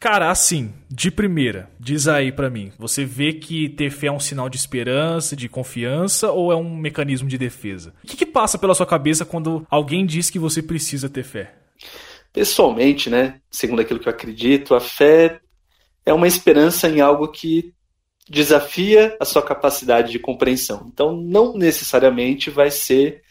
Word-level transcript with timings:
Cara, 0.00 0.30
assim, 0.30 0.72
de 0.88 1.10
primeira, 1.10 1.68
diz 1.78 2.06
aí 2.06 2.30
para 2.30 2.48
mim, 2.48 2.70
você 2.78 3.04
vê 3.04 3.32
que 3.32 3.68
ter 3.68 3.90
fé 3.90 4.06
é 4.06 4.12
um 4.12 4.20
sinal 4.20 4.48
de 4.48 4.56
esperança, 4.56 5.34
de 5.34 5.48
confiança 5.48 6.30
ou 6.30 6.52
é 6.52 6.56
um 6.56 6.76
mecanismo 6.76 7.28
de 7.28 7.36
defesa? 7.36 7.92
O 8.04 8.06
que, 8.06 8.16
que 8.16 8.26
passa 8.26 8.56
pela 8.56 8.74
sua 8.74 8.86
cabeça 8.86 9.24
quando 9.24 9.66
alguém 9.68 10.06
diz 10.06 10.30
que 10.30 10.38
você 10.38 10.62
precisa 10.62 11.08
ter 11.08 11.24
fé? 11.24 11.52
Pessoalmente, 12.32 13.10
né, 13.10 13.40
segundo 13.50 13.80
aquilo 13.80 13.98
que 13.98 14.08
eu 14.08 14.12
acredito, 14.12 14.76
a 14.76 14.80
fé 14.80 15.40
é 16.06 16.12
uma 16.12 16.28
esperança 16.28 16.88
em 16.88 17.00
algo 17.00 17.26
que 17.26 17.74
desafia 18.28 19.16
a 19.18 19.24
sua 19.24 19.42
capacidade 19.42 20.12
de 20.12 20.18
compreensão. 20.20 20.88
Então, 20.92 21.16
não 21.16 21.54
necessariamente 21.56 22.50
vai 22.50 22.70
ser 22.70 23.22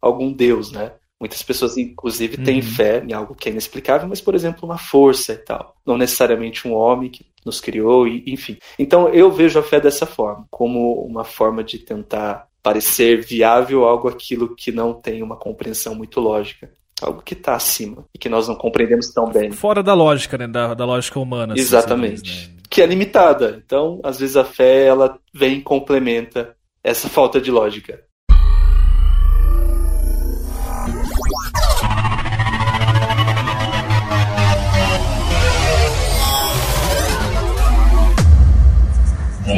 algum 0.00 0.32
Deus, 0.32 0.70
né? 0.70 0.92
Muitas 1.22 1.40
pessoas, 1.40 1.76
inclusive, 1.78 2.36
têm 2.38 2.56
uhum. 2.56 2.62
fé 2.62 3.00
em 3.06 3.12
algo 3.12 3.32
que 3.32 3.48
é 3.48 3.52
inexplicável, 3.52 4.08
mas, 4.08 4.20
por 4.20 4.34
exemplo, 4.34 4.64
uma 4.64 4.76
força 4.76 5.34
e 5.34 5.36
tal. 5.36 5.76
Não 5.86 5.96
necessariamente 5.96 6.66
um 6.66 6.74
homem 6.74 7.08
que 7.08 7.24
nos 7.46 7.60
criou, 7.60 8.08
e, 8.08 8.24
enfim. 8.26 8.58
Então, 8.76 9.08
eu 9.08 9.30
vejo 9.30 9.56
a 9.56 9.62
fé 9.62 9.80
dessa 9.80 10.04
forma, 10.04 10.44
como 10.50 10.94
uma 11.04 11.22
forma 11.22 11.62
de 11.62 11.78
tentar 11.78 12.48
parecer 12.60 13.24
viável 13.24 13.84
algo 13.84 14.08
aquilo 14.08 14.56
que 14.56 14.72
não 14.72 14.92
tem 14.92 15.22
uma 15.22 15.36
compreensão 15.36 15.94
muito 15.94 16.18
lógica. 16.18 16.72
Algo 17.00 17.22
que 17.22 17.34
está 17.34 17.54
acima 17.54 18.04
e 18.12 18.18
que 18.18 18.28
nós 18.28 18.48
não 18.48 18.56
compreendemos 18.56 19.12
tão 19.12 19.30
bem. 19.30 19.52
Fora 19.52 19.80
da 19.80 19.94
lógica, 19.94 20.36
né? 20.36 20.48
Da, 20.48 20.74
da 20.74 20.84
lógica 20.84 21.20
humana. 21.20 21.52
Assim, 21.52 21.62
Exatamente. 21.62 22.22
Diz, 22.22 22.48
né? 22.48 22.54
Que 22.68 22.82
é 22.82 22.86
limitada. 22.86 23.62
Então, 23.64 24.00
às 24.02 24.18
vezes, 24.18 24.36
a 24.36 24.44
fé 24.44 24.86
ela 24.86 25.16
vem 25.32 25.58
e 25.58 25.62
complementa 25.62 26.56
essa 26.82 27.08
falta 27.08 27.40
de 27.40 27.52
lógica. 27.52 28.02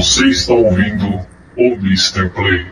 Você 0.04 0.27
está 0.27 0.52
ouvindo 0.52 1.27
o 1.56 1.72
Mr. 1.77 2.28
Play. 2.28 2.66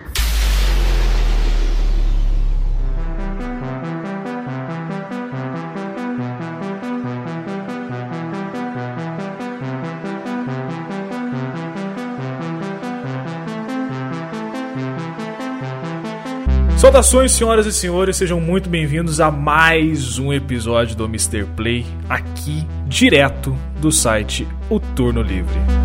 Saudações, 16.77 17.33
senhoras 17.33 17.65
e 17.65 17.73
senhores, 17.73 18.19
sejam 18.19 18.39
muito 18.43 18.69
bem-vindos 18.69 19.23
a 19.23 19.31
mais 19.31 20.19
um 20.19 20.35
episódio 20.35 20.95
do 20.95 21.07
Mr. 21.07 21.47
Play, 21.57 21.87
aqui 22.11 22.67
direto 22.87 23.57
do 23.81 23.91
site 23.91 24.47
O 24.69 24.79
Turno 24.79 25.23
Livre. 25.23 25.82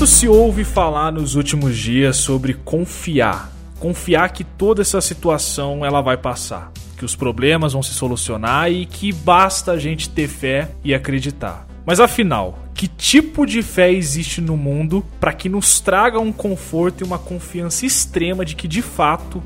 Muito 0.00 0.12
se 0.12 0.26
ouve 0.26 0.64
falar 0.64 1.12
nos 1.12 1.34
últimos 1.34 1.76
dias 1.76 2.16
sobre 2.16 2.54
confiar. 2.54 3.52
Confiar 3.78 4.30
que 4.30 4.42
toda 4.42 4.80
essa 4.80 4.98
situação 4.98 5.84
ela 5.84 6.00
vai 6.00 6.16
passar, 6.16 6.72
que 6.96 7.04
os 7.04 7.14
problemas 7.14 7.74
vão 7.74 7.82
se 7.82 7.92
solucionar 7.92 8.72
e 8.72 8.86
que 8.86 9.12
basta 9.12 9.72
a 9.72 9.78
gente 9.78 10.08
ter 10.08 10.26
fé 10.26 10.70
e 10.82 10.94
acreditar. 10.94 11.66
Mas 11.84 12.00
afinal, 12.00 12.60
que 12.72 12.88
tipo 12.88 13.44
de 13.44 13.60
fé 13.60 13.92
existe 13.92 14.40
no 14.40 14.56
mundo 14.56 15.04
para 15.20 15.34
que 15.34 15.50
nos 15.50 15.80
traga 15.80 16.18
um 16.18 16.32
conforto 16.32 17.02
e 17.02 17.06
uma 17.06 17.18
confiança 17.18 17.84
extrema 17.84 18.42
de 18.42 18.56
que 18.56 18.66
de 18.66 18.80
fato 18.80 19.42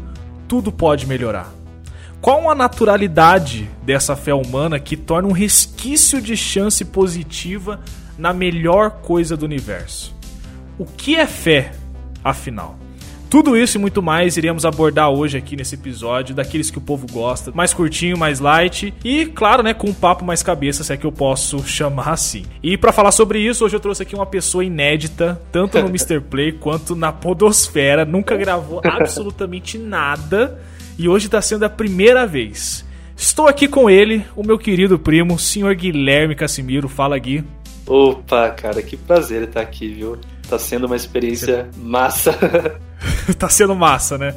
tudo 0.46 0.70
pode 0.70 1.04
melhorar? 1.04 1.52
Qual 2.20 2.48
a 2.48 2.54
naturalidade 2.54 3.68
dessa 3.82 4.14
fé 4.14 4.32
humana 4.32 4.78
que 4.78 4.96
torna 4.96 5.28
um 5.28 5.32
resquício 5.32 6.22
de 6.22 6.36
chance 6.36 6.84
positiva 6.84 7.80
na 8.16 8.32
melhor 8.32 9.00
coisa 9.02 9.36
do 9.36 9.44
universo? 9.44 10.13
O 10.78 10.84
que 10.84 11.14
é 11.14 11.26
fé, 11.26 11.72
afinal? 12.22 12.76
Tudo 13.30 13.56
isso 13.56 13.76
e 13.78 13.80
muito 13.80 14.00
mais 14.00 14.36
iremos 14.36 14.64
abordar 14.64 15.10
hoje 15.10 15.36
aqui 15.36 15.56
nesse 15.56 15.74
episódio, 15.74 16.36
daqueles 16.36 16.70
que 16.70 16.78
o 16.78 16.80
povo 16.80 17.04
gosta, 17.10 17.50
mais 17.52 17.74
curtinho, 17.74 18.16
mais 18.16 18.38
light 18.38 18.94
e, 19.04 19.26
claro, 19.26 19.60
né, 19.62 19.74
com 19.74 19.88
um 19.88 19.92
papo 19.92 20.24
mais 20.24 20.40
cabeça, 20.40 20.84
se 20.84 20.92
é 20.92 20.96
que 20.96 21.04
eu 21.04 21.10
posso 21.10 21.66
chamar 21.66 22.10
assim. 22.10 22.44
E 22.62 22.76
para 22.76 22.92
falar 22.92 23.10
sobre 23.10 23.40
isso, 23.40 23.64
hoje 23.64 23.74
eu 23.74 23.80
trouxe 23.80 24.04
aqui 24.04 24.14
uma 24.14 24.24
pessoa 24.24 24.64
inédita, 24.64 25.40
tanto 25.50 25.80
no 25.80 25.88
Mr. 25.88 26.20
Play 26.20 26.52
quanto 26.52 26.94
na 26.94 27.10
Podosfera, 27.12 28.04
nunca 28.04 28.36
gravou 28.36 28.80
absolutamente 28.84 29.78
nada 29.78 30.60
e 30.96 31.08
hoje 31.08 31.28
tá 31.28 31.42
sendo 31.42 31.64
a 31.64 31.68
primeira 31.68 32.26
vez. 32.26 32.84
Estou 33.16 33.48
aqui 33.48 33.66
com 33.66 33.90
ele, 33.90 34.24
o 34.36 34.44
meu 34.44 34.58
querido 34.58 34.96
primo, 34.96 35.38
senhor 35.38 35.74
Guilherme 35.74 36.36
Casimiro. 36.36 36.88
Fala, 36.88 37.18
Gui. 37.18 37.44
Opa, 37.86 38.50
cara, 38.50 38.80
que 38.80 38.96
prazer 38.96 39.42
estar 39.42 39.60
aqui, 39.60 39.88
viu? 39.88 40.18
Tá 40.48 40.58
sendo 40.58 40.86
uma 40.86 40.96
experiência 40.96 41.68
massa. 41.76 42.32
tá 43.38 43.48
sendo 43.48 43.74
massa, 43.74 44.18
né? 44.18 44.34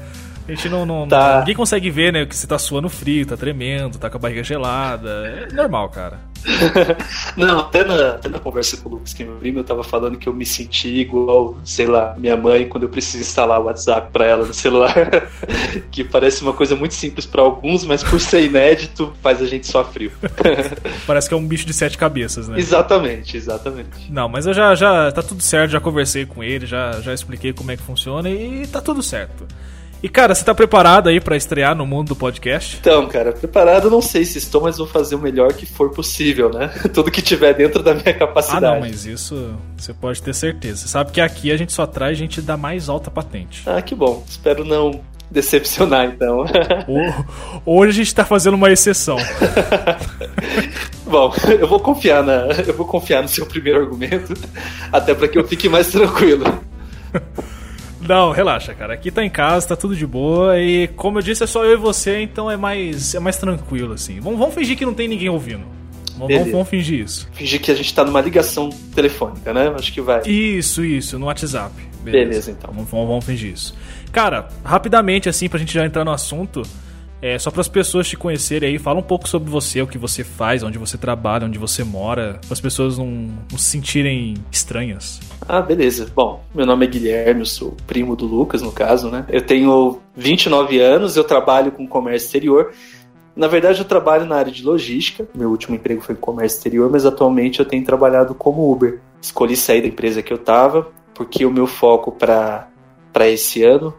A 0.47 0.51
gente 0.51 0.69
não, 0.69 0.85
não, 0.85 1.07
tá. 1.07 1.33
não, 1.33 1.39
Ninguém 1.39 1.55
consegue 1.55 1.89
ver, 1.91 2.13
né? 2.13 2.25
Que 2.25 2.35
você 2.35 2.47
tá 2.47 2.57
suando 2.57 2.87
frio, 2.87 3.25
tá 3.25 3.35
tremendo, 3.35 3.97
tá 3.97 4.09
com 4.09 4.17
a 4.17 4.19
barriga 4.19 4.43
gelada. 4.43 5.09
É 5.27 5.53
normal, 5.53 5.89
cara. 5.89 6.19
Não, 7.35 7.59
até 7.59 7.83
na, 7.83 8.11
até 8.11 8.29
na 8.29 8.39
conversa 8.39 8.77
com 8.77 8.89
o 8.89 8.91
Lucas, 8.93 9.13
que 9.13 9.23
meu 9.23 9.35
primo, 9.35 9.59
eu 9.59 9.63
tava 9.63 9.83
falando 9.83 10.17
que 10.17 10.27
eu 10.27 10.33
me 10.33 10.45
senti 10.45 10.89
igual, 10.89 11.57
sei 11.63 11.87
lá, 11.87 12.15
minha 12.17 12.37
mãe 12.37 12.67
quando 12.67 12.83
eu 12.83 12.89
preciso 12.89 13.21
instalar 13.21 13.59
o 13.59 13.65
WhatsApp 13.65 14.11
pra 14.11 14.25
ela 14.25 14.45
no 14.45 14.53
celular. 14.53 14.93
que 15.91 16.03
parece 16.03 16.41
uma 16.41 16.53
coisa 16.53 16.75
muito 16.75 16.93
simples 16.93 17.25
para 17.25 17.41
alguns, 17.41 17.85
mas 17.85 18.03
por 18.03 18.19
ser 18.19 18.43
inédito, 18.43 19.13
faz 19.21 19.41
a 19.41 19.45
gente 19.45 19.67
só 19.67 19.83
frio. 19.83 20.11
parece 21.05 21.27
que 21.27 21.33
é 21.33 21.37
um 21.37 21.47
bicho 21.47 21.65
de 21.65 21.73
sete 21.73 21.97
cabeças, 21.97 22.47
né? 22.47 22.57
Exatamente, 22.57 23.37
exatamente. 23.37 24.11
Não, 24.11 24.27
mas 24.29 24.45
eu 24.45 24.53
já, 24.53 24.73
já. 24.75 25.11
Tá 25.11 25.21
tudo 25.21 25.41
certo, 25.41 25.71
já 25.71 25.79
conversei 25.79 26.25
com 26.25 26.43
ele, 26.43 26.65
já, 26.65 26.99
já 27.01 27.13
expliquei 27.13 27.53
como 27.53 27.71
é 27.71 27.77
que 27.77 27.83
funciona 27.83 28.29
e 28.29 28.65
tá 28.67 28.81
tudo 28.81 29.01
certo. 29.01 29.47
E 30.01 30.07
cara, 30.07 30.35
você 30.35 30.43
tá 30.45 30.53
preparado 30.53 31.09
aí 31.09 31.19
para 31.19 31.35
estrear 31.35 31.75
no 31.75 31.85
mundo 31.85 32.09
do 32.09 32.15
podcast? 32.15 32.77
Então, 32.79 33.07
cara, 33.07 33.31
preparado 33.31 33.89
não 33.89 34.01
sei 34.01 34.23
se 34.25 34.37
estou, 34.37 34.61
mas 34.61 34.77
vou 34.77 34.85
fazer 34.85 35.15
o 35.15 35.19
melhor 35.19 35.53
que 35.53 35.65
for 35.65 35.89
possível, 35.89 36.51
né? 36.51 36.67
Tudo 36.93 37.09
que 37.09 37.21
tiver 37.21 37.53
dentro 37.53 37.81
da 37.81 37.95
minha 37.95 38.13
capacidade. 38.13 38.65
Ah, 38.65 38.73
não, 38.73 38.79
mas 38.79 39.05
isso 39.05 39.55
você 39.75 39.93
pode 39.93 40.21
ter 40.21 40.33
certeza. 40.33 40.81
Você 40.81 40.87
sabe 40.87 41.11
que 41.11 41.19
aqui 41.19 41.51
a 41.51 41.57
gente 41.57 41.73
só 41.73 41.87
traz 41.87 42.17
gente 42.17 42.41
da 42.41 42.55
mais 42.55 42.89
alta 42.89 43.09
patente. 43.09 43.63
Ah, 43.65 43.81
que 43.81 43.95
bom. 43.95 44.23
Espero 44.27 44.63
não 44.63 45.01
decepcionar, 45.31 46.05
então. 46.05 46.45
Hoje 47.65 47.89
a 47.89 48.03
gente 48.03 48.15
tá 48.15 48.23
fazendo 48.23 48.53
uma 48.53 48.71
exceção. 48.71 49.17
Bom, 51.05 51.33
eu 51.59 51.67
vou 51.67 51.79
confiar 51.79 52.23
na, 52.23 52.47
eu 52.65 52.73
vou 52.73 52.85
confiar 52.85 53.21
no 53.21 53.29
seu 53.29 53.45
primeiro 53.45 53.79
argumento, 53.79 54.33
até 54.91 55.13
para 55.13 55.27
que 55.27 55.37
eu 55.37 55.47
fique 55.47 55.69
mais 55.69 55.87
tranquilo. 55.87 56.43
Não, 58.01 58.31
relaxa, 58.31 58.73
cara. 58.73 58.93
Aqui 58.93 59.11
tá 59.11 59.23
em 59.23 59.29
casa, 59.29 59.69
tá 59.69 59.75
tudo 59.75 59.95
de 59.95 60.05
boa. 60.05 60.59
E 60.59 60.87
como 60.89 61.17
eu 61.17 61.21
disse, 61.21 61.43
é 61.43 61.47
só 61.47 61.65
eu 61.65 61.73
e 61.73 61.77
você, 61.77 62.21
então 62.21 62.49
é 62.49 62.57
mais, 62.57 63.15
é 63.15 63.19
mais 63.19 63.37
tranquilo, 63.37 63.93
assim. 63.93 64.19
Vamos, 64.19 64.39
vamos 64.39 64.55
fingir 64.55 64.77
que 64.77 64.85
não 64.85 64.93
tem 64.93 65.07
ninguém 65.07 65.29
ouvindo. 65.29 65.65
Vamos, 66.17 66.51
vamos, 66.51 66.67
fingir 66.67 67.01
isso. 67.01 67.29
Fingir 67.33 67.61
que 67.61 67.69
a 67.71 67.75
gente 67.75 67.93
tá 67.93 68.03
numa 68.03 68.19
ligação 68.19 68.69
telefônica, 68.95 69.53
né? 69.53 69.71
Acho 69.75 69.93
que 69.93 70.01
vai. 70.01 70.21
Isso, 70.25 70.83
isso, 70.83 71.19
no 71.19 71.27
WhatsApp. 71.27 71.73
Beleza, 72.03 72.29
Beleza 72.29 72.51
então. 72.51 72.71
Vamos, 72.73 72.89
vamos, 72.89 73.07
vamos 73.07 73.25
fingir 73.25 73.53
isso. 73.53 73.75
Cara, 74.11 74.47
rapidamente, 74.63 75.29
assim, 75.29 75.47
pra 75.47 75.59
gente 75.59 75.73
já 75.73 75.85
entrar 75.85 76.03
no 76.03 76.11
assunto. 76.11 76.63
É, 77.21 77.37
só 77.39 77.49
para 77.49 77.61
as 77.61 77.67
pessoas 77.67 78.07
te 78.07 78.15
conhecerem 78.15 78.69
aí, 78.69 78.77
fala 78.77 78.99
um 78.99 79.03
pouco 79.03 79.27
sobre 79.27 79.49
você, 79.49 79.81
o 79.81 79.87
que 79.87 79.97
você 79.97 80.23
faz, 80.23 80.61
onde 80.61 80.77
você 80.77 80.97
trabalha, 80.97 81.47
onde 81.47 81.57
você 81.57 81.83
mora, 81.83 82.39
para 82.45 82.53
as 82.53 82.61
pessoas 82.61 82.97
não, 82.97 83.07
não, 83.07 83.57
se 83.57 83.71
sentirem 83.71 84.35
estranhas. 84.51 85.19
Ah, 85.47 85.61
beleza. 85.61 86.11
Bom, 86.13 86.43
meu 86.53 86.65
nome 86.65 86.85
é 86.85 86.89
Guilherme, 86.89 87.41
eu 87.41 87.45
sou 87.45 87.75
primo 87.87 88.15
do 88.15 88.25
Lucas, 88.25 88.61
no 88.61 88.71
caso, 88.71 89.09
né? 89.09 89.25
Eu 89.29 89.41
tenho 89.41 89.99
29 90.15 90.79
anos, 90.79 91.17
eu 91.17 91.23
trabalho 91.23 91.71
com 91.71 91.87
comércio 91.87 92.27
exterior. 92.27 92.71
Na 93.35 93.47
verdade, 93.47 93.79
eu 93.79 93.85
trabalho 93.85 94.25
na 94.25 94.35
área 94.35 94.51
de 94.51 94.63
logística. 94.63 95.27
Meu 95.33 95.49
último 95.49 95.75
emprego 95.75 96.01
foi 96.01 96.15
comércio 96.15 96.57
exterior, 96.57 96.89
mas 96.91 97.05
atualmente 97.05 97.59
eu 97.59 97.65
tenho 97.65 97.83
trabalhado 97.83 98.33
como 98.35 98.71
Uber. 98.71 98.99
Escolhi 99.21 99.55
sair 99.55 99.81
da 99.81 99.87
empresa 99.87 100.21
que 100.21 100.33
eu 100.33 100.37
estava, 100.37 100.87
porque 101.13 101.45
o 101.45 101.51
meu 101.51 101.67
foco 101.67 102.11
para 102.11 102.67
esse 103.27 103.63
ano 103.63 103.93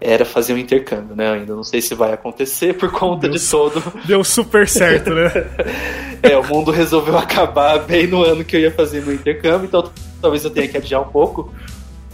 era 0.00 0.24
fazer 0.24 0.54
um 0.54 0.58
intercâmbio, 0.58 1.14
né? 1.14 1.30
Ainda 1.30 1.54
não 1.54 1.62
sei 1.62 1.82
se 1.82 1.94
vai 1.94 2.12
acontecer 2.12 2.74
por 2.74 2.90
conta 2.90 3.28
deu, 3.28 3.36
de 3.36 3.50
todo. 3.50 3.82
Deu 4.06 4.24
super 4.24 4.66
certo, 4.66 5.10
né? 5.10 5.30
é, 6.22 6.36
o 6.38 6.46
mundo 6.46 6.70
resolveu 6.70 7.18
acabar 7.18 7.78
bem 7.80 8.06
no 8.06 8.24
ano 8.24 8.42
que 8.42 8.56
eu 8.56 8.60
ia 8.60 8.70
fazer 8.70 9.02
meu 9.02 9.14
intercâmbio, 9.14 9.66
então 9.66 9.90
talvez 10.20 10.44
eu 10.44 10.50
tenha 10.50 10.66
que 10.66 10.78
adiar 10.78 11.02
um 11.02 11.10
pouco. 11.10 11.52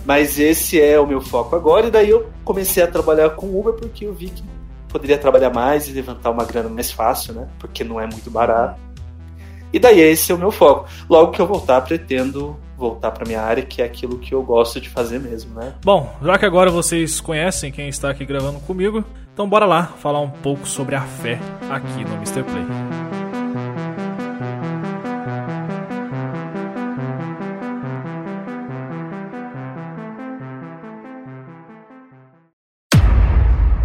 Mas 0.04 0.38
esse 0.38 0.80
é 0.80 0.98
o 0.98 1.06
meu 1.06 1.20
foco 1.20 1.54
agora, 1.54 1.86
e 1.86 1.90
daí 1.90 2.10
eu 2.10 2.28
comecei 2.44 2.82
a 2.82 2.86
trabalhar 2.86 3.30
com 3.30 3.58
Uber 3.58 3.74
porque 3.74 4.06
eu 4.06 4.12
vi 4.12 4.30
que 4.30 4.42
poderia 4.88 5.18
trabalhar 5.18 5.50
mais 5.50 5.88
e 5.88 5.92
levantar 5.92 6.30
uma 6.30 6.44
grana 6.44 6.68
mais 6.68 6.90
fácil, 6.90 7.34
né? 7.34 7.48
Porque 7.58 7.84
não 7.84 8.00
é 8.00 8.06
muito 8.06 8.30
barato. 8.30 8.80
E 9.72 9.78
daí 9.78 10.00
esse 10.00 10.32
é 10.32 10.34
o 10.34 10.38
meu 10.38 10.50
foco. 10.50 10.88
Logo 11.08 11.32
que 11.32 11.40
eu 11.40 11.46
voltar, 11.46 11.80
pretendo 11.82 12.56
voltar 12.76 13.10
para 13.10 13.26
minha 13.26 13.40
área, 13.40 13.64
que 13.64 13.80
é 13.80 13.84
aquilo 13.84 14.18
que 14.18 14.34
eu 14.34 14.42
gosto 14.42 14.80
de 14.80 14.88
fazer 14.88 15.18
mesmo, 15.18 15.54
né? 15.54 15.74
Bom, 15.82 16.14
já 16.22 16.38
que 16.38 16.44
agora 16.44 16.70
vocês 16.70 17.20
conhecem 17.20 17.72
quem 17.72 17.88
está 17.88 18.10
aqui 18.10 18.24
gravando 18.24 18.60
comigo, 18.60 19.04
então 19.32 19.48
bora 19.48 19.64
lá 19.66 19.84
falar 19.84 20.20
um 20.20 20.30
pouco 20.30 20.66
sobre 20.66 20.94
a 20.94 21.02
fé 21.02 21.38
aqui 21.70 22.04
no 22.04 22.14
Mr. 22.16 22.42
Play. 22.42 22.66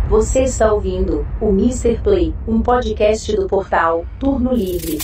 Você 0.09 0.44
está 0.44 0.71
ouvindo 0.71 1.25
o 1.39 1.49
Mr. 1.49 1.97
Play, 2.03 2.35
um 2.45 2.61
podcast 2.61 3.33
do 3.35 3.47
portal 3.47 4.05
Turno 4.19 4.53
Livre. 4.53 4.99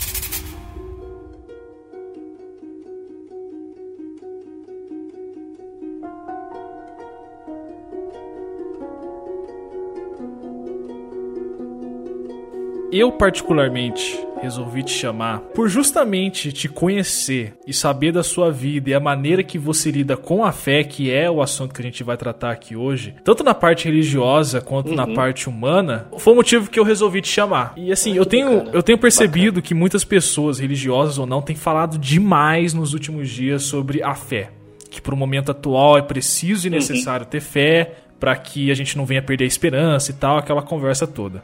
Eu, 12.98 13.12
particularmente, 13.12 14.20
resolvi 14.42 14.82
te 14.82 14.90
chamar 14.90 15.42
por 15.54 15.70
justamente 15.70 16.52
te 16.52 16.68
conhecer 16.68 17.54
e 17.68 17.72
saber 17.72 18.12
da 18.12 18.24
sua 18.24 18.50
vida 18.50 18.90
e 18.90 18.94
a 18.96 19.00
maneira 19.00 19.44
que 19.44 19.60
você 19.60 19.92
lida 19.92 20.18
com 20.18 20.44
a 20.44 20.52
fé, 20.52 20.84
que 20.84 21.12
é 21.14 21.30
o 21.30 21.40
assunto 21.40 21.76
que 21.76 21.80
a 21.80 21.84
gente 21.84 22.04
vai 22.04 22.18
tratar 22.18 22.50
aqui 22.50 22.76
hoje, 22.76 23.14
tanto 23.24 23.44
na 23.44 23.54
parte 23.54 23.86
religiosa 23.86 24.62
quanto 24.62 24.90
uhum. 24.90 24.96
na 24.96 25.06
parte 25.06 25.48
humana, 25.48 26.08
foi 26.18 26.34
o 26.34 26.38
motivo 26.38 26.72
que 26.72 26.80
eu 26.80 26.84
resolvi 26.84 27.22
te 27.22 27.28
chamar. 27.28 27.76
E 27.78 27.92
assim, 27.92 28.16
eu 28.16 28.26
tenho, 28.26 28.68
eu 28.74 28.82
tenho 28.82 28.98
percebido 28.98 29.58
bacana. 29.58 29.62
que 29.62 29.76
muitas 29.76 30.04
pessoas, 30.04 30.58
religiosas 30.58 31.20
ou 31.20 31.28
não, 31.28 31.40
têm 31.40 31.56
falado 31.56 32.00
demais 32.00 32.74
nos 32.74 32.96
últimos 32.96 33.30
dias 33.30 33.62
sobre 33.62 34.02
a 34.02 34.16
fé. 34.16 34.50
Que 34.90 35.00
para 35.00 35.14
o 35.14 35.18
momento 35.18 35.52
atual 35.52 36.00
é 36.00 36.02
preciso 36.02 36.66
e 36.66 36.70
uhum. 36.72 36.78
necessário 36.78 37.26
uhum. 37.26 37.30
ter 37.30 37.42
fé 37.42 37.94
para 38.20 38.36
que 38.36 38.72
a 38.72 38.74
gente 38.74 38.98
não 38.98 39.06
venha 39.06 39.22
perder 39.22 39.44
a 39.44 39.48
esperança 39.48 40.10
e 40.10 40.16
tal, 40.16 40.40
aquela 40.40 40.64
conversa 40.64 41.06
toda. 41.06 41.44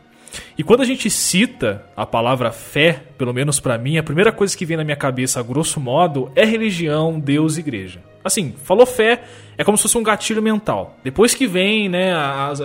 E 0.57 0.63
quando 0.63 0.81
a 0.81 0.85
gente 0.85 1.09
cita 1.09 1.85
a 1.95 2.05
palavra 2.05 2.51
fé, 2.51 3.03
pelo 3.17 3.33
menos 3.33 3.59
para 3.59 3.77
mim, 3.77 3.97
a 3.97 4.03
primeira 4.03 4.31
coisa 4.31 4.55
que 4.55 4.65
vem 4.65 4.77
na 4.77 4.83
minha 4.83 4.95
cabeça, 4.95 5.39
a 5.39 5.43
grosso 5.43 5.79
modo, 5.79 6.31
é 6.35 6.45
religião, 6.45 7.19
Deus 7.19 7.57
e 7.57 7.59
igreja. 7.59 8.01
Assim, 8.23 8.53
falou 8.63 8.85
fé, 8.85 9.23
é 9.57 9.63
como 9.63 9.77
se 9.77 9.83
fosse 9.83 9.97
um 9.97 10.03
gatilho 10.03 10.41
mental. 10.41 10.95
Depois 11.03 11.35
que 11.35 11.45
vem, 11.45 11.89
né, 11.89 12.13
as, 12.13 12.61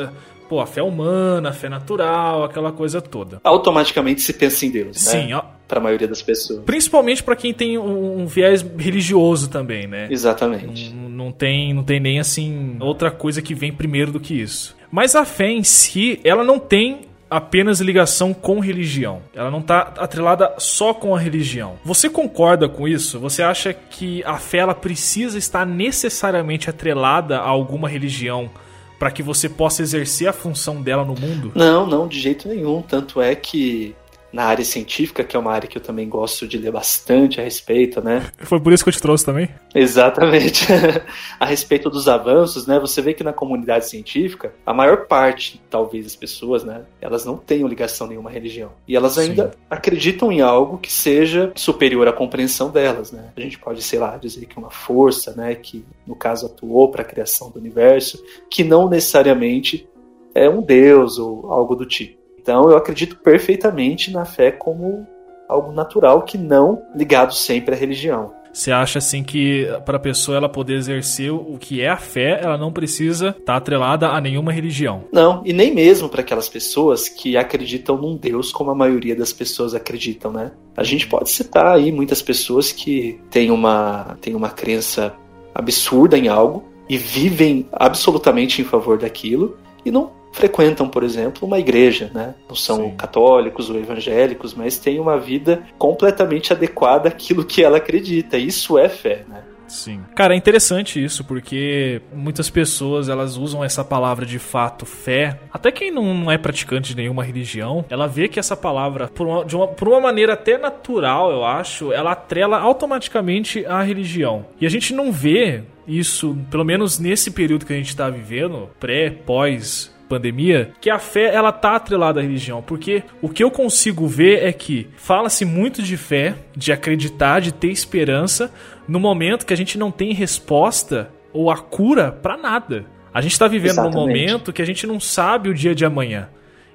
pô, 0.49 0.61
a 0.61 0.67
fé 0.67 0.83
humana, 0.83 1.51
a 1.51 1.53
fé 1.53 1.69
natural, 1.69 2.45
aquela 2.45 2.73
coisa 2.73 3.01
toda. 3.01 3.41
Automaticamente 3.45 4.23
se 4.23 4.33
pensa 4.33 4.65
em 4.65 4.71
Deus, 4.71 5.05
né? 5.05 5.13
Sim, 5.13 5.35
né? 5.35 5.43
Para 5.67 5.81
a 5.81 5.83
maioria 5.83 6.09
das 6.09 6.23
pessoas. 6.23 6.65
Principalmente 6.65 7.23
para 7.23 7.37
quem 7.37 7.53
tem 7.53 7.77
um, 7.77 8.23
um, 8.23 8.27
viés 8.27 8.65
religioso 8.79 9.51
também, 9.51 9.87
né? 9.87 10.09
Exatamente. 10.11 10.95
Não, 10.95 11.09
não, 11.09 11.33
tem, 11.33 11.75
não 11.75 11.85
tem 11.85 12.01
nem 12.01 12.19
assim 12.19 12.79
outra 12.81 13.11
coisa 13.11 13.43
que 13.43 13.55
vem 13.55 13.71
primeiro 13.71 14.11
do 14.11 14.19
que 14.19 14.41
isso. 14.41 14.75
Mas 14.91 15.15
a 15.15 15.27
fé 15.27 15.51
em 15.51 15.63
si, 15.63 16.19
ela 16.25 16.43
não 16.43 16.59
tem 16.59 17.08
apenas 17.31 17.81
ligação 17.81 18.33
com 18.33 18.61
religião. 18.61 19.23
Ela 19.35 19.51
não 19.51 19.61
está 19.61 19.93
atrelada 19.99 20.55
só 20.59 20.95
com 20.95 21.15
a 21.15 21.19
religião. 21.19 21.77
Você 21.85 22.09
concorda 22.09 22.69
com 22.69 22.89
isso? 22.89 23.19
Você 23.21 23.43
acha 23.43 23.73
que 23.73 24.23
a 24.25 24.39
fé 24.39 24.59
ela 24.59 24.75
precisa 24.75 25.39
estar 25.39 25.67
necessariamente 25.67 26.71
atrelada 26.71 27.39
a 27.39 27.49
alguma 27.49 27.89
religião 27.89 28.51
para 28.99 29.11
que 29.11 29.23
você 29.23 29.49
possa 29.49 29.83
exercer 29.83 30.29
a 30.29 30.33
função 30.33 30.83
dela 30.83 31.05
no 31.05 31.15
mundo? 31.15 31.53
Não, 31.55 31.87
não, 31.87 32.09
de 32.09 32.19
jeito 32.21 32.49
nenhum. 32.49 32.83
Tanto 32.83 33.21
é 33.21 33.35
que 33.35 33.95
na 34.33 34.45
área 34.45 34.65
científica, 34.65 35.25
que 35.25 35.37
é 35.37 35.39
uma 35.39 35.53
área 35.53 35.69
que 35.69 35.79
eu 35.79 35.83
também 35.83 36.09
gosto 36.09 36.47
de 36.47 36.59
ler 36.59 36.71
bastante 36.71 37.41
a 37.41 37.45
respeito, 37.45 38.03
né? 38.03 38.27
Foi 38.39 38.61
por 38.61 38.73
isso 38.73 38.85
que 38.85 38.91
eu 38.91 38.93
te 38.93 39.01
trouxe 39.01 39.25
também? 39.25 39.49
Exatamente. 39.75 40.67
a 41.41 41.47
respeito 41.47 41.89
dos 41.89 42.09
avanços, 42.09 42.67
né? 42.67 42.79
Você 42.79 43.01
vê 43.01 43.15
que 43.15 43.25
na 43.25 43.33
comunidade 43.33 43.89
científica, 43.89 44.53
a 44.67 44.75
maior 44.75 45.07
parte, 45.07 45.61
talvez, 45.71 46.05
das 46.05 46.17
pessoas, 46.17 46.65
né? 46.65 46.83
Elas 47.01 47.25
não 47.25 47.37
têm 47.37 47.67
ligação 47.67 48.07
a 48.07 48.11
nenhuma 48.11 48.31
religião. 48.31 48.71
E 48.87 48.95
elas 48.95 49.19
ainda 49.19 49.51
Sim. 49.53 49.59
acreditam 49.71 50.31
em 50.31 50.41
algo 50.41 50.79
que 50.79 50.93
seja 50.93 51.53
superior 51.55 52.07
à 52.09 52.13
compreensão 52.13 52.71
delas, 52.71 53.13
né? 53.13 53.33
A 53.37 53.41
gente 53.41 53.59
pode, 53.59 53.83
sei 53.83 53.99
lá, 53.99 54.17
dizer 54.17 54.47
que 54.47 54.59
uma 54.59 54.71
força, 54.71 55.35
né? 55.35 55.55
Que, 55.55 55.85
no 56.07 56.15
caso, 56.15 56.47
atuou 56.47 56.91
para 56.91 57.03
a 57.03 57.05
criação 57.05 57.51
do 57.51 57.59
universo, 57.59 58.23
que 58.51 58.63
não 58.63 58.89
necessariamente 58.89 59.89
é 60.35 60.49
um 60.49 60.63
deus 60.63 61.19
ou 61.19 61.51
algo 61.53 61.75
do 61.75 61.87
tipo. 61.87 62.18
Então 62.49 62.71
eu 62.71 62.79
acredito 62.79 63.17
perfeitamente 63.17 64.11
na 64.11 64.25
fé 64.25 64.51
como 64.51 65.07
algo 65.47 65.71
natural 65.71 66.23
que 66.23 66.39
não 66.39 66.83
ligado 66.97 67.35
sempre 67.35 67.75
à 67.75 67.79
religião. 67.79 68.33
Você 68.51 68.73
acha 68.73 69.01
assim 69.01 69.23
que 69.23 69.69
para 69.85 69.99
a 69.99 70.01
pessoa 70.01 70.39
ela 70.39 70.49
poder 70.49 70.77
exercer 70.77 71.31
o 71.31 71.59
que 71.61 71.83
é 71.83 71.91
a 71.91 71.99
fé, 71.99 72.41
ela 72.43 72.57
não 72.57 72.73
precisa 72.73 73.29
estar 73.29 73.45
tá 73.45 73.57
atrelada 73.57 74.09
a 74.09 74.19
nenhuma 74.19 74.51
religião? 74.51 75.05
Não, 75.13 75.43
e 75.45 75.53
nem 75.53 75.75
mesmo 75.75 76.09
para 76.09 76.23
aquelas 76.23 76.49
pessoas 76.49 77.07
que 77.07 77.37
acreditam 77.37 77.99
num 77.99 78.17
Deus 78.17 78.51
como 78.51 78.71
a 78.71 78.75
maioria 78.75 79.15
das 79.15 79.31
pessoas 79.31 79.75
acreditam, 79.75 80.33
né? 80.33 80.51
A 80.75 80.83
gente 80.83 81.07
pode 81.07 81.29
citar 81.29 81.77
aí 81.77 81.93
muitas 81.93 82.23
pessoas 82.23 82.73
que 82.73 83.21
têm 83.31 83.51
uma, 83.51 84.17
têm 84.23 84.35
uma 84.35 84.49
crença 84.49 85.15
absurda 85.55 86.17
em 86.17 86.29
algo 86.29 86.65
e 86.89 86.97
vivem 86.97 87.69
absolutamente 87.71 88.63
em 88.63 88.65
favor 88.65 88.97
daquilo 88.97 89.59
e 89.85 89.91
não 89.91 90.18
frequentam, 90.33 90.89
por 90.89 91.03
exemplo, 91.03 91.47
uma 91.47 91.59
igreja, 91.59 92.11
né? 92.15 92.35
Não 92.49 92.55
são 92.55 92.77
Sim. 92.77 92.97
católicos 92.97 93.71
ou 93.71 93.79
evangélicos, 93.79 94.55
mas 94.55 94.79
têm 94.79 95.01
uma 95.01 95.19
vida 95.19 95.63
completamente 95.79 96.53
adequada 96.53 97.09
àquilo 97.09 97.45
que 97.45 97.63
ela 97.63 97.79
acredita. 97.79 98.37
Isso 98.37 98.79
é 98.79 98.89
fé, 98.89 99.25
né? 99.29 99.43
Sim. 99.69 100.01
Cara, 100.15 100.35
é 100.35 100.37
interessante 100.37 101.03
isso, 101.03 101.23
porque 101.25 102.01
muitas 102.13 102.49
pessoas 102.49 103.09
elas 103.09 103.37
usam 103.37 103.63
essa 103.63 103.85
palavra 103.85 104.25
de 104.25 104.39
fato 104.39 104.87
fé. 104.87 105.39
Até 105.53 105.71
quem 105.71 105.91
não 105.91 106.31
é 106.31 106.39
praticante 106.39 106.91
de 106.91 106.97
nenhuma 106.97 107.23
religião, 107.23 107.85
ela 107.89 108.07
vê 108.07 108.29
que 108.29 108.41
essa 108.41 108.57
palavra, 108.57 109.09
por 109.09 109.27
uma, 109.27 109.45
uma, 109.45 109.69
por 109.69 109.89
uma 109.89 110.01
maneira 110.01 110.33
até 110.33 110.57
natural, 110.57 111.31
eu 111.31 111.45
acho, 111.45 111.93
ela 111.93 112.13
atrela 112.13 112.59
automaticamente 112.59 113.65
à 113.67 113.83
religião. 113.83 114.47
E 114.61 114.67
a 114.67 114.71
gente 114.71 114.95
não 114.95 115.13
vê 115.13 115.63
isso, 115.87 116.37
pelo 116.51 116.65
menos 116.65 116.99
nesse 116.99 117.31
período 117.31 117.65
que 117.67 117.73
a 117.73 117.77
gente 117.77 117.89
está 117.89 118.09
vivendo, 118.11 118.71
pré, 118.81 119.11
pós 119.11 119.95
pandemia, 120.09 120.73
que 120.81 120.91
a 120.91 120.99
fé 120.99 121.35
ela 121.35 121.53
tá 121.53 121.77
atrelada 121.77 122.21
à 122.21 122.23
religião, 122.23 122.63
porque 122.63 123.03
o 123.21 123.29
que 123.29 123.45
eu 123.45 123.51
consigo 123.51 124.07
ver 124.07 124.45
é 124.45 124.53
que 124.53 124.89
fala-se 124.97 125.45
muito 125.45 125.83
de 125.83 125.97
fé, 125.97 126.35
de 126.57 126.73
acreditar, 126.73 127.41
de 127.41 127.53
ter 127.53 127.69
esperança 127.69 128.53
no 128.87 128.99
momento 128.99 129.47
que 129.47 129.53
a 129.53 129.57
gente 129.57 129.79
não 129.79 129.91
tem 129.91 130.13
resposta 130.13 131.11
ou 131.33 131.51
a 131.51 131.59
cura 131.59 132.11
para 132.11 132.37
nada. 132.37 132.87
A 133.13 133.21
gente 133.21 133.33
está 133.33 133.47
vivendo 133.47 133.73
Exatamente. 133.73 133.95
num 133.95 134.01
momento 134.01 134.53
que 134.53 134.63
a 134.63 134.67
gente 134.67 134.87
não 134.87 134.99
sabe 134.99 135.49
o 135.49 135.55
dia 135.55 135.75
de 135.75 135.85
amanhã. 135.85 136.29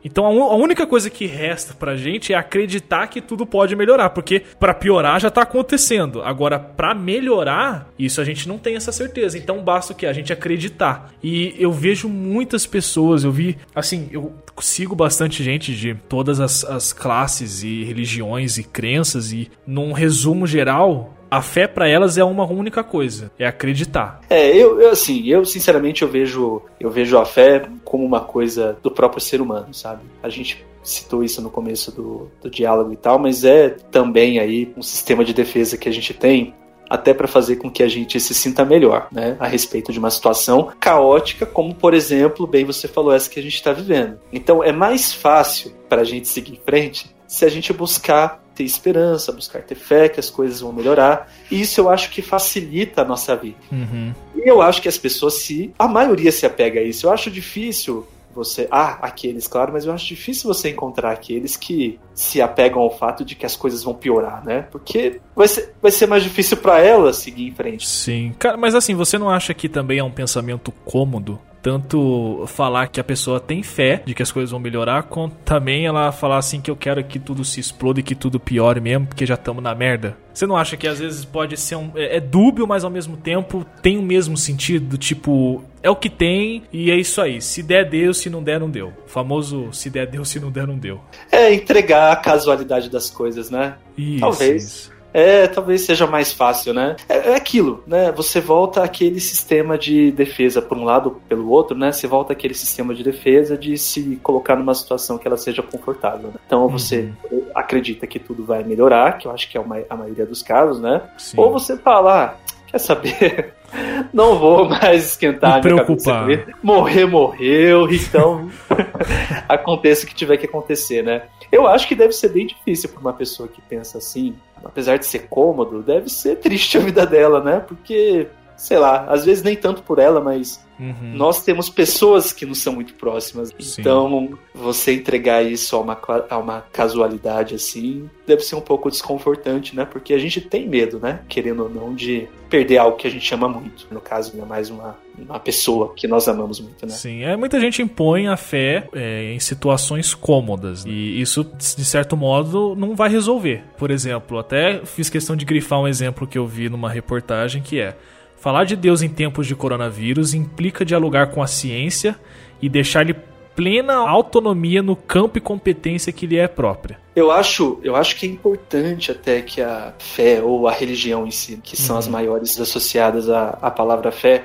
Então 0.03 0.25
a, 0.25 0.55
única 0.55 0.85
coisa 0.85 1.09
que 1.09 1.25
resta 1.25 1.73
pra 1.73 1.95
gente 1.95 2.33
é 2.33 2.35
acreditar 2.35 3.07
que 3.07 3.21
tudo 3.21 3.45
pode 3.45 3.75
melhorar, 3.75 4.09
porque 4.09 4.41
para 4.59 4.73
piorar 4.73 5.19
já 5.19 5.29
tá 5.29 5.43
acontecendo. 5.43 6.21
Agora, 6.21 6.59
para 6.59 6.93
melhorar, 6.93 7.89
isso 7.97 8.19
a 8.19 8.23
gente 8.23 8.47
não 8.47 8.57
tem 8.57 8.75
essa 8.75 8.91
certeza. 8.91 9.37
Então 9.37 9.63
basta 9.63 9.93
o 9.93 9.95
que 9.95 10.05
a 10.05 10.13
gente 10.13 10.33
acreditar. 10.33 11.13
E 11.23 11.55
eu 11.57 11.71
vejo 11.71 12.09
muitas 12.09 12.65
pessoas, 12.65 13.23
eu 13.23 13.31
vi, 13.31 13.57
assim, 13.73 14.09
eu 14.11 14.33
sigo 14.59 14.95
bastante 14.95 15.43
gente 15.43 15.73
de 15.75 15.95
todas 16.07 16.39
as, 16.39 16.63
as 16.65 16.93
classes 16.93 17.63
e 17.63 17.83
religiões 17.83 18.57
e 18.57 18.63
crenças 18.63 19.31
e 19.31 19.49
num 19.65 19.93
resumo 19.93 20.45
geral, 20.45 21.13
a 21.33 21.41
fé 21.41 21.67
para 21.67 21.89
elas 21.89 22.15
é 22.15 22.23
uma 22.23 22.45
única 22.45 22.83
coisa, 22.83 23.31
é 23.39 23.47
acreditar. 23.47 24.21
É, 24.29 24.55
eu, 24.55 24.79
eu, 24.79 24.91
assim, 24.91 25.27
eu 25.27 25.43
sinceramente 25.43 26.03
eu 26.03 26.07
vejo, 26.07 26.61
eu 26.79 26.91
vejo 26.91 27.17
a 27.17 27.25
fé 27.25 27.63
como 27.83 28.05
uma 28.05 28.21
coisa 28.21 28.77
do 28.83 28.91
próprio 28.91 29.19
ser 29.19 29.41
humano, 29.41 29.73
sabe? 29.73 30.03
A 30.21 30.29
gente 30.29 30.63
citou 30.83 31.23
isso 31.23 31.41
no 31.41 31.49
começo 31.49 31.91
do, 31.91 32.29
do 32.39 32.51
diálogo 32.51 32.93
e 32.93 32.97
tal, 32.97 33.17
mas 33.17 33.43
é 33.43 33.69
também 33.69 34.37
aí 34.37 34.71
um 34.77 34.83
sistema 34.83 35.25
de 35.25 35.33
defesa 35.33 35.75
que 35.75 35.89
a 35.89 35.91
gente 35.91 36.13
tem 36.13 36.53
até 36.87 37.15
para 37.15 37.27
fazer 37.27 37.55
com 37.55 37.71
que 37.71 37.81
a 37.81 37.87
gente 37.87 38.19
se 38.19 38.35
sinta 38.35 38.63
melhor, 38.63 39.07
né, 39.11 39.35
a 39.39 39.47
respeito 39.47 39.91
de 39.91 39.97
uma 39.97 40.11
situação 40.11 40.71
caótica, 40.79 41.47
como 41.47 41.73
por 41.73 41.95
exemplo, 41.95 42.45
bem 42.45 42.63
você 42.63 42.87
falou 42.87 43.11
essa 43.11 43.27
que 43.27 43.39
a 43.39 43.43
gente 43.43 43.55
está 43.55 43.73
vivendo. 43.73 44.19
Então 44.31 44.63
é 44.63 44.71
mais 44.71 45.11
fácil 45.11 45.73
para 45.89 46.01
a 46.01 46.05
gente 46.05 46.27
seguir 46.27 46.53
em 46.53 46.61
frente 46.63 47.11
se 47.25 47.43
a 47.43 47.49
gente 47.49 47.73
buscar 47.73 48.42
ter 48.53 48.63
esperança, 48.63 49.31
buscar 49.31 49.61
ter 49.61 49.75
fé 49.75 50.09
que 50.09 50.19
as 50.19 50.29
coisas 50.29 50.61
vão 50.61 50.71
melhorar. 50.71 51.31
E 51.49 51.61
isso 51.61 51.81
eu 51.81 51.89
acho 51.89 52.09
que 52.09 52.21
facilita 52.21 53.01
a 53.01 53.05
nossa 53.05 53.35
vida. 53.35 53.57
Uhum. 53.71 54.13
E 54.35 54.47
eu 54.47 54.61
acho 54.61 54.81
que 54.81 54.87
as 54.87 54.97
pessoas 54.97 55.35
se. 55.35 55.73
A 55.77 55.87
maioria 55.87 56.31
se 56.31 56.45
apega 56.45 56.79
a 56.79 56.83
isso. 56.83 57.07
Eu 57.07 57.11
acho 57.11 57.31
difícil 57.31 58.07
você. 58.33 58.67
Ah, 58.71 58.97
aqueles, 59.01 59.47
claro, 59.47 59.71
mas 59.71 59.85
eu 59.85 59.93
acho 59.93 60.07
difícil 60.07 60.51
você 60.51 60.69
encontrar 60.69 61.11
aqueles 61.11 61.55
que 61.55 61.99
se 62.13 62.41
apegam 62.41 62.81
ao 62.81 62.95
fato 62.95 63.23
de 63.23 63.35
que 63.35 63.45
as 63.45 63.55
coisas 63.55 63.83
vão 63.83 63.93
piorar, 63.93 64.43
né? 64.43 64.67
Porque 64.71 65.21
vai 65.35 65.47
ser, 65.47 65.73
vai 65.81 65.91
ser 65.91 66.07
mais 66.07 66.23
difícil 66.23 66.57
para 66.57 66.79
elas 66.79 67.17
seguir 67.17 67.47
em 67.47 67.53
frente. 67.53 67.87
Sim. 67.87 68.33
Cara, 68.39 68.57
mas 68.57 68.75
assim, 68.75 68.95
você 68.95 69.17
não 69.17 69.29
acha 69.29 69.53
que 69.53 69.69
também 69.69 69.99
é 69.99 70.03
um 70.03 70.11
pensamento 70.11 70.71
cômodo? 70.83 71.39
Tanto 71.63 72.43
falar 72.45 72.87
que 72.87 72.99
a 72.99 73.03
pessoa 73.03 73.39
tem 73.39 73.63
fé 73.63 74.03
de 74.05 74.13
que 74.13 74.21
as 74.21 74.31
coisas 74.31 74.51
vão 74.51 74.59
melhorar, 74.59 75.03
quanto 75.03 75.35
também 75.45 75.85
ela 75.85 76.11
falar 76.11 76.37
assim 76.37 76.59
que 76.59 76.69
eu 76.69 76.75
quero 76.75 77.01
que 77.05 77.17
tudo 77.17 77.45
se 77.45 77.61
exploda 77.61 78.01
e 78.01 78.03
que 78.03 78.13
tudo 78.13 78.37
piore 78.37 78.81
mesmo, 78.81 79.07
porque 79.07 79.25
já 79.25 79.35
estamos 79.35 79.63
na 79.63 79.73
merda. 79.73 80.17
Você 80.33 80.45
não 80.45 80.57
acha 80.57 80.75
que 80.75 80.87
às 80.87 80.99
vezes 80.99 81.23
pode 81.23 81.55
ser 81.55 81.77
um. 81.77 81.91
É, 81.95 82.17
é 82.17 82.19
dúbio, 82.19 82.67
mas 82.67 82.83
ao 82.83 82.89
mesmo 82.89 83.15
tempo 83.15 83.65
tem 83.81 83.97
o 83.97 84.01
mesmo 84.01 84.35
sentido? 84.35 84.97
Tipo, 84.97 85.63
é 85.81 85.89
o 85.89 85.95
que 85.95 86.09
tem 86.09 86.63
e 86.73 86.91
é 86.91 86.97
isso 86.97 87.21
aí. 87.21 87.41
Se 87.41 87.63
der, 87.63 87.89
deu, 87.89 88.13
se 88.13 88.29
não 88.29 88.43
der, 88.43 88.59
não 88.59 88.69
deu. 88.69 88.91
O 89.05 89.09
famoso 89.09 89.71
se 89.71 89.89
der, 89.89 90.07
deu, 90.07 90.25
se 90.25 90.39
não 90.39 90.51
der, 90.51 90.67
não 90.67 90.77
deu. 90.77 90.99
É 91.31 91.53
entregar 91.53 92.11
a 92.11 92.15
casualidade 92.15 92.89
das 92.89 93.09
coisas, 93.09 93.49
né? 93.49 93.75
Isso, 93.97 94.19
Talvez. 94.19 94.63
isso. 94.63 94.92
É, 95.13 95.47
talvez 95.47 95.81
seja 95.81 96.07
mais 96.07 96.33
fácil, 96.33 96.73
né? 96.73 96.95
É, 97.07 97.31
é 97.31 97.35
aquilo, 97.35 97.83
né? 97.85 98.11
Você 98.13 98.41
volta 98.41 98.83
àquele 98.83 99.19
sistema 99.19 99.77
de 99.77 100.11
defesa 100.11 100.61
por 100.61 100.77
um 100.77 100.83
lado, 100.83 101.21
pelo 101.29 101.49
outro, 101.49 101.77
né? 101.77 101.91
Você 101.91 102.07
volta 102.07 102.33
àquele 102.33 102.55
sistema 102.55 102.95
de 102.95 103.03
defesa 103.03 103.57
de 103.57 103.77
se 103.77 104.19
colocar 104.23 104.55
numa 104.55 104.73
situação 104.73 105.17
que 105.17 105.27
ela 105.27 105.37
seja 105.37 105.61
confortável. 105.61 106.29
Né? 106.29 106.35
Então, 106.45 106.67
você 106.67 107.11
acredita 107.53 108.07
que 108.07 108.17
tudo 108.17 108.43
vai 108.43 108.63
melhorar, 108.63 109.17
que 109.17 109.27
eu 109.27 109.31
acho 109.31 109.49
que 109.49 109.57
é 109.57 109.63
a 109.89 109.95
maioria 109.95 110.25
dos 110.25 110.41
casos, 110.41 110.81
né? 110.81 111.01
Sim. 111.17 111.39
Ou 111.39 111.51
você 111.51 111.77
fala, 111.77 112.23
ah, 112.23 112.53
quer 112.67 112.79
saber? 112.79 113.53
Não 114.13 114.37
vou 114.37 114.69
mais 114.69 115.05
esquentar 115.05 115.55
Me 115.55 115.61
preocupar. 115.61 116.27
Morrer, 116.61 117.05
morreu, 117.05 117.91
então 117.91 118.49
aconteça 119.49 120.05
o 120.05 120.07
que 120.07 120.13
tiver 120.13 120.37
que 120.37 120.45
acontecer, 120.45 121.03
né? 121.03 121.23
Eu 121.51 121.67
acho 121.67 121.87
que 121.87 121.95
deve 121.95 122.13
ser 122.13 122.29
bem 122.29 122.47
difícil 122.47 122.89
para 122.89 122.99
uma 122.99 123.13
pessoa 123.13 123.47
que 123.47 123.61
pensa 123.61 123.97
assim, 123.97 124.35
apesar 124.63 124.97
de 124.97 125.05
ser 125.05 125.27
cômodo, 125.27 125.81
deve 125.81 126.09
ser 126.09 126.37
triste 126.37 126.77
a 126.77 126.81
vida 126.81 127.05
dela, 127.05 127.43
né? 127.43 127.59
Porque, 127.59 128.27
sei 128.63 128.79
lá, 128.79 129.07
às 129.09 129.25
vezes 129.25 129.43
nem 129.43 129.57
tanto 129.57 129.83
por 129.83 129.99
ela, 129.99 130.21
mas 130.21 130.63
Uhum. 130.79 131.13
nós 131.13 131.43
temos 131.43 131.69
pessoas 131.69 132.33
que 132.33 132.45
nos 132.45 132.59
são 132.59 132.73
muito 132.73 132.95
próximas. 132.95 133.53
Sim. 133.59 133.81
Então, 133.81 134.37
você 134.53 134.95
entregar 134.95 135.43
isso 135.43 135.75
a 135.75 135.79
uma, 135.79 136.01
a 136.29 136.37
uma 136.37 136.61
casualidade 136.73 137.55
assim, 137.55 138.09
deve 138.25 138.41
ser 138.41 138.55
um 138.55 138.61
pouco 138.61 138.89
desconfortante, 138.89 139.75
né? 139.75 139.85
Porque 139.85 140.13
a 140.13 140.17
gente 140.17 140.41
tem 140.41 140.67
medo, 140.67 140.99
né? 140.99 141.19
Querendo 141.29 141.63
ou 141.63 141.69
não, 141.69 141.93
de 141.93 142.27
perder 142.49 142.79
algo 142.79 142.97
que 142.97 143.07
a 143.07 143.11
gente 143.11 143.33
ama 143.33 143.47
muito. 143.47 143.87
No 143.91 144.01
caso, 144.01 144.33
ainda 144.33 144.45
mais 144.45 144.69
uma, 144.69 144.97
uma 145.17 145.39
pessoa 145.39 145.93
que 145.95 146.07
nós 146.07 146.27
amamos 146.27 146.59
muito, 146.59 146.85
né? 146.85 146.91
Sim, 146.91 147.23
é, 147.23 147.35
muita 147.35 147.59
gente 147.59 147.81
impõe 147.81 148.27
a 148.27 148.35
fé 148.35 148.87
é, 148.93 149.31
em 149.31 149.39
situações 149.39 150.15
cômodas. 150.15 150.85
E 150.85 151.21
isso, 151.21 151.43
de 151.43 151.85
certo 151.85 152.17
modo, 152.17 152.75
não 152.75 152.95
vai 152.95 153.09
resolver. 153.09 153.63
Por 153.77 153.91
exemplo, 153.91 154.39
até 154.39 154.83
fiz 154.85 155.09
questão 155.09 155.35
de 155.35 155.45
grifar 155.45 155.79
um 155.79 155.87
exemplo 155.87 156.25
que 156.25 156.37
eu 156.37 156.47
vi 156.47 156.67
numa 156.67 156.89
reportagem 156.89 157.61
que 157.61 157.79
é. 157.79 157.95
Falar 158.43 158.65
de 158.65 158.75
Deus 158.75 159.01
em 159.01 159.07
tempos 159.07 159.47
de 159.47 159.55
coronavírus 159.55 160.33
implica 160.33 160.83
dialogar 160.83 161.27
com 161.27 161.41
a 161.41 161.47
ciência 161.47 162.19
e 162.61 162.67
deixar-lhe 162.67 163.15
plena 163.55 163.93
autonomia 163.93 164.83
no 164.83 164.97
campo 164.97 165.37
e 165.37 165.41
competência 165.41 166.11
que 166.11 166.27
lhe 166.27 166.35
é 166.35 166.45
própria. 166.45 166.99
Eu 167.15 167.31
acho, 167.31 167.79
eu 167.81 167.95
acho 167.95 168.17
que 168.17 168.25
é 168.25 168.29
importante 168.29 169.09
até 169.09 169.41
que 169.41 169.61
a 169.61 169.93
fé 169.97 170.41
ou 170.43 170.67
a 170.67 170.73
religião 170.73 171.25
em 171.25 171.31
si, 171.31 171.57
que 171.63 171.77
são 171.77 171.97
as 171.97 172.05
maiores 172.09 172.59
associadas 172.59 173.29
à, 173.29 173.57
à 173.61 173.71
palavra 173.71 174.11
fé, 174.11 174.43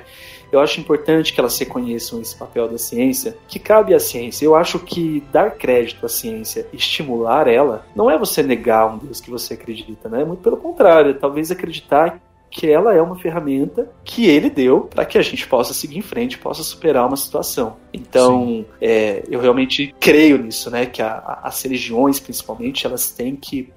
eu 0.49 0.61
acho 0.61 0.79
importante 0.79 1.33
que 1.33 1.39
elas 1.41 1.59
reconheçam 1.59 2.21
esse 2.21 2.37
papel 2.37 2.69
da 2.69 2.77
ciência, 2.77 3.35
que 3.49 3.59
cabe 3.59 3.93
à 3.93 3.99
ciência. 3.99 4.45
Eu 4.45 4.55
acho 4.55 4.79
que 4.79 5.21
dar 5.29 5.51
crédito 5.51 6.05
à 6.05 6.09
ciência, 6.09 6.65
estimular 6.71 7.49
ela, 7.49 7.85
não 7.93 8.09
é 8.09 8.17
você 8.17 8.41
negar 8.41 8.93
um 8.93 8.97
Deus 8.97 9.19
que 9.19 9.29
você 9.29 9.55
acredita, 9.55 10.07
né? 10.07 10.23
Muito 10.23 10.41
pelo 10.41 10.55
contrário, 10.55 11.11
é 11.11 11.13
talvez 11.13 11.51
acreditar 11.51 12.17
que 12.51 12.69
ela 12.69 12.93
é 12.95 13.01
uma 13.01 13.17
ferramenta 13.17 13.89
que 14.03 14.25
ele 14.27 14.49
deu 14.49 14.81
para 14.81 15.05
que 15.05 15.17
a 15.17 15.21
gente 15.21 15.47
possa 15.47 15.73
seguir 15.73 15.97
em 15.99 16.01
frente, 16.01 16.37
possa 16.37 16.63
superar 16.63 17.07
uma 17.07 17.15
situação. 17.17 17.77
Então, 17.93 18.65
é, 18.81 19.23
eu 19.29 19.39
realmente 19.39 19.93
creio 19.99 20.37
nisso, 20.37 20.69
né? 20.71 20.85
Que 20.85 21.01
a- 21.01 21.11
a- 21.25 21.39
as 21.47 21.61
religiões, 21.61 22.19
principalmente, 22.19 22.85
elas 22.87 23.11
têm 23.11 23.35
que 23.35 23.71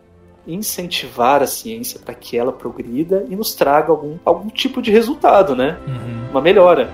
incentivar 0.47 1.43
a 1.43 1.47
ciência 1.47 2.00
para 2.05 2.14
que 2.14 2.37
ela 2.37 2.52
progrida 2.52 3.25
e 3.29 3.37
nos 3.37 3.55
traga 3.55 3.91
algum, 3.93 4.17
algum 4.25 4.49
tipo 4.49 4.83
de 4.83 4.91
resultado, 4.91 5.55
né? 5.55 5.79
Uhum. 5.87 6.31
Uma 6.31 6.41
melhora. 6.41 6.91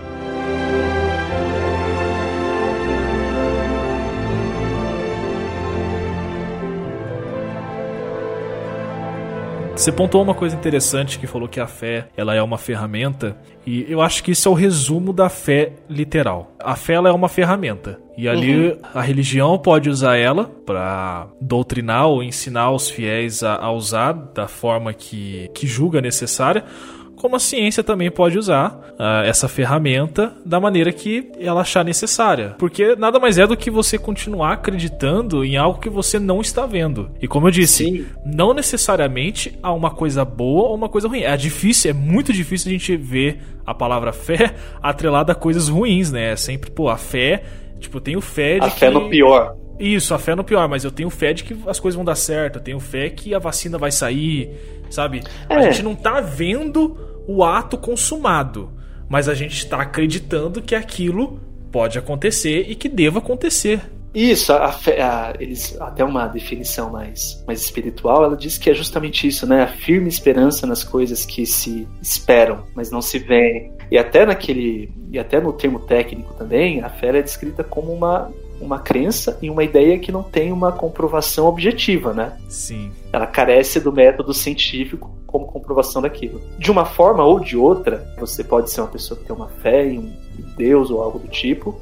Você 9.78 9.92
pontuou 9.92 10.24
uma 10.24 10.34
coisa 10.34 10.56
interessante 10.56 11.20
que 11.20 11.26
falou 11.28 11.48
que 11.48 11.60
a 11.60 11.66
fé 11.68 12.08
ela 12.16 12.34
é 12.34 12.42
uma 12.42 12.58
ferramenta 12.58 13.36
e 13.68 13.84
eu 13.86 14.00
acho 14.00 14.24
que 14.24 14.30
isso 14.30 14.48
é 14.48 14.50
o 14.50 14.54
resumo 14.54 15.12
da 15.12 15.28
fé 15.28 15.72
literal. 15.90 16.56
A 16.58 16.74
fé 16.74 16.94
é 16.94 17.12
uma 17.12 17.28
ferramenta 17.28 18.00
e 18.16 18.26
ali 18.26 18.74
a 18.94 19.02
religião 19.02 19.58
pode 19.58 19.90
usar 19.90 20.16
ela 20.16 20.50
para 20.64 21.26
doutrinar 21.38 22.06
ou 22.06 22.22
ensinar 22.22 22.70
os 22.70 22.88
fiéis 22.88 23.42
a, 23.42 23.56
a 23.56 23.70
usar 23.70 24.12
da 24.12 24.48
forma 24.48 24.94
que, 24.94 25.50
que 25.54 25.66
julga 25.66 26.00
necessária. 26.00 26.64
Como 27.14 27.34
a 27.34 27.40
ciência 27.40 27.82
também 27.82 28.10
pode 28.10 28.38
usar 28.38 28.94
ah, 28.98 29.22
essa 29.26 29.48
ferramenta 29.48 30.32
da 30.46 30.60
maneira 30.60 30.92
que 30.92 31.30
ela 31.38 31.62
achar 31.62 31.84
necessária. 31.84 32.54
Porque 32.58 32.94
nada 32.94 33.18
mais 33.18 33.38
é 33.38 33.46
do 33.46 33.56
que 33.56 33.70
você 33.70 33.98
continuar 33.98 34.52
acreditando 34.52 35.44
em 35.44 35.56
algo 35.56 35.80
que 35.80 35.90
você 35.90 36.18
não 36.18 36.40
está 36.40 36.64
vendo. 36.64 37.10
E 37.20 37.26
como 37.26 37.48
eu 37.48 37.50
disse, 37.50 37.84
Sim. 37.84 38.06
não 38.24 38.54
necessariamente 38.54 39.58
há 39.62 39.72
uma 39.72 39.90
coisa 39.90 40.24
boa 40.24 40.68
ou 40.68 40.76
uma 40.76 40.88
coisa 40.88 41.08
ruim. 41.08 41.22
É 41.22 41.36
difícil, 41.36 41.90
é 41.90 41.94
muito 41.94 42.32
difícil 42.32 42.68
a 42.68 42.72
gente 42.72 42.96
ver 42.96 43.57
a 43.70 43.74
palavra 43.74 44.12
fé 44.12 44.54
atrelada 44.82 45.32
a 45.32 45.34
coisas 45.34 45.68
ruins, 45.68 46.10
né? 46.10 46.32
É 46.32 46.36
sempre, 46.36 46.70
pô, 46.70 46.88
a 46.88 46.96
fé. 46.96 47.42
Tipo, 47.78 47.98
eu 47.98 48.00
tenho 48.00 48.20
fé 48.20 48.58
de 48.58 48.66
A 48.66 48.70
fé 48.70 48.88
que... 48.88 48.94
no 48.94 49.08
pior. 49.08 49.54
Isso, 49.78 50.12
a 50.12 50.18
fé 50.18 50.34
no 50.34 50.42
pior, 50.42 50.68
mas 50.68 50.82
eu 50.82 50.90
tenho 50.90 51.08
fé 51.08 51.32
de 51.32 51.44
que 51.44 51.56
as 51.66 51.78
coisas 51.78 51.94
vão 51.94 52.04
dar 52.04 52.16
certo, 52.16 52.56
eu 52.56 52.62
tenho 52.62 52.80
fé 52.80 53.08
que 53.10 53.32
a 53.32 53.38
vacina 53.38 53.78
vai 53.78 53.92
sair, 53.92 54.50
sabe? 54.90 55.22
A 55.48 55.54
É. 55.54 55.62
gente 55.70 55.84
não 55.84 55.94
tá 55.94 56.20
vendo 56.20 56.96
o 57.28 57.44
ato 57.44 57.78
consumado, 57.78 58.70
mas 59.08 59.28
a 59.28 59.34
gente 59.34 59.64
tá 59.68 59.82
acreditando 59.82 60.60
que 60.60 60.74
aquilo 60.74 61.38
pode 61.70 61.96
acontecer 61.96 62.66
e 62.68 62.74
que 62.74 62.88
deva 62.88 63.20
acontecer. 63.20 63.80
Isso, 64.18 64.52
a 64.52 64.72
fé, 64.72 65.00
a- 65.00 65.32
eles, 65.38 65.80
até 65.80 66.02
uma 66.02 66.26
definição 66.26 66.90
mais, 66.90 67.40
mais 67.46 67.60
espiritual, 67.62 68.24
ela 68.24 68.36
diz 68.36 68.58
que 68.58 68.68
é 68.68 68.74
justamente 68.74 69.28
isso, 69.28 69.46
né? 69.46 69.62
A 69.62 69.68
firme 69.68 70.08
esperança 70.08 70.66
nas 70.66 70.82
coisas 70.82 71.24
que 71.24 71.46
se 71.46 71.86
esperam, 72.02 72.64
mas 72.74 72.90
não 72.90 73.00
se 73.00 73.18
veem. 73.20 73.72
E 73.90 73.96
até 73.96 74.26
naquele, 74.26 74.92
e 75.12 75.18
até 75.20 75.40
no 75.40 75.52
termo 75.52 75.78
técnico 75.78 76.34
também, 76.34 76.82
a 76.82 76.88
fé 76.88 77.16
é 77.16 77.22
descrita 77.22 77.62
como 77.62 77.92
uma, 77.92 78.28
uma 78.60 78.80
crença 78.80 79.38
e 79.40 79.48
uma 79.48 79.62
ideia 79.62 79.98
que 80.00 80.10
não 80.10 80.24
tem 80.24 80.50
uma 80.50 80.72
comprovação 80.72 81.46
objetiva, 81.46 82.12
né? 82.12 82.36
Sim. 82.48 82.90
Ela 83.12 83.26
carece 83.26 83.78
do 83.78 83.92
método 83.92 84.34
científico 84.34 85.16
como 85.28 85.46
comprovação 85.46 86.02
daquilo. 86.02 86.42
De 86.58 86.70
uma 86.72 86.84
forma 86.84 87.22
ou 87.22 87.38
de 87.38 87.56
outra, 87.56 88.04
você 88.18 88.42
pode 88.42 88.70
ser 88.70 88.80
uma 88.80 88.88
pessoa 88.88 89.18
que 89.18 89.26
tem 89.26 89.36
uma 89.36 89.48
fé 89.48 89.86
em 89.86 89.98
um 90.00 90.12
Deus 90.56 90.90
ou 90.90 91.00
algo 91.02 91.18
do 91.20 91.28
tipo, 91.28 91.80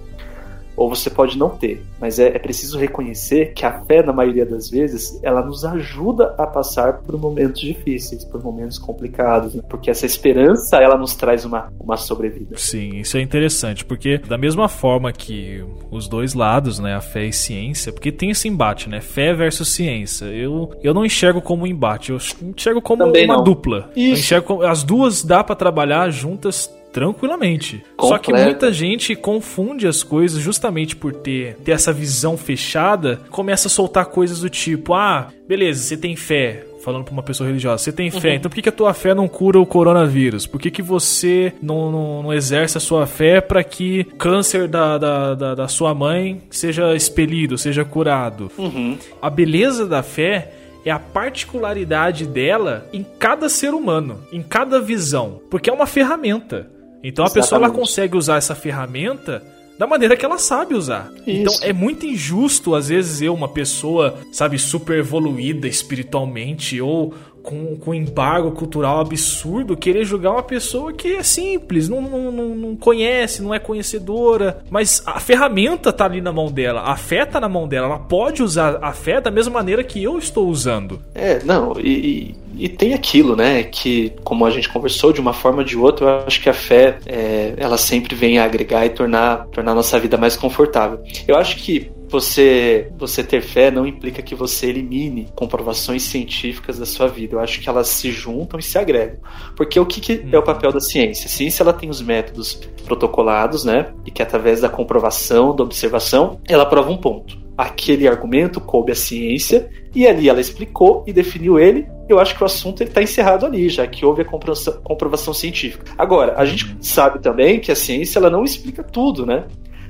ou 0.76 0.88
você 0.88 1.08
pode 1.10 1.38
não 1.38 1.50
ter. 1.50 1.82
Mas 2.00 2.18
é, 2.18 2.28
é 2.28 2.38
preciso 2.38 2.78
reconhecer 2.78 3.52
que 3.54 3.64
a 3.64 3.80
fé, 3.84 4.02
na 4.02 4.12
maioria 4.12 4.44
das 4.44 4.68
vezes, 4.68 5.18
ela 5.22 5.44
nos 5.44 5.64
ajuda 5.64 6.34
a 6.38 6.46
passar 6.46 6.98
por 6.98 7.18
momentos 7.18 7.60
difíceis, 7.60 8.24
por 8.24 8.42
momentos 8.42 8.78
complicados, 8.78 9.54
né? 9.54 9.62
porque 9.68 9.90
essa 9.90 10.04
esperança 10.06 10.76
ela 10.78 10.96
nos 10.96 11.14
traz 11.14 11.44
uma, 11.44 11.72
uma 11.80 11.96
sobrevida. 11.96 12.56
Sim, 12.56 12.96
isso 12.98 13.16
é 13.16 13.20
interessante, 13.22 13.84
porque 13.84 14.18
da 14.18 14.36
mesma 14.38 14.68
forma 14.68 15.12
que 15.12 15.64
os 15.90 16.08
dois 16.08 16.34
lados, 16.34 16.78
né, 16.78 16.94
a 16.94 17.00
fé 17.00 17.24
e 17.26 17.32
ciência, 17.32 17.92
porque 17.92 18.12
tem 18.12 18.30
esse 18.30 18.48
embate, 18.48 18.88
né, 18.88 19.00
fé 19.00 19.32
versus 19.32 19.68
ciência. 19.68 20.26
Eu, 20.26 20.70
eu 20.82 20.92
não 20.92 21.04
enxergo 21.04 21.40
como 21.40 21.62
um 21.64 21.66
embate, 21.66 22.10
eu 22.10 22.18
enxergo 22.42 22.82
como 22.82 23.04
Também 23.04 23.24
uma 23.24 23.36
não. 23.36 23.44
dupla. 23.44 23.90
Eu 23.96 24.02
Isso. 24.02 24.20
enxergo 24.20 24.46
como- 24.46 24.62
as 24.62 24.82
duas 24.82 25.22
dá 25.22 25.42
pra 25.42 25.54
trabalhar 25.56 26.10
juntas 26.10 26.70
tranquilamente. 26.92 27.82
Só 28.00 28.18
que 28.18 28.32
muita 28.32 28.72
gente 28.72 29.14
confunde 29.14 29.86
as 29.86 30.02
coisas 30.02 30.40
justamente 30.40 30.96
por 30.96 31.12
ter, 31.12 31.56
ter 31.56 31.72
essa 31.72 31.92
visão 31.92 32.36
fechada, 32.36 33.20
começa 33.30 33.68
a 33.68 33.70
soltar 33.70 34.06
coisas 34.06 34.40
do 34.40 34.48
tipo: 34.48 34.94
"Ah, 34.94 35.28
beleza, 35.46 35.82
você 35.82 35.96
tem 35.96 36.16
fé, 36.16 36.64
falando 36.86 37.02
pra 37.02 37.12
uma 37.12 37.22
pessoa 37.22 37.48
religiosa, 37.48 37.82
você 37.82 37.92
tem 37.92 38.12
fé, 38.12 38.36
então 38.36 38.48
por 38.48 38.54
que, 38.54 38.62
que 38.62 38.68
a 38.68 38.72
tua 38.72 38.94
fé 38.94 39.12
não 39.12 39.26
cura 39.26 39.58
o 39.58 39.66
coronavírus? 39.66 40.46
Por 40.46 40.60
que, 40.60 40.70
que 40.70 40.80
você 40.80 41.52
não, 41.60 41.90
não, 41.90 42.22
não 42.22 42.32
exerce 42.32 42.78
a 42.78 42.80
sua 42.80 43.08
fé 43.08 43.40
para 43.40 43.64
que 43.64 44.04
câncer 44.16 44.68
da, 44.68 44.96
da, 44.96 45.34
da, 45.34 45.54
da 45.56 45.68
sua 45.68 45.92
mãe 45.92 46.42
seja 46.48 46.94
expelido, 46.94 47.58
seja 47.58 47.84
curado? 47.84 48.52
Uhum. 48.56 48.96
A 49.20 49.28
beleza 49.28 49.84
da 49.84 50.00
fé 50.00 50.52
é 50.84 50.90
a 50.92 51.00
particularidade 51.00 52.24
dela 52.24 52.88
em 52.92 53.04
cada 53.18 53.48
ser 53.48 53.74
humano, 53.74 54.22
em 54.30 54.40
cada 54.40 54.80
visão, 54.80 55.40
porque 55.50 55.68
é 55.68 55.72
uma 55.72 55.86
ferramenta. 55.86 56.70
Então 57.06 57.24
a 57.24 57.30
pessoa 57.30 57.58
ela 57.58 57.70
consegue 57.70 58.16
usar 58.16 58.36
essa 58.36 58.54
ferramenta 58.54 59.40
da 59.78 59.86
maneira 59.86 60.16
que 60.16 60.24
ela 60.24 60.38
sabe 60.38 60.74
usar. 60.74 61.12
Então 61.26 61.52
Isso. 61.52 61.64
é 61.64 61.72
muito 61.72 62.04
injusto, 62.04 62.74
às 62.74 62.88
vezes, 62.88 63.22
eu, 63.22 63.32
uma 63.32 63.48
pessoa, 63.48 64.18
sabe, 64.32 64.58
super 64.58 64.98
evoluída 64.98 65.68
espiritualmente 65.68 66.80
ou 66.80 67.14
com, 67.46 67.76
com 67.76 67.94
embargo 67.94 68.50
cultural 68.50 69.00
absurdo, 69.00 69.76
querer 69.76 70.04
julgar 70.04 70.32
uma 70.32 70.42
pessoa 70.42 70.92
que 70.92 71.14
é 71.14 71.22
simples, 71.22 71.88
não, 71.88 72.02
não, 72.02 72.32
não, 72.32 72.76
conhece, 72.76 73.40
não 73.40 73.54
é 73.54 73.58
conhecedora, 73.60 74.58
mas 74.68 75.00
a 75.06 75.20
ferramenta 75.20 75.92
tá 75.92 76.04
ali 76.04 76.20
na 76.20 76.32
mão 76.32 76.50
dela, 76.50 76.82
a 76.82 76.96
fé 76.96 77.24
tá 77.24 77.40
na 77.40 77.48
mão 77.48 77.68
dela, 77.68 77.86
ela 77.86 77.98
pode 78.00 78.42
usar 78.42 78.78
a 78.82 78.92
fé 78.92 79.20
da 79.20 79.30
mesma 79.30 79.54
maneira 79.54 79.84
que 79.84 80.02
eu 80.02 80.18
estou 80.18 80.48
usando. 80.48 81.00
É, 81.14 81.42
não, 81.44 81.74
e, 81.78 82.34
e, 82.56 82.64
e 82.64 82.68
tem 82.68 82.94
aquilo, 82.94 83.36
né, 83.36 83.62
que 83.62 84.12
como 84.24 84.44
a 84.44 84.50
gente 84.50 84.68
conversou 84.68 85.12
de 85.12 85.20
uma 85.20 85.32
forma 85.32 85.58
ou 85.58 85.64
de 85.64 85.78
outra, 85.78 86.06
eu 86.06 86.26
acho 86.26 86.42
que 86.42 86.50
a 86.50 86.54
fé, 86.54 86.98
é, 87.06 87.54
ela 87.56 87.78
sempre 87.78 88.16
vem 88.16 88.38
a 88.38 88.44
agregar 88.44 88.84
e 88.84 88.90
tornar, 88.90 89.46
tornar 89.52 89.70
a 89.70 89.76
nossa 89.76 89.98
vida 90.00 90.16
mais 90.16 90.36
confortável. 90.36 90.98
Eu 91.28 91.36
acho 91.36 91.56
que 91.58 91.92
você 92.08 92.90
você 92.96 93.22
ter 93.22 93.40
fé 93.40 93.70
não 93.70 93.86
implica 93.86 94.22
que 94.22 94.34
você 94.34 94.66
elimine 94.66 95.28
comprovações 95.34 96.02
científicas 96.02 96.78
da 96.78 96.86
sua 96.86 97.08
vida. 97.08 97.34
Eu 97.34 97.40
acho 97.40 97.60
que 97.60 97.68
elas 97.68 97.88
se 97.88 98.10
juntam 98.10 98.58
e 98.58 98.62
se 98.62 98.78
agregam. 98.78 99.18
Porque 99.56 99.78
o 99.78 99.86
que, 99.86 100.00
que 100.00 100.12
é 100.12 100.36
o 100.36 100.40
uhum. 100.40 100.44
papel 100.44 100.72
da 100.72 100.80
ciência? 100.80 101.26
A 101.26 101.28
ciência 101.28 101.62
ela 101.62 101.72
tem 101.72 101.90
os 101.90 102.00
métodos 102.00 102.54
protocolados, 102.84 103.64
né? 103.64 103.92
E 104.04 104.10
que 104.10 104.22
através 104.22 104.60
da 104.60 104.68
comprovação, 104.68 105.54
da 105.54 105.64
observação, 105.64 106.40
ela 106.48 106.66
prova 106.66 106.90
um 106.90 106.96
ponto. 106.96 107.46
Aquele 107.56 108.06
argumento 108.06 108.60
coube 108.60 108.92
à 108.92 108.94
ciência 108.94 109.70
e 109.94 110.06
ali 110.06 110.28
ela 110.28 110.40
explicou 110.40 111.02
e 111.06 111.12
definiu 111.12 111.58
ele. 111.58 111.86
Eu 112.06 112.20
acho 112.20 112.36
que 112.36 112.42
o 112.42 112.46
assunto 112.46 112.82
está 112.82 113.02
encerrado 113.02 113.46
ali, 113.46 113.68
já 113.68 113.86
que 113.86 114.04
houve 114.04 114.22
a 114.22 114.24
comprovação, 114.24 114.74
comprovação 114.84 115.32
científica. 115.32 115.84
Agora, 115.96 116.34
a 116.36 116.44
gente 116.44 116.66
uhum. 116.66 116.76
sabe 116.80 117.18
também 117.18 117.58
que 117.58 117.72
a 117.72 117.76
ciência 117.76 118.18
ela 118.18 118.28
não 118.28 118.44
explica 118.44 118.84
tudo, 118.84 119.24
né? 119.24 119.44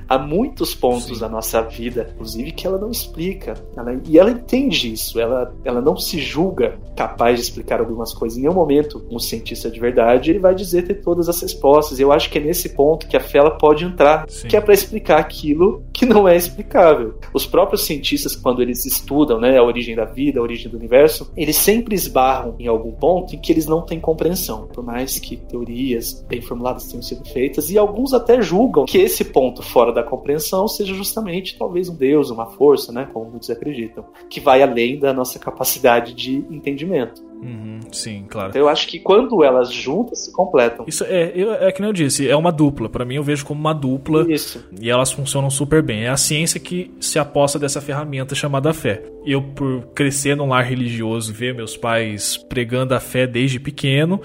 Há 0.07 0.17
muitos 0.17 0.73
pontos 0.73 1.05
Sim. 1.05 1.19
da 1.19 1.29
nossa 1.29 1.61
vida, 1.61 2.09
inclusive, 2.13 2.51
que 2.51 2.65
ela 2.65 2.77
não 2.77 2.89
explica. 2.89 3.53
Ela, 3.75 3.99
e 4.05 4.17
ela 4.17 4.31
entende 4.31 4.91
isso, 4.91 5.19
ela, 5.19 5.53
ela 5.63 5.81
não 5.81 5.97
se 5.97 6.19
julga 6.19 6.79
capaz 6.95 7.35
de 7.35 7.41
explicar 7.43 7.79
algumas 7.79 8.13
coisas. 8.13 8.37
Em 8.37 8.41
nenhum 8.41 8.53
momento, 8.53 9.05
um 9.11 9.19
cientista 9.19 9.69
de 9.69 9.79
verdade 9.79 10.31
ele 10.31 10.39
vai 10.39 10.55
dizer 10.55 10.83
ter 10.83 10.95
todas 10.95 11.29
as 11.29 11.41
respostas. 11.41 11.99
Eu 11.99 12.11
acho 12.11 12.29
que 12.29 12.37
é 12.37 12.41
nesse 12.41 12.69
ponto 12.69 13.07
que 13.07 13.17
a 13.17 13.19
fé 13.19 13.39
ela 13.39 13.51
pode 13.51 13.83
entrar, 13.83 14.25
Sim. 14.29 14.47
que 14.47 14.55
é 14.55 14.61
para 14.61 14.73
explicar 14.73 15.19
aquilo 15.19 15.83
que 15.93 16.05
não 16.05 16.27
é 16.27 16.35
explicável. 16.35 17.15
Os 17.33 17.45
próprios 17.45 17.85
cientistas, 17.85 18.35
quando 18.35 18.61
eles 18.61 18.85
estudam 18.85 19.39
né, 19.39 19.57
a 19.57 19.63
origem 19.63 19.95
da 19.95 20.05
vida, 20.05 20.39
a 20.39 20.43
origem 20.43 20.69
do 20.71 20.77
universo, 20.77 21.31
eles 21.35 21.55
sempre 21.55 21.95
esbarram 21.95 22.55
em 22.59 22.67
algum 22.67 22.91
ponto 22.91 23.35
em 23.35 23.39
que 23.39 23.51
eles 23.51 23.65
não 23.65 23.81
têm 23.81 23.99
compreensão, 23.99 24.67
por 24.67 24.83
mais 24.83 25.19
que 25.19 25.37
teorias 25.37 26.25
bem 26.27 26.41
formuladas 26.41 26.85
tenham 26.87 27.01
sido 27.01 27.25
feitas, 27.25 27.69
e 27.69 27.77
alguns 27.77 28.13
até 28.13 28.41
julgam 28.41 28.85
que 28.85 28.97
esse 28.97 29.23
ponto 29.25 29.61
fora 29.61 29.96
da 29.97 30.03
compreensão 30.03 30.67
seja 30.67 30.93
justamente 30.93 31.57
talvez 31.57 31.89
um 31.89 31.95
Deus, 31.95 32.29
uma 32.29 32.45
força, 32.45 32.91
né, 32.91 33.09
como 33.11 33.29
muitos 33.31 33.49
acreditam, 33.49 34.05
que 34.29 34.39
vai 34.39 34.61
além 34.61 34.99
da 34.99 35.11
nossa 35.11 35.39
capacidade 35.39 36.13
de 36.13 36.35
entendimento. 36.49 37.25
Uhum, 37.41 37.79
sim, 37.91 38.25
claro. 38.27 38.49
Então 38.49 38.61
eu 38.61 38.69
acho 38.69 38.87
que 38.87 38.99
quando 38.99 39.43
elas 39.43 39.71
juntas 39.71 40.25
se 40.25 40.31
completam. 40.31 40.85
Isso 40.87 41.03
é, 41.03 41.31
eu, 41.35 41.53
é 41.53 41.71
que 41.71 41.81
nem 41.81 41.89
eu 41.89 41.93
disse, 41.93 42.27
é 42.27 42.35
uma 42.35 42.51
dupla. 42.51 42.89
Para 42.89 43.05
mim 43.05 43.15
eu 43.15 43.23
vejo 43.23 43.45
como 43.45 43.59
uma 43.59 43.73
dupla. 43.73 44.25
Isso. 44.31 44.63
E 44.79 44.89
elas 44.89 45.11
funcionam 45.11 45.49
super 45.49 45.81
bem. 45.81 46.05
É 46.05 46.09
a 46.09 46.17
ciência 46.17 46.59
que 46.59 46.91
se 46.99 47.19
aposta 47.19 47.59
dessa 47.59 47.81
ferramenta 47.81 48.33
chamada 48.33 48.73
fé. 48.73 49.03
Eu, 49.25 49.41
por 49.41 49.87
crescer 49.93 50.35
num 50.35 50.49
lar 50.49 50.63
religioso, 50.63 51.33
ver 51.33 51.53
meus 51.53 51.77
pais 51.77 52.37
pregando 52.37 52.95
a 52.95 52.99
fé 52.99 53.27
desde 53.27 53.59
pequeno, 53.59 54.19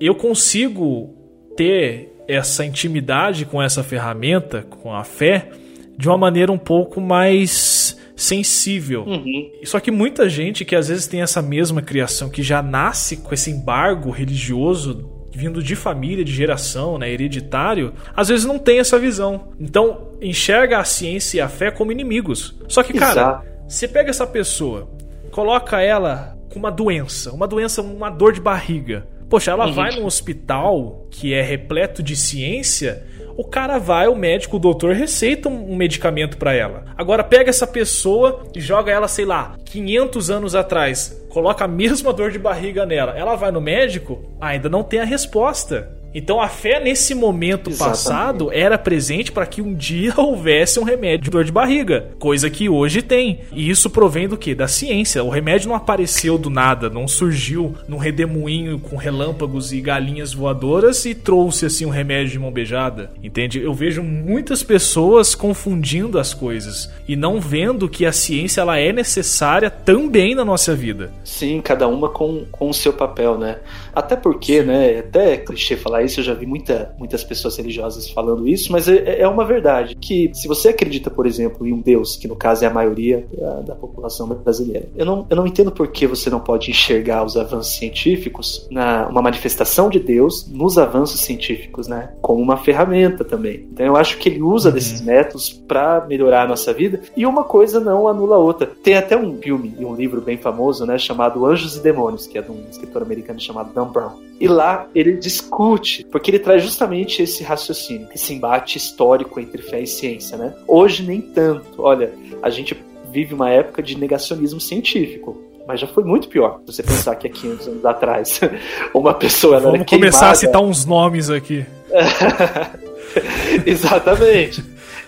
eu 0.00 0.14
consigo 0.14 1.14
ter 1.56 2.09
essa 2.30 2.64
intimidade 2.64 3.44
com 3.44 3.60
essa 3.62 3.82
ferramenta, 3.82 4.62
com 4.62 4.94
a 4.94 5.04
fé, 5.04 5.50
de 5.96 6.08
uma 6.08 6.16
maneira 6.16 6.52
um 6.52 6.58
pouco 6.58 7.00
mais 7.00 7.98
sensível. 8.16 9.04
Uhum. 9.04 9.50
Só 9.64 9.80
que 9.80 9.90
muita 9.90 10.28
gente 10.28 10.64
que 10.64 10.76
às 10.76 10.88
vezes 10.88 11.06
tem 11.06 11.22
essa 11.22 11.40
mesma 11.40 11.80
criação, 11.82 12.28
que 12.28 12.42
já 12.42 12.62
nasce 12.62 13.16
com 13.16 13.32
esse 13.32 13.50
embargo 13.50 14.10
religioso 14.10 15.20
vindo 15.32 15.62
de 15.62 15.76
família, 15.76 16.24
de 16.24 16.32
geração, 16.32 16.98
né, 16.98 17.10
hereditário, 17.10 17.94
às 18.14 18.28
vezes 18.28 18.44
não 18.44 18.58
tem 18.58 18.80
essa 18.80 18.98
visão. 18.98 19.52
Então, 19.58 20.12
enxerga 20.20 20.78
a 20.78 20.84
ciência 20.84 21.38
e 21.38 21.40
a 21.40 21.48
fé 21.48 21.70
como 21.70 21.92
inimigos. 21.92 22.54
Só 22.68 22.82
que, 22.82 22.92
cara, 22.92 23.20
Exato. 23.20 23.46
você 23.68 23.88
pega 23.88 24.10
essa 24.10 24.26
pessoa, 24.26 24.90
coloca 25.30 25.80
ela 25.80 26.36
com 26.52 26.58
uma 26.58 26.70
doença, 26.70 27.32
uma 27.32 27.46
doença, 27.46 27.80
uma 27.80 28.10
dor 28.10 28.32
de 28.32 28.40
barriga. 28.40 29.06
Poxa, 29.30 29.52
ela 29.52 29.66
uhum. 29.66 29.72
vai 29.72 29.92
num 29.92 30.04
hospital 30.04 31.06
que 31.08 31.32
é 31.32 31.40
repleto 31.40 32.02
de 32.02 32.16
ciência, 32.16 33.06
o 33.36 33.44
cara 33.44 33.78
vai, 33.78 34.08
o 34.08 34.16
médico, 34.16 34.56
o 34.56 34.60
doutor 34.60 34.92
receita 34.92 35.48
um 35.48 35.76
medicamento 35.76 36.36
para 36.36 36.52
ela. 36.52 36.84
Agora 36.98 37.22
pega 37.22 37.48
essa 37.48 37.66
pessoa 37.66 38.42
e 38.54 38.60
joga 38.60 38.90
ela, 38.92 39.06
sei 39.06 39.24
lá, 39.24 39.56
500 39.64 40.30
anos 40.30 40.54
atrás, 40.56 41.24
coloca 41.30 41.64
a 41.64 41.68
mesma 41.68 42.12
dor 42.12 42.32
de 42.32 42.38
barriga 42.40 42.84
nela. 42.84 43.16
Ela 43.16 43.36
vai 43.36 43.52
no 43.52 43.60
médico, 43.60 44.22
ainda 44.40 44.68
não 44.68 44.82
tem 44.82 44.98
a 44.98 45.04
resposta. 45.04 45.99
Então 46.14 46.40
a 46.40 46.48
fé 46.48 46.80
nesse 46.80 47.14
momento 47.14 47.70
Exatamente. 47.70 47.96
passado 47.96 48.52
era 48.52 48.76
presente 48.76 49.30
para 49.30 49.46
que 49.46 49.62
um 49.62 49.74
dia 49.74 50.12
houvesse 50.18 50.78
um 50.80 50.84
remédio 50.84 51.24
de 51.24 51.30
dor 51.30 51.44
de 51.44 51.52
barriga, 51.52 52.08
coisa 52.18 52.50
que 52.50 52.68
hoje 52.68 53.02
tem. 53.02 53.40
E 53.52 53.70
isso 53.70 53.90
provém 53.90 54.28
do 54.28 54.36
que? 54.36 54.54
Da 54.54 54.68
ciência. 54.68 55.22
O 55.22 55.28
remédio 55.28 55.68
não 55.68 55.76
apareceu 55.76 56.36
do 56.36 56.50
nada, 56.50 56.90
não 56.90 57.06
surgiu 57.06 57.74
num 57.88 57.96
redemoinho 57.96 58.78
com 58.78 58.96
relâmpagos 58.96 59.72
e 59.72 59.80
galinhas 59.80 60.32
voadoras 60.32 61.04
e 61.04 61.14
trouxe 61.14 61.66
assim 61.66 61.86
um 61.86 61.90
remédio 61.90 62.32
de 62.32 62.38
mão 62.38 62.50
beijada. 62.50 63.10
Entende? 63.22 63.60
Eu 63.60 63.72
vejo 63.72 64.02
muitas 64.02 64.62
pessoas 64.62 65.34
confundindo 65.34 66.18
as 66.18 66.34
coisas 66.34 66.90
e 67.06 67.16
não 67.16 67.40
vendo 67.40 67.88
que 67.88 68.06
a 68.06 68.12
ciência 68.12 68.60
ela 68.60 68.78
é 68.78 68.92
necessária 68.92 69.70
também 69.70 70.34
na 70.34 70.44
nossa 70.44 70.74
vida. 70.74 71.12
Sim, 71.24 71.60
cada 71.60 71.86
uma 71.86 72.08
com, 72.08 72.44
com 72.50 72.68
o 72.68 72.74
seu 72.74 72.92
papel, 72.92 73.38
né? 73.38 73.58
Até 73.94 74.16
porque, 74.16 74.60
Sim. 74.60 74.66
né, 74.66 74.98
até 74.98 75.34
é 75.34 75.36
clichê 75.36 75.76
falar 75.76 75.99
falar 76.00 76.04
isso, 76.04 76.20
eu 76.20 76.24
já 76.24 76.34
vi 76.34 76.46
muita, 76.46 76.94
muitas 76.98 77.22
pessoas 77.22 77.56
religiosas 77.56 78.08
falando 78.10 78.48
isso, 78.48 78.72
mas 78.72 78.88
é, 78.88 79.20
é, 79.20 79.28
uma 79.28 79.44
verdade. 79.44 79.94
Que 79.96 80.30
se 80.34 80.48
você 80.48 80.70
acredita, 80.70 81.10
por 81.10 81.26
exemplo, 81.26 81.66
em 81.66 81.72
um 81.72 81.80
Deus, 81.80 82.16
que 82.16 82.26
no 82.26 82.36
caso 82.36 82.64
é 82.64 82.68
a 82.68 82.72
maioria 82.72 83.26
da, 83.36 83.60
da 83.60 83.74
população 83.74 84.26
brasileira, 84.28 84.88
eu 84.96 85.04
não, 85.04 85.26
eu 85.28 85.36
não 85.36 85.46
entendo 85.46 85.70
por 85.70 85.88
que 85.88 86.06
você 86.06 86.30
não 86.30 86.40
pode 86.40 86.70
enxergar 86.70 87.24
os 87.24 87.36
avanços 87.36 87.76
científicos 87.76 88.66
na 88.70 89.08
uma 89.08 89.22
manifestação 89.22 89.88
de 89.88 89.98
Deus 89.98 90.46
nos 90.48 90.78
avanços 90.78 91.20
científicos, 91.20 91.86
né? 91.86 92.12
Como 92.20 92.40
uma 92.40 92.56
ferramenta 92.56 93.24
também. 93.24 93.68
Então 93.72 93.84
eu 93.84 93.96
acho 93.96 94.18
que 94.18 94.28
ele 94.28 94.42
usa 94.42 94.68
uhum. 94.68 94.74
desses 94.74 95.00
métodos 95.00 95.50
para 95.50 96.04
melhorar 96.06 96.44
a 96.44 96.48
nossa 96.48 96.72
vida 96.72 97.00
e 97.16 97.26
uma 97.26 97.44
coisa 97.44 97.80
não 97.80 98.08
anula 98.08 98.36
a 98.36 98.38
outra. 98.38 98.66
Tem 98.66 98.94
até 98.94 99.16
um 99.16 99.38
filme 99.40 99.74
e 99.78 99.84
um 99.84 99.94
livro 99.94 100.20
bem 100.20 100.36
famoso, 100.36 100.86
né? 100.86 100.98
Chamado 100.98 101.44
Anjos 101.44 101.76
e 101.76 101.82
Demônios, 101.82 102.26
que 102.26 102.38
é 102.38 102.42
de 102.42 102.50
um 102.50 102.64
escritor 102.70 103.02
americano 103.02 103.40
chamado 103.40 103.72
Dan 103.72 103.88
Brown. 103.88 104.30
E 104.40 104.48
lá 104.48 104.86
ele 104.94 105.16
discute 105.18 105.89
porque 106.10 106.30
ele 106.30 106.38
traz 106.38 106.62
justamente 106.62 107.22
esse 107.22 107.42
raciocínio, 107.42 108.08
esse 108.14 108.34
embate 108.34 108.78
histórico 108.78 109.40
entre 109.40 109.62
fé 109.62 109.80
e 109.80 109.86
ciência, 109.86 110.36
né? 110.36 110.54
Hoje 110.66 111.02
nem 111.02 111.20
tanto. 111.20 111.82
Olha, 111.82 112.12
a 112.42 112.50
gente 112.50 112.76
vive 113.10 113.34
uma 113.34 113.50
época 113.50 113.82
de 113.82 113.96
negacionismo 113.98 114.60
científico. 114.60 115.36
Mas 115.66 115.78
já 115.78 115.86
foi 115.86 116.02
muito 116.02 116.28
pior 116.28 116.60
você 116.66 116.82
pensar 116.82 117.14
que 117.14 117.28
há 117.28 117.30
500 117.30 117.68
anos 117.68 117.84
atrás 117.84 118.40
uma 118.92 119.14
pessoa 119.14 119.60
Vamos 119.60 119.86
começar 119.86 120.30
a 120.30 120.34
citar 120.34 120.60
uns 120.60 120.84
nomes 120.84 121.30
aqui. 121.30 121.64
Exatamente. 123.66 124.64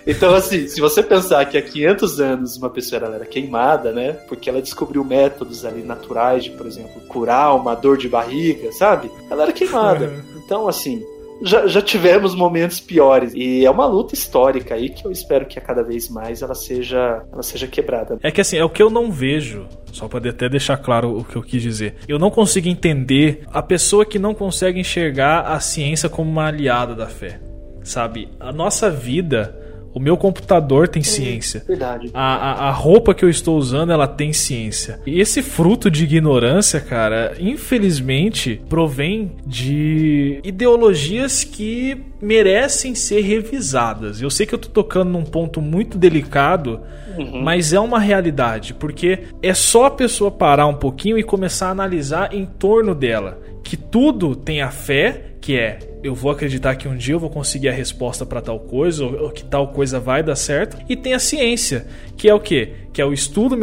Então, 0.06 0.34
assim, 0.34 0.66
se 0.68 0.80
você 0.80 1.02
pensar 1.02 1.44
que 1.46 1.56
há 1.56 1.62
500 1.62 2.20
anos 2.20 2.56
uma 2.56 2.70
pessoa 2.70 3.02
era 3.02 3.26
queimada, 3.26 3.92
né? 3.92 4.12
Porque 4.28 4.50
ela 4.50 4.60
descobriu 4.60 5.04
métodos 5.04 5.64
ali 5.64 5.82
naturais 5.82 6.44
de, 6.44 6.50
por 6.50 6.66
exemplo, 6.66 7.00
curar 7.08 7.54
uma 7.54 7.74
dor 7.74 7.96
de 7.96 8.08
barriga, 8.08 8.72
sabe? 8.72 9.10
Ela 9.30 9.44
era 9.44 9.52
queimada. 9.52 10.12
Então, 10.36 10.68
assim, 10.68 11.04
já, 11.42 11.66
já, 11.66 11.82
tivemos 11.82 12.34
momentos 12.34 12.80
piores. 12.80 13.32
E 13.34 13.64
é 13.64 13.70
uma 13.70 13.86
luta 13.86 14.14
histórica 14.14 14.74
aí 14.74 14.88
que 14.88 15.04
eu 15.04 15.10
espero 15.10 15.46
que 15.46 15.58
a 15.58 15.62
cada 15.62 15.82
vez 15.82 16.08
mais 16.08 16.42
ela 16.42 16.54
seja, 16.54 17.24
ela 17.32 17.42
seja 17.42 17.66
quebrada. 17.66 18.18
É 18.22 18.30
que 18.30 18.40
assim, 18.40 18.56
é 18.56 18.64
o 18.64 18.70
que 18.70 18.82
eu 18.82 18.90
não 18.90 19.10
vejo. 19.10 19.66
Só 19.92 20.08
para 20.08 20.30
até 20.30 20.48
deixar 20.48 20.76
claro 20.78 21.18
o 21.18 21.24
que 21.24 21.36
eu 21.36 21.42
quis 21.42 21.60
dizer. 21.60 21.96
Eu 22.08 22.18
não 22.18 22.30
consigo 22.30 22.68
entender 22.68 23.42
a 23.52 23.62
pessoa 23.62 24.06
que 24.06 24.18
não 24.18 24.34
consegue 24.34 24.80
enxergar 24.80 25.40
a 25.40 25.60
ciência 25.60 26.08
como 26.08 26.30
uma 26.30 26.46
aliada 26.46 26.94
da 26.94 27.06
fé. 27.06 27.40
Sabe? 27.82 28.28
A 28.38 28.52
nossa 28.52 28.88
vida 28.88 29.61
o 29.94 30.00
meu 30.00 30.16
computador 30.16 30.88
tem 30.88 31.00
é, 31.00 31.04
ciência. 31.04 31.62
Verdade. 31.66 32.10
A, 32.14 32.34
a, 32.34 32.68
a, 32.68 32.70
roupa 32.70 33.14
que 33.14 33.24
eu 33.24 33.28
estou 33.28 33.58
usando, 33.58 33.92
ela 33.92 34.06
tem 34.06 34.32
ciência. 34.32 35.00
E 35.06 35.20
esse 35.20 35.42
fruto 35.42 35.90
de 35.90 36.04
ignorância, 36.04 36.80
cara, 36.80 37.34
infelizmente, 37.38 38.60
provém 38.68 39.32
de 39.46 40.40
ideologias 40.42 41.44
que 41.44 42.00
merecem 42.20 42.94
ser 42.94 43.20
revisadas. 43.20 44.20
Eu 44.20 44.30
sei 44.30 44.46
que 44.46 44.54
eu 44.54 44.58
tô 44.58 44.68
tocando 44.68 45.10
num 45.10 45.24
ponto 45.24 45.60
muito 45.60 45.98
delicado, 45.98 46.80
uhum. 47.16 47.42
mas 47.42 47.72
é 47.72 47.80
uma 47.80 47.98
realidade, 47.98 48.74
porque 48.74 49.20
é 49.42 49.54
só 49.54 49.86
a 49.86 49.90
pessoa 49.90 50.30
parar 50.30 50.66
um 50.66 50.74
pouquinho 50.74 51.18
e 51.18 51.22
começar 51.22 51.68
a 51.68 51.70
analisar 51.70 52.34
em 52.34 52.46
torno 52.46 52.94
dela 52.94 53.38
que 53.62 53.76
tudo 53.76 54.34
tem 54.34 54.60
a 54.60 54.70
fé, 54.70 55.36
que 55.40 55.56
é 55.56 55.78
eu 56.02 56.14
vou 56.14 56.32
acreditar 56.32 56.74
que 56.74 56.88
um 56.88 56.96
dia 56.96 57.14
eu 57.14 57.18
vou 57.18 57.30
conseguir 57.30 57.68
a 57.68 57.72
resposta 57.72 58.26
para 58.26 58.40
tal 58.40 58.58
coisa, 58.58 59.04
ou, 59.04 59.30
que 59.30 59.44
tal 59.44 59.68
coisa 59.68 60.00
vai 60.00 60.22
dar 60.22 60.34
certo, 60.34 60.76
e 60.88 60.96
tem 60.96 61.14
a 61.14 61.18
ciência, 61.18 61.86
que 62.16 62.28
é 62.28 62.34
o 62.34 62.40
que? 62.40 62.70
Que 62.92 63.00
é 63.00 63.04
o 63.06 63.12
estudo 63.12 63.56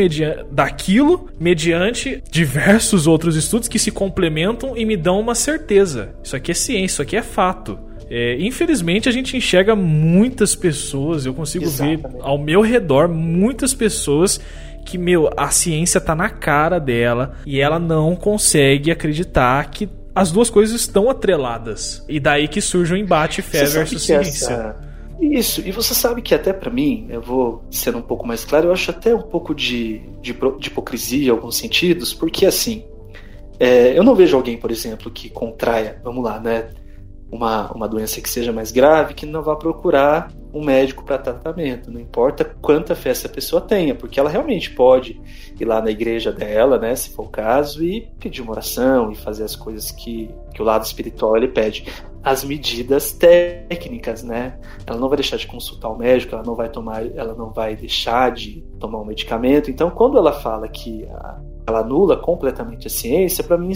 daquilo 0.49 1.29
mediante 1.39 2.23
diversos 2.31 3.07
outros 3.07 3.35
estudos 3.35 3.67
que 3.67 3.77
se 3.77 3.91
complementam 3.91 4.75
e 4.75 4.85
me 4.85 4.95
dão 4.95 5.19
uma 5.19 5.35
certeza. 5.35 6.15
Isso 6.23 6.35
aqui 6.35 6.51
é 6.51 6.55
ciência, 6.55 6.85
isso 6.85 7.01
aqui 7.01 7.17
é 7.17 7.21
fato. 7.21 7.77
É, 8.09 8.37
infelizmente 8.39 9.07
a 9.07 9.11
gente 9.11 9.37
enxerga 9.37 9.75
muitas 9.75 10.55
pessoas, 10.55 11.25
eu 11.25 11.33
consigo 11.33 11.65
Exatamente. 11.65 12.01
ver 12.01 12.17
ao 12.21 12.37
meu 12.37 12.61
redor 12.61 13.07
muitas 13.07 13.73
pessoas 13.73 14.41
que, 14.85 14.97
meu, 14.97 15.29
a 15.37 15.51
ciência 15.51 16.01
tá 16.01 16.15
na 16.15 16.29
cara 16.29 16.79
dela 16.79 17.35
e 17.45 17.59
ela 17.59 17.77
não 17.77 18.15
consegue 18.15 18.89
acreditar 18.89 19.69
que 19.69 19.87
as 20.15 20.31
duas 20.31 20.49
coisas 20.49 20.81
estão 20.81 21.09
atreladas. 21.09 22.03
E 22.09 22.19
daí 22.19 22.47
que 22.47 22.59
surge 22.59 22.93
o 22.93 22.97
embate 22.97 23.41
fé 23.41 23.65
você 23.65 23.77
versus 23.77 24.03
ciência. 24.03 24.45
Essa... 24.45 24.89
Isso, 25.21 25.61
e 25.65 25.71
você 25.71 25.93
sabe 25.93 26.21
que 26.21 26.33
até 26.33 26.53
para 26.53 26.71
mim, 26.71 27.05
eu 27.09 27.21
vou 27.21 27.63
ser 27.69 27.95
um 27.95 28.01
pouco 28.01 28.25
mais 28.25 28.45
claro, 28.45 28.67
eu 28.67 28.73
acho 28.73 28.89
até 28.89 29.13
um 29.13 29.21
pouco 29.21 29.53
de, 29.53 30.01
de, 30.21 30.33
de 30.33 30.67
hipocrisia 30.69 31.27
em 31.27 31.29
alguns 31.29 31.57
sentidos, 31.57 32.13
porque 32.13 32.45
assim, 32.45 32.85
é, 33.59 33.97
eu 33.97 34.03
não 34.03 34.15
vejo 34.15 34.37
alguém, 34.37 34.57
por 34.57 34.71
exemplo, 34.71 35.11
que 35.11 35.29
contraia, 35.29 35.99
vamos 36.03 36.23
lá, 36.23 36.39
né? 36.39 36.69
Uma, 37.31 37.71
uma 37.71 37.87
doença 37.87 38.19
que 38.21 38.29
seja 38.29 38.51
mais 38.51 38.71
grave, 38.71 39.13
que 39.13 39.25
não 39.25 39.41
vá 39.41 39.55
procurar 39.55 40.31
um 40.53 40.63
médico 40.63 41.03
para 41.03 41.17
tratamento. 41.17 41.91
Não 41.91 41.99
importa 41.99 42.43
quanta 42.43 42.95
fé 42.95 43.11
essa 43.11 43.29
pessoa 43.29 43.61
tenha, 43.61 43.93
porque 43.93 44.19
ela 44.19 44.29
realmente 44.29 44.71
pode 44.71 45.21
ir 45.59 45.65
lá 45.65 45.81
na 45.81 45.91
igreja 45.91 46.31
dela, 46.31 46.79
né, 46.79 46.95
se 46.95 47.11
for 47.11 47.27
o 47.27 47.29
caso, 47.29 47.83
e 47.83 48.09
pedir 48.19 48.41
uma 48.41 48.51
oração 48.51 49.11
e 49.11 49.15
fazer 49.15 49.43
as 49.43 49.55
coisas 49.55 49.91
que, 49.91 50.29
que 50.53 50.61
o 50.61 50.65
lado 50.65 50.83
espiritual 50.83 51.37
ele 51.37 51.47
pede. 51.47 51.85
As 52.21 52.43
medidas 52.43 53.13
técnicas, 53.13 54.23
né? 54.23 54.59
Ela 54.85 54.99
não 54.99 55.07
vai 55.07 55.15
deixar 55.15 55.37
de 55.37 55.47
consultar 55.47 55.89
o 55.89 55.97
médico, 55.97 56.35
ela 56.35 56.43
não 56.43 56.53
vai 56.53 56.67
tomar, 56.67 57.05
ela 57.15 57.33
não 57.33 57.49
vai 57.51 57.77
deixar 57.77 58.31
de 58.31 58.61
tomar 58.77 58.99
um 58.99 59.05
medicamento. 59.05 59.71
Então, 59.71 59.89
quando 59.89 60.17
ela 60.17 60.33
fala 60.33 60.67
que 60.67 61.05
a, 61.05 61.39
ela 61.65 61.79
anula 61.79 62.17
completamente 62.17 62.87
a 62.87 62.89
ciência, 62.89 63.41
para 63.41 63.57
mim 63.57 63.71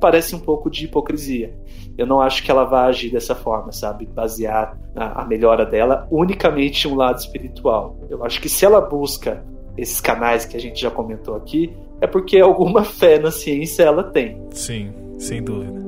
parece 0.00 0.34
um 0.34 0.40
pouco 0.40 0.70
de 0.70 0.84
hipocrisia. 0.84 1.54
Eu 1.96 2.06
não 2.06 2.20
acho 2.20 2.42
que 2.42 2.50
ela 2.50 2.64
vai 2.64 2.88
agir 2.88 3.10
dessa 3.10 3.34
forma, 3.34 3.72
sabe? 3.72 4.06
Basear 4.06 4.78
a, 4.94 5.22
a 5.22 5.24
melhora 5.26 5.66
dela 5.66 6.06
unicamente 6.10 6.86
em 6.86 6.92
um 6.92 6.94
lado 6.94 7.18
espiritual. 7.18 7.96
Eu 8.08 8.24
acho 8.24 8.40
que 8.40 8.48
se 8.48 8.64
ela 8.64 8.80
busca 8.80 9.44
esses 9.76 10.00
canais 10.00 10.44
que 10.44 10.56
a 10.56 10.60
gente 10.60 10.80
já 10.80 10.90
comentou 10.90 11.36
aqui, 11.36 11.72
é 12.00 12.06
porque 12.06 12.38
alguma 12.38 12.84
fé 12.84 13.18
na 13.18 13.30
ciência 13.30 13.84
ela 13.84 14.04
tem. 14.04 14.40
Sim, 14.50 14.92
sem 15.18 15.42
dúvida. 15.42 15.87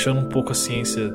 Deixando 0.00 0.20
um 0.20 0.28
pouco 0.30 0.52
a 0.52 0.54
ciência 0.54 1.12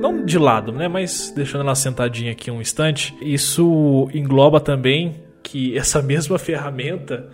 não 0.00 0.24
de 0.24 0.38
lado, 0.38 0.70
né, 0.70 0.86
mas 0.86 1.32
deixando 1.34 1.62
ela 1.62 1.74
sentadinha 1.74 2.30
aqui 2.30 2.48
um 2.48 2.60
instante, 2.60 3.12
isso 3.20 4.08
engloba 4.14 4.60
também 4.60 5.24
que 5.42 5.76
essa 5.76 6.00
mesma 6.02 6.38
ferramenta 6.38 7.28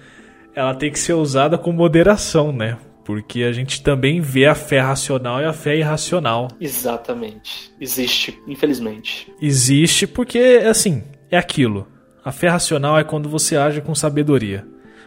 ela 0.55 0.75
tem 0.75 0.91
que 0.91 0.99
ser 0.99 1.13
usada 1.13 1.59
com 1.59 1.71
moderação, 1.71 2.51
né? 2.51 2.79
Porque 3.05 3.43
a 3.43 3.53
gente 3.53 3.83
também 3.83 4.23
vê 4.23 4.47
a 4.47 4.55
fé 4.55 4.81
racional 4.81 5.41
e 5.43 5.45
a 5.45 5.53
fé 5.53 5.77
irracional. 5.77 6.49
Exatamente. 6.59 7.71
Existe, 7.79 8.41
infelizmente. 8.49 9.31
Existe 9.41 10.07
porque, 10.07 10.63
assim, 10.67 11.05
é 11.31 11.37
aquilo. 11.37 11.87
A 12.25 12.33
fé 12.33 12.49
racional 12.49 12.99
é 12.99 13.05
quando 13.05 13.29
você 13.29 13.55
age 13.55 13.83
com 13.83 13.95
sabedoria. 13.95 14.67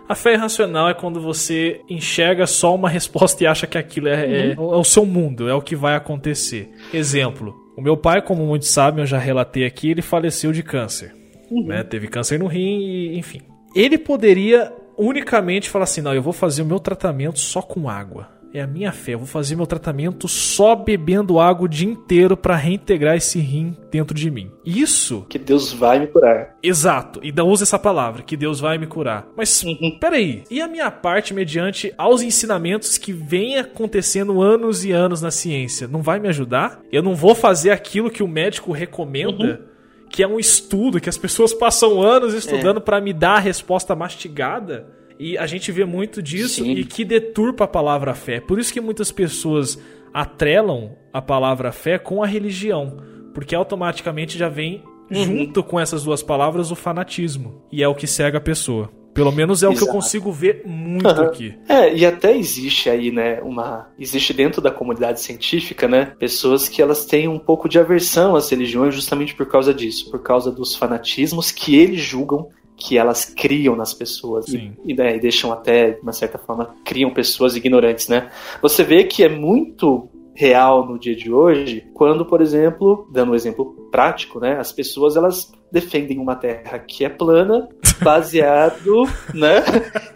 A 0.10 0.16
fé 0.16 0.34
irracional 0.34 0.90
é 0.90 0.94
quando 0.96 1.22
você 1.22 1.82
enxerga 1.88 2.48
só 2.48 2.74
uma 2.74 2.90
resposta 2.90 3.44
e 3.44 3.48
acha 3.48 3.68
que 3.68 3.78
aquilo 3.78 4.08
é, 4.08 4.14
é, 4.14 4.56
uhum. 4.58 4.74
é, 4.74 4.78
o 4.78 4.84
seu 4.84 5.06
mundo, 5.06 5.48
é 5.48 5.54
o 5.54 5.62
que 5.62 5.76
vai 5.76 5.96
acontecer. 5.96 6.68
Exemplo: 6.92 7.56
o 7.78 7.82
meu 7.82 7.96
pai, 7.96 8.20
como 8.20 8.44
muitos 8.44 8.70
sabem, 8.70 9.04
eu 9.04 9.06
já 9.06 9.20
relatei 9.20 9.66
aqui, 9.66 9.92
ele 9.92 10.02
faleceu 10.02 10.52
de 10.52 10.64
câncer. 10.64 11.14
Uhum. 11.52 11.68
Né? 11.68 11.84
Teve 11.84 12.08
câncer 12.08 12.40
no 12.40 12.48
rim 12.48 12.80
e, 12.80 13.20
enfim. 13.20 13.42
Ele 13.76 14.00
poderia 14.00 14.74
unicamente 14.98 15.70
falar 15.70 15.84
assim: 15.84 16.02
não, 16.02 16.16
eu 16.16 16.24
vou 16.24 16.34
fazer 16.34 16.64
o 16.64 16.66
meu 16.66 16.80
tratamento 16.80 17.38
só 17.38 17.62
com 17.62 17.88
água 17.88 18.39
é 18.54 18.62
a 18.62 18.68
minha 18.68 18.92
fé. 18.92 19.14
Eu 19.14 19.20
vou 19.20 19.28
fazer 19.28 19.56
meu 19.56 19.66
tratamento 19.66 20.28
só 20.28 20.76
bebendo 20.76 21.40
água 21.40 21.66
o 21.66 21.70
dia 21.70 21.88
inteiro 21.88 22.36
para 22.36 22.56
reintegrar 22.56 23.16
esse 23.16 23.40
rim 23.40 23.76
dentro 23.92 24.14
de 24.14 24.30
mim. 24.30 24.52
Isso. 24.66 25.26
Que 25.30 25.38
Deus 25.38 25.72
vai 25.72 26.00
me 26.00 26.08
curar. 26.08 26.56
Exato. 26.62 27.20
E 27.24 27.34
usa 27.42 27.64
essa 27.64 27.80
palavra, 27.80 28.22
que 28.22 28.38
Deus 28.38 28.60
vai 28.60 28.78
me 28.78 28.88
curar. 28.88 29.28
Mas, 29.36 29.64
uhum. 29.64 29.98
peraí. 30.00 30.44
E 30.50 30.62
a 30.62 30.68
minha 30.68 30.92
parte 30.92 31.34
mediante 31.34 31.94
aos 31.98 32.22
ensinamentos 32.22 32.98
que 32.98 33.14
vem 33.14 33.58
acontecendo 33.58 34.42
anos 34.42 34.84
e 34.84 34.92
anos 34.92 35.22
na 35.22 35.32
ciência? 35.32 35.88
Não 35.88 36.02
vai 36.02 36.20
me 36.20 36.28
ajudar? 36.28 36.80
Eu 36.92 37.02
não 37.02 37.16
vou 37.16 37.34
fazer 37.34 37.72
aquilo 37.72 38.12
que 38.12 38.24
o 38.24 38.28
médico 38.28 38.72
recomenda? 38.72 39.44
Uhum 39.44 39.70
que 40.10 40.24
é 40.24 40.28
um 40.28 40.40
estudo 40.40 41.00
que 41.00 41.08
as 41.08 41.18
pessoas 41.18 41.54
passam 41.54 42.02
anos 42.02 42.34
estudando 42.34 42.78
é. 42.78 42.82
para 42.82 43.00
me 43.00 43.14
dar 43.14 43.36
a 43.36 43.40
resposta 43.40 43.96
mastigada. 43.96 44.88
E 45.20 45.38
a 45.38 45.46
gente 45.46 45.70
vê 45.70 45.84
muito 45.84 46.24
disso 46.24 46.64
Sim. 46.64 46.72
e 46.72 46.86
que 46.86 47.04
deturpa 47.04 47.66
a 47.66 47.68
palavra 47.68 48.14
fé. 48.14 48.40
Por 48.40 48.58
isso 48.58 48.72
que 48.72 48.80
muitas 48.80 49.12
pessoas 49.12 49.78
atrelam 50.14 50.96
a 51.12 51.22
palavra 51.22 51.74
fé 51.74 52.00
com 52.00 52.24
a 52.24 52.26
religião, 52.26 52.98
porque 53.34 53.54
automaticamente 53.54 54.38
já 54.38 54.48
vem 54.48 54.82
uhum. 55.12 55.24
junto 55.24 55.62
com 55.62 55.78
essas 55.80 56.04
duas 56.04 56.24
palavras 56.24 56.72
o 56.72 56.76
fanatismo, 56.76 57.62
e 57.72 57.84
é 57.84 57.88
o 57.88 57.96
que 57.96 58.08
cega 58.08 58.38
a 58.38 58.42
pessoa. 58.42 58.90
Pelo 59.14 59.32
menos 59.32 59.62
é 59.64 59.66
Exato. 59.66 59.76
o 59.76 59.78
que 59.78 59.90
eu 59.90 59.94
consigo 59.94 60.32
ver 60.32 60.62
muito 60.66 61.06
uhum. 61.06 61.26
aqui. 61.26 61.54
É, 61.68 61.94
e 61.94 62.06
até 62.06 62.38
existe 62.38 62.90
aí, 62.90 63.12
né, 63.12 63.42
uma. 63.42 63.90
Existe 64.00 64.34
dentro 64.34 64.62
da 64.62 64.72
comunidade 64.72 65.20
científica, 65.20 65.88
né, 65.88 66.14
pessoas 66.18 66.70
que 66.70 66.82
elas 66.82 67.06
têm 67.06 67.28
um 67.28 67.40
pouco 67.40 67.68
de 67.68 67.78
aversão 67.78 68.36
às 68.36 68.50
religiões 68.50 68.96
justamente 68.96 69.36
por 69.36 69.48
causa 69.48 69.74
disso, 69.74 70.10
por 70.10 70.22
causa 70.22 70.52
dos 70.52 70.76
fanatismos 70.76 71.52
que 71.52 71.76
eles 71.76 72.00
julgam 72.00 72.48
que 72.80 72.98
elas 72.98 73.26
criam 73.26 73.76
nas 73.76 73.94
pessoas 73.94 74.48
e, 74.48 74.72
e, 74.86 74.94
né, 74.94 75.16
e, 75.16 75.20
deixam 75.20 75.52
até, 75.52 75.92
de 75.92 76.02
uma 76.02 76.14
certa 76.14 76.38
forma, 76.38 76.76
criam 76.84 77.14
pessoas 77.14 77.56
ignorantes, 77.56 78.08
né? 78.08 78.32
Você 78.62 78.84
vê 78.84 79.04
que 79.04 79.24
é 79.24 79.30
muito 79.30 80.09
real 80.40 80.88
no 80.88 80.98
dia 80.98 81.14
de 81.14 81.30
hoje 81.30 81.86
quando, 81.94 82.26
por 82.26 82.42
exemplo, 82.42 83.06
dando 83.12 83.34
um 83.34 83.36
exemplo 83.36 83.90
prático, 83.92 84.40
né, 84.40 84.58
as 84.58 84.72
pessoas 84.72 85.18
elas 85.18 85.52
defendem 85.70 86.18
uma 86.18 86.34
terra 86.34 86.80
que 86.80 87.04
é 87.04 87.10
plana 87.10 87.68
baseado, 88.02 89.04
né, 89.34 89.62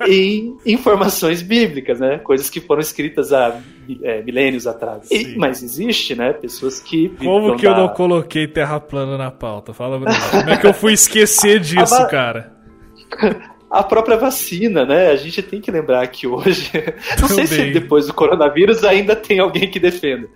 em 0.08 0.56
informações 0.66 1.42
bíblicas, 1.42 2.00
né, 2.00 2.20
coisas 2.20 2.50
que 2.50 2.62
foram 2.62 2.80
escritas 2.80 3.34
há 3.34 3.60
é, 4.02 4.22
milênios 4.22 4.66
atrás. 4.66 5.12
E, 5.12 5.36
mas 5.38 5.62
existe, 5.62 6.16
né, 6.16 6.32
pessoas 6.32 6.80
que 6.80 7.10
como 7.10 7.58
que 7.58 7.64
da... 7.64 7.72
eu 7.72 7.78
não 7.78 7.90
coloquei 7.90 8.48
terra 8.48 8.80
plana 8.80 9.18
na 9.18 9.30
pauta? 9.30 9.74
Fala, 9.74 10.00
Bruno. 10.00 10.16
Como 10.32 10.50
é 10.50 10.56
que 10.56 10.68
eu 10.68 10.74
fui 10.74 10.94
esquecer 10.94 11.60
disso, 11.62 12.08
cara? 12.08 12.54
a 13.74 13.82
própria 13.82 14.16
vacina, 14.16 14.86
né? 14.86 15.10
A 15.10 15.16
gente 15.16 15.42
tem 15.42 15.60
que 15.60 15.72
lembrar 15.72 16.06
que 16.06 16.28
hoje, 16.28 16.72
não 17.20 17.28
sei 17.28 17.48
se 17.48 17.72
depois 17.72 18.06
do 18.06 18.14
coronavírus 18.14 18.84
ainda 18.84 19.16
tem 19.16 19.40
alguém 19.40 19.70
que 19.72 19.80
defenda, 19.80 20.30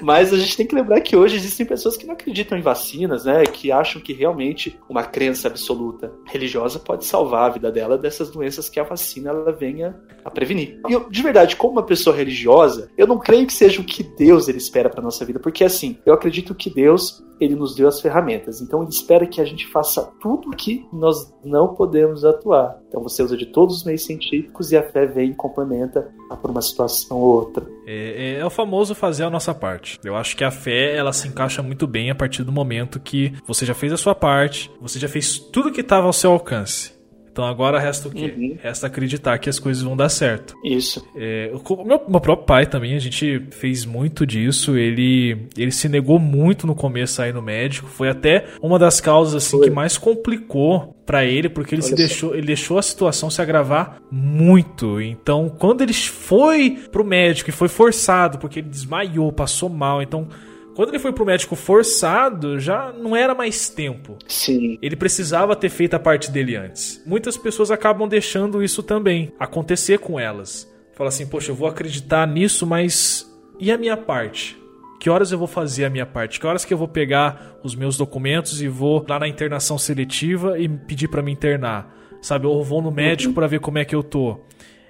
mas 0.00 0.32
a 0.32 0.36
gente 0.36 0.56
tem 0.56 0.64
que 0.64 0.76
lembrar 0.76 1.00
que 1.00 1.16
hoje 1.16 1.34
existem 1.34 1.66
pessoas 1.66 1.96
que 1.96 2.06
não 2.06 2.14
acreditam 2.14 2.56
em 2.56 2.62
vacinas, 2.62 3.24
né? 3.24 3.42
Que 3.42 3.72
acham 3.72 4.00
que 4.00 4.12
realmente 4.12 4.78
uma 4.88 5.02
crença 5.02 5.48
absoluta 5.48 6.12
religiosa 6.24 6.78
pode 6.78 7.04
salvar 7.04 7.50
a 7.50 7.52
vida 7.54 7.72
dela 7.72 7.98
dessas 7.98 8.30
doenças 8.30 8.68
que 8.68 8.78
a 8.78 8.84
vacina 8.84 9.30
ela 9.30 9.50
venha 9.50 9.96
a 10.24 10.30
prevenir. 10.30 10.78
E 10.88 10.92
eu, 10.92 11.10
de 11.10 11.20
verdade, 11.20 11.56
como 11.56 11.72
uma 11.72 11.82
pessoa 11.82 12.14
religiosa, 12.14 12.88
eu 12.96 13.08
não 13.08 13.18
creio 13.18 13.44
que 13.44 13.52
seja 13.52 13.80
o 13.80 13.84
que 13.84 14.04
Deus 14.04 14.46
ele 14.46 14.58
espera 14.58 14.88
para 14.88 15.02
nossa 15.02 15.24
vida, 15.24 15.40
porque 15.40 15.64
assim, 15.64 15.98
eu 16.06 16.14
acredito 16.14 16.54
que 16.54 16.70
Deus 16.70 17.24
ele 17.40 17.54
nos 17.54 17.74
deu 17.74 17.88
as 17.88 18.00
ferramentas. 18.00 18.60
Então 18.60 18.82
ele 18.82 18.90
espera 18.90 19.26
que 19.26 19.40
a 19.40 19.44
gente 19.44 19.66
faça 19.66 20.12
tudo 20.20 20.50
o 20.50 20.56
que 20.56 20.86
nós 20.92 21.32
não 21.44 21.74
podemos 21.74 22.24
atuar. 22.24 22.78
Então 22.94 23.02
você 23.02 23.24
usa 23.24 23.36
de 23.36 23.46
todos 23.46 23.78
os 23.78 23.84
meios 23.84 24.04
científicos 24.04 24.70
e 24.70 24.76
a 24.76 24.82
fé 24.92 25.04
vem 25.04 25.32
e 25.32 25.34
complementa 25.34 26.08
por 26.40 26.48
uma 26.52 26.62
situação 26.62 27.16
ou 27.16 27.24
outra. 27.24 27.66
É, 27.84 28.36
é, 28.36 28.38
é, 28.38 28.46
o 28.46 28.50
famoso 28.50 28.94
fazer 28.94 29.24
a 29.24 29.30
nossa 29.30 29.52
parte. 29.52 29.98
Eu 30.04 30.14
acho 30.14 30.36
que 30.36 30.44
a 30.44 30.50
fé 30.52 30.94
ela 30.94 31.12
se 31.12 31.26
encaixa 31.26 31.60
muito 31.60 31.88
bem 31.88 32.08
a 32.08 32.14
partir 32.14 32.44
do 32.44 32.52
momento 32.52 33.00
que 33.00 33.32
você 33.48 33.66
já 33.66 33.74
fez 33.74 33.92
a 33.92 33.96
sua 33.96 34.14
parte, 34.14 34.70
você 34.80 35.00
já 35.00 35.08
fez 35.08 35.40
tudo 35.40 35.72
que 35.72 35.80
estava 35.80 36.06
ao 36.06 36.12
seu 36.12 36.30
alcance. 36.30 36.94
Então 37.34 37.44
agora 37.44 37.80
resta 37.80 38.06
o 38.06 38.12
quê? 38.12 38.32
Uhum. 38.36 38.56
Resta 38.62 38.86
acreditar 38.86 39.36
que 39.38 39.50
as 39.50 39.58
coisas 39.58 39.82
vão 39.82 39.96
dar 39.96 40.08
certo. 40.08 40.54
Isso. 40.64 41.04
É, 41.16 41.50
o 41.52 41.84
meu, 41.84 42.00
meu, 42.08 42.20
próprio 42.20 42.46
pai 42.46 42.64
também, 42.64 42.94
a 42.94 42.98
gente 43.00 43.48
fez 43.50 43.84
muito 43.84 44.24
disso. 44.24 44.78
Ele, 44.78 45.48
ele 45.56 45.72
se 45.72 45.88
negou 45.88 46.20
muito 46.20 46.64
no 46.64 46.76
começo 46.76 47.20
aí 47.20 47.32
no 47.32 47.42
médico. 47.42 47.88
Foi 47.88 48.08
até 48.08 48.44
uma 48.62 48.78
das 48.78 49.00
causas 49.00 49.34
assim 49.34 49.60
que 49.60 49.68
mais 49.68 49.98
complicou 49.98 50.94
para 51.04 51.24
ele, 51.24 51.48
porque 51.48 51.74
ele 51.74 51.82
Olha 51.82 51.88
se 51.88 51.96
deixou, 51.96 52.36
ele 52.36 52.46
deixou 52.46 52.78
a 52.78 52.82
situação 52.82 53.28
se 53.28 53.42
agravar 53.42 54.00
muito. 54.08 55.00
Então, 55.00 55.48
quando 55.58 55.82
ele 55.82 55.92
foi 55.92 56.78
pro 56.92 57.04
médico 57.04 57.50
e 57.50 57.52
foi 57.52 57.66
forçado, 57.66 58.38
porque 58.38 58.60
ele 58.60 58.68
desmaiou, 58.68 59.32
passou 59.32 59.68
mal, 59.68 60.00
então 60.00 60.28
quando 60.74 60.88
ele 60.88 60.98
foi 60.98 61.12
pro 61.12 61.24
médico 61.24 61.54
forçado, 61.54 62.58
já 62.58 62.92
não 62.92 63.14
era 63.14 63.34
mais 63.34 63.68
tempo. 63.68 64.18
Sim. 64.26 64.78
Ele 64.82 64.96
precisava 64.96 65.54
ter 65.54 65.68
feito 65.68 65.94
a 65.94 65.98
parte 65.98 66.30
dele 66.30 66.56
antes. 66.56 67.02
Muitas 67.06 67.36
pessoas 67.36 67.70
acabam 67.70 68.08
deixando 68.08 68.62
isso 68.62 68.82
também 68.82 69.32
acontecer 69.38 69.98
com 69.98 70.18
elas. 70.18 70.70
Fala 70.92 71.08
assim, 71.08 71.26
poxa, 71.26 71.50
eu 71.50 71.54
vou 71.54 71.68
acreditar 71.68 72.26
nisso, 72.26 72.66
mas 72.66 73.30
e 73.58 73.70
a 73.70 73.78
minha 73.78 73.96
parte? 73.96 74.56
Que 74.98 75.10
horas 75.10 75.30
eu 75.30 75.38
vou 75.38 75.46
fazer 75.46 75.84
a 75.84 75.90
minha 75.90 76.06
parte? 76.06 76.40
Que 76.40 76.46
horas 76.46 76.64
que 76.64 76.72
eu 76.72 76.78
vou 76.78 76.88
pegar 76.88 77.58
os 77.62 77.74
meus 77.74 77.96
documentos 77.96 78.62
e 78.62 78.68
vou 78.68 79.04
lá 79.08 79.18
na 79.18 79.28
internação 79.28 79.76
seletiva 79.76 80.58
e 80.58 80.68
pedir 80.68 81.08
para 81.08 81.22
me 81.22 81.30
internar? 81.30 81.94
Sabe, 82.22 82.46
ou 82.46 82.64
vou 82.64 82.80
no 82.80 82.90
médico 82.90 83.28
uhum. 83.28 83.34
para 83.34 83.46
ver 83.46 83.60
como 83.60 83.78
é 83.78 83.84
que 83.84 83.94
eu 83.94 84.02
tô. 84.02 84.40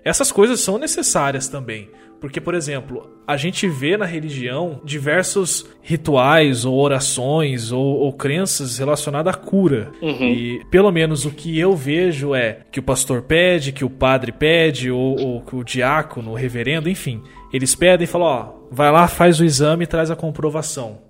Essas 0.05 0.31
coisas 0.31 0.61
são 0.61 0.79
necessárias 0.79 1.49
também. 1.49 1.91
Porque, 2.25 2.41
por 2.41 2.55
exemplo, 2.55 3.07
a 3.27 3.37
gente 3.37 3.69
vê 3.69 3.99
na 3.99 4.07
religião 4.07 4.81
diversos 4.83 5.67
rituais 5.83 6.65
ou 6.65 6.81
orações 6.81 7.71
ou, 7.71 7.85
ou 7.85 8.15
crenças 8.15 8.79
relacionadas 8.79 9.35
à 9.35 9.37
cura. 9.37 9.93
Uhum. 10.01 10.25
E 10.25 10.65
pelo 10.71 10.91
menos 10.91 11.27
o 11.27 11.31
que 11.31 11.59
eu 11.59 11.77
vejo 11.77 12.35
é 12.35 12.61
que 12.73 12.81
o 12.81 12.83
pastor 12.83 13.21
pede, 13.21 13.73
que 13.73 13.85
o 13.85 13.91
padre 13.91 14.33
pede, 14.33 14.91
ou, 14.91 15.21
ou 15.21 15.43
que 15.43 15.55
o 15.55 15.63
diácono, 15.63 16.31
o 16.31 16.35
reverendo, 16.35 16.89
enfim, 16.89 17.23
eles 17.53 17.75
pedem 17.75 18.05
e 18.05 18.09
falam: 18.09 18.27
ó, 18.27 18.53
vai 18.71 18.91
lá, 18.91 19.07
faz 19.07 19.39
o 19.39 19.45
exame 19.45 19.85
e 19.85 19.87
traz 19.87 20.11
a 20.11 20.17
comprovação. 20.17 21.03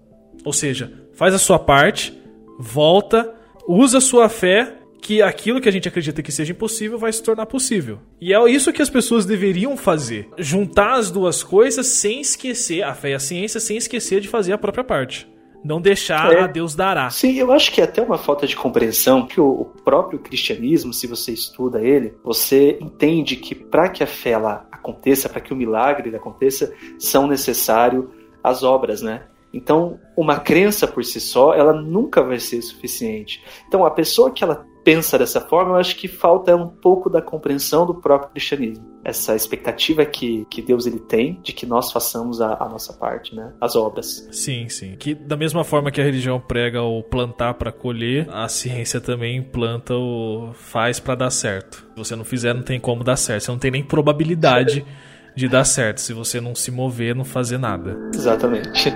Ou 0.44 0.52
seja, 0.52 0.92
faz 1.12 1.32
a 1.32 1.38
sua 1.38 1.60
parte, 1.60 2.12
volta, 2.58 3.32
usa 3.68 3.98
a 3.98 4.00
sua 4.00 4.28
fé 4.28 4.78
que 5.04 5.20
aquilo 5.20 5.60
que 5.60 5.68
a 5.68 5.72
gente 5.72 5.86
acredita 5.86 6.22
que 6.22 6.32
seja 6.32 6.52
impossível 6.52 6.96
vai 6.96 7.12
se 7.12 7.22
tornar 7.22 7.44
possível. 7.44 7.98
E 8.18 8.32
é 8.32 8.50
isso 8.50 8.72
que 8.72 8.80
as 8.80 8.88
pessoas 8.88 9.26
deveriam 9.26 9.76
fazer. 9.76 10.30
Juntar 10.38 10.94
as 10.94 11.10
duas 11.10 11.42
coisas 11.42 11.86
sem 11.88 12.22
esquecer 12.22 12.82
a 12.82 12.94
fé 12.94 13.10
e 13.10 13.14
a 13.14 13.18
ciência, 13.18 13.60
sem 13.60 13.76
esquecer 13.76 14.22
de 14.22 14.28
fazer 14.28 14.54
a 14.54 14.58
própria 14.58 14.82
parte. 14.82 15.30
Não 15.62 15.78
deixar 15.78 16.32
é. 16.32 16.40
a 16.40 16.46
Deus 16.46 16.74
dará. 16.74 17.10
Sim, 17.10 17.34
eu 17.34 17.52
acho 17.52 17.70
que 17.70 17.82
é 17.82 17.84
até 17.84 18.00
uma 18.00 18.16
falta 18.16 18.46
de 18.46 18.56
compreensão 18.56 19.26
que 19.26 19.38
o 19.38 19.66
próprio 19.84 20.18
cristianismo, 20.18 20.94
se 20.94 21.06
você 21.06 21.32
estuda 21.32 21.82
ele, 21.82 22.14
você 22.24 22.78
entende 22.80 23.36
que 23.36 23.54
para 23.54 23.90
que 23.90 24.02
a 24.02 24.06
fé 24.06 24.30
ela 24.30 24.66
aconteça, 24.72 25.28
para 25.28 25.42
que 25.42 25.52
o 25.52 25.56
milagre 25.56 26.16
aconteça, 26.16 26.72
são 26.98 27.26
necessários 27.26 28.06
as 28.42 28.62
obras, 28.62 29.02
né? 29.02 29.24
Então, 29.52 30.00
uma 30.16 30.40
crença 30.40 30.88
por 30.88 31.04
si 31.04 31.20
só, 31.20 31.54
ela 31.54 31.74
nunca 31.74 32.22
vai 32.22 32.40
ser 32.40 32.62
suficiente. 32.62 33.42
Então, 33.68 33.84
a 33.84 33.90
pessoa 33.90 34.30
que 34.30 34.42
ela 34.42 34.66
pensa 34.84 35.18
dessa 35.18 35.40
forma, 35.40 35.72
eu 35.72 35.76
acho 35.76 35.96
que 35.96 36.06
falta 36.06 36.54
um 36.54 36.68
pouco 36.68 37.08
da 37.08 37.22
compreensão 37.22 37.86
do 37.86 37.94
próprio 37.94 38.30
cristianismo. 38.30 38.84
Essa 39.02 39.34
expectativa 39.34 40.04
que, 40.04 40.46
que 40.50 40.62
Deus 40.62 40.86
ele 40.86 41.00
tem 41.00 41.40
de 41.42 41.52
que 41.52 41.66
nós 41.66 41.90
façamos 41.90 42.40
a, 42.40 42.56
a 42.60 42.68
nossa 42.68 42.92
parte, 42.92 43.34
né? 43.34 43.52
As 43.60 43.74
obras. 43.74 44.28
Sim, 44.30 44.68
sim. 44.68 44.96
Que 44.96 45.14
da 45.14 45.36
mesma 45.36 45.64
forma 45.64 45.90
que 45.90 46.00
a 46.00 46.04
religião 46.04 46.38
prega 46.38 46.82
o 46.82 47.02
plantar 47.02 47.54
para 47.54 47.72
colher, 47.72 48.28
a 48.30 48.46
ciência 48.48 49.00
também 49.00 49.42
planta 49.42 49.94
o 49.94 50.52
faz 50.54 51.00
para 51.00 51.14
dar 51.14 51.30
certo. 51.30 51.86
Se 51.94 51.98
você 51.98 52.16
não 52.16 52.24
fizer, 52.24 52.54
não 52.54 52.62
tem 52.62 52.78
como 52.78 53.02
dar 53.02 53.16
certo. 53.16 53.44
Você 53.44 53.50
não 53.50 53.58
tem 53.58 53.70
nem 53.70 53.84
probabilidade 53.84 54.84
de 55.34 55.48
dar 55.48 55.64
certo 55.64 56.00
se 56.00 56.12
você 56.12 56.40
não 56.40 56.54
se 56.54 56.70
mover, 56.70 57.14
não 57.14 57.24
fazer 57.24 57.58
nada. 57.58 57.96
Exatamente. 58.14 58.94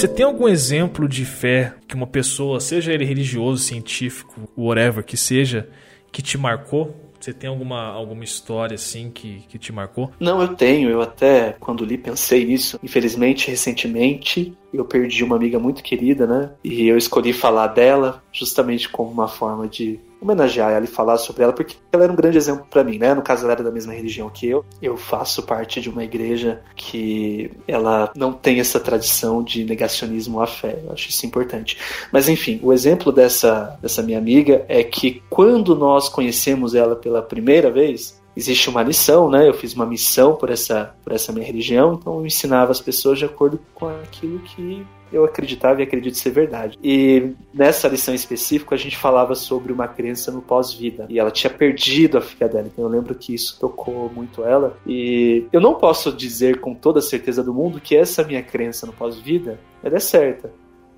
Você 0.00 0.08
tem 0.08 0.24
algum 0.24 0.48
exemplo 0.48 1.06
de 1.06 1.26
fé 1.26 1.74
que 1.86 1.94
uma 1.94 2.06
pessoa, 2.06 2.58
seja 2.58 2.90
ele 2.90 3.04
religioso, 3.04 3.62
científico, 3.62 4.48
whatever 4.56 5.04
que 5.04 5.14
seja, 5.14 5.68
que 6.10 6.22
te 6.22 6.38
marcou? 6.38 6.96
Você 7.20 7.34
tem 7.34 7.50
alguma, 7.50 7.88
alguma 7.88 8.24
história 8.24 8.76
assim 8.76 9.10
que, 9.10 9.42
que 9.46 9.58
te 9.58 9.70
marcou? 9.70 10.10
Não, 10.18 10.40
eu 10.40 10.56
tenho. 10.56 10.88
Eu 10.88 11.02
até, 11.02 11.54
quando 11.60 11.84
li, 11.84 11.98
pensei 11.98 12.46
nisso. 12.46 12.80
Infelizmente, 12.82 13.50
recentemente, 13.50 14.56
eu 14.72 14.86
perdi 14.86 15.22
uma 15.22 15.36
amiga 15.36 15.58
muito 15.58 15.82
querida, 15.82 16.26
né? 16.26 16.50
E 16.64 16.88
eu 16.88 16.96
escolhi 16.96 17.34
falar 17.34 17.66
dela 17.66 18.22
justamente 18.32 18.88
como 18.88 19.10
uma 19.10 19.28
forma 19.28 19.68
de 19.68 20.00
homenagear 20.20 20.72
ela 20.72 20.84
e 20.84 20.88
falar 20.88 21.16
sobre 21.18 21.42
ela, 21.42 21.52
porque 21.52 21.76
ela 21.92 22.04
era 22.04 22.12
um 22.12 22.16
grande 22.16 22.36
exemplo 22.36 22.66
para 22.70 22.84
mim, 22.84 22.98
né? 22.98 23.14
No 23.14 23.22
caso, 23.22 23.44
ela 23.44 23.52
era 23.52 23.62
da 23.62 23.70
mesma 23.70 23.92
religião 23.92 24.28
que 24.28 24.46
eu. 24.48 24.64
Eu 24.80 24.96
faço 24.96 25.42
parte 25.42 25.80
de 25.80 25.88
uma 25.88 26.04
igreja 26.04 26.60
que 26.76 27.50
ela 27.66 28.12
não 28.14 28.32
tem 28.32 28.60
essa 28.60 28.78
tradição 28.78 29.42
de 29.42 29.64
negacionismo 29.64 30.40
à 30.40 30.46
fé. 30.46 30.80
Eu 30.84 30.92
acho 30.92 31.08
isso 31.08 31.24
importante. 31.26 31.78
Mas 32.12 32.28
enfim, 32.28 32.60
o 32.62 32.72
exemplo 32.72 33.10
dessa, 33.10 33.78
dessa 33.80 34.02
minha 34.02 34.18
amiga 34.18 34.64
é 34.68 34.84
que 34.84 35.22
quando 35.30 35.74
nós 35.74 36.08
conhecemos 36.08 36.74
ela 36.74 36.94
pela 36.94 37.22
primeira 37.22 37.70
vez, 37.70 38.20
existe 38.36 38.68
uma 38.68 38.82
lição, 38.82 39.30
né? 39.30 39.48
Eu 39.48 39.54
fiz 39.54 39.74
uma 39.74 39.86
missão 39.86 40.34
por 40.34 40.50
essa, 40.50 40.94
por 41.02 41.12
essa 41.12 41.32
minha 41.32 41.46
religião, 41.46 41.94
então 41.94 42.18
eu 42.18 42.26
ensinava 42.26 42.70
as 42.70 42.80
pessoas 42.80 43.18
de 43.18 43.24
acordo 43.24 43.60
com 43.74 43.88
aquilo 43.88 44.38
que 44.40 44.86
eu 45.12 45.24
acreditava 45.24 45.80
e 45.80 45.84
acredito 45.84 46.16
ser 46.16 46.30
verdade. 46.30 46.78
E 46.82 47.32
nessa 47.52 47.88
lição 47.88 48.14
específica 48.14 48.74
a 48.74 48.78
gente 48.78 48.96
falava 48.96 49.34
sobre 49.34 49.72
uma 49.72 49.88
crença 49.88 50.30
no 50.30 50.42
pós-vida. 50.42 51.06
E 51.08 51.18
ela 51.18 51.30
tinha 51.30 51.52
perdido 51.52 52.18
a 52.18 52.20
filha 52.20 52.48
dela. 52.48 52.66
Então 52.66 52.84
eu 52.84 52.90
lembro 52.90 53.14
que 53.14 53.34
isso 53.34 53.58
tocou 53.58 54.10
muito 54.14 54.44
ela. 54.44 54.76
E 54.86 55.46
eu 55.52 55.60
não 55.60 55.74
posso 55.74 56.12
dizer 56.12 56.60
com 56.60 56.74
toda 56.74 56.98
a 56.98 57.02
certeza 57.02 57.42
do 57.42 57.54
mundo 57.54 57.80
que 57.80 57.96
essa 57.96 58.24
minha 58.24 58.42
crença 58.42 58.86
no 58.86 58.92
pós-vida 58.92 59.58
ela 59.82 59.96
é 59.96 60.00
certa. 60.00 60.52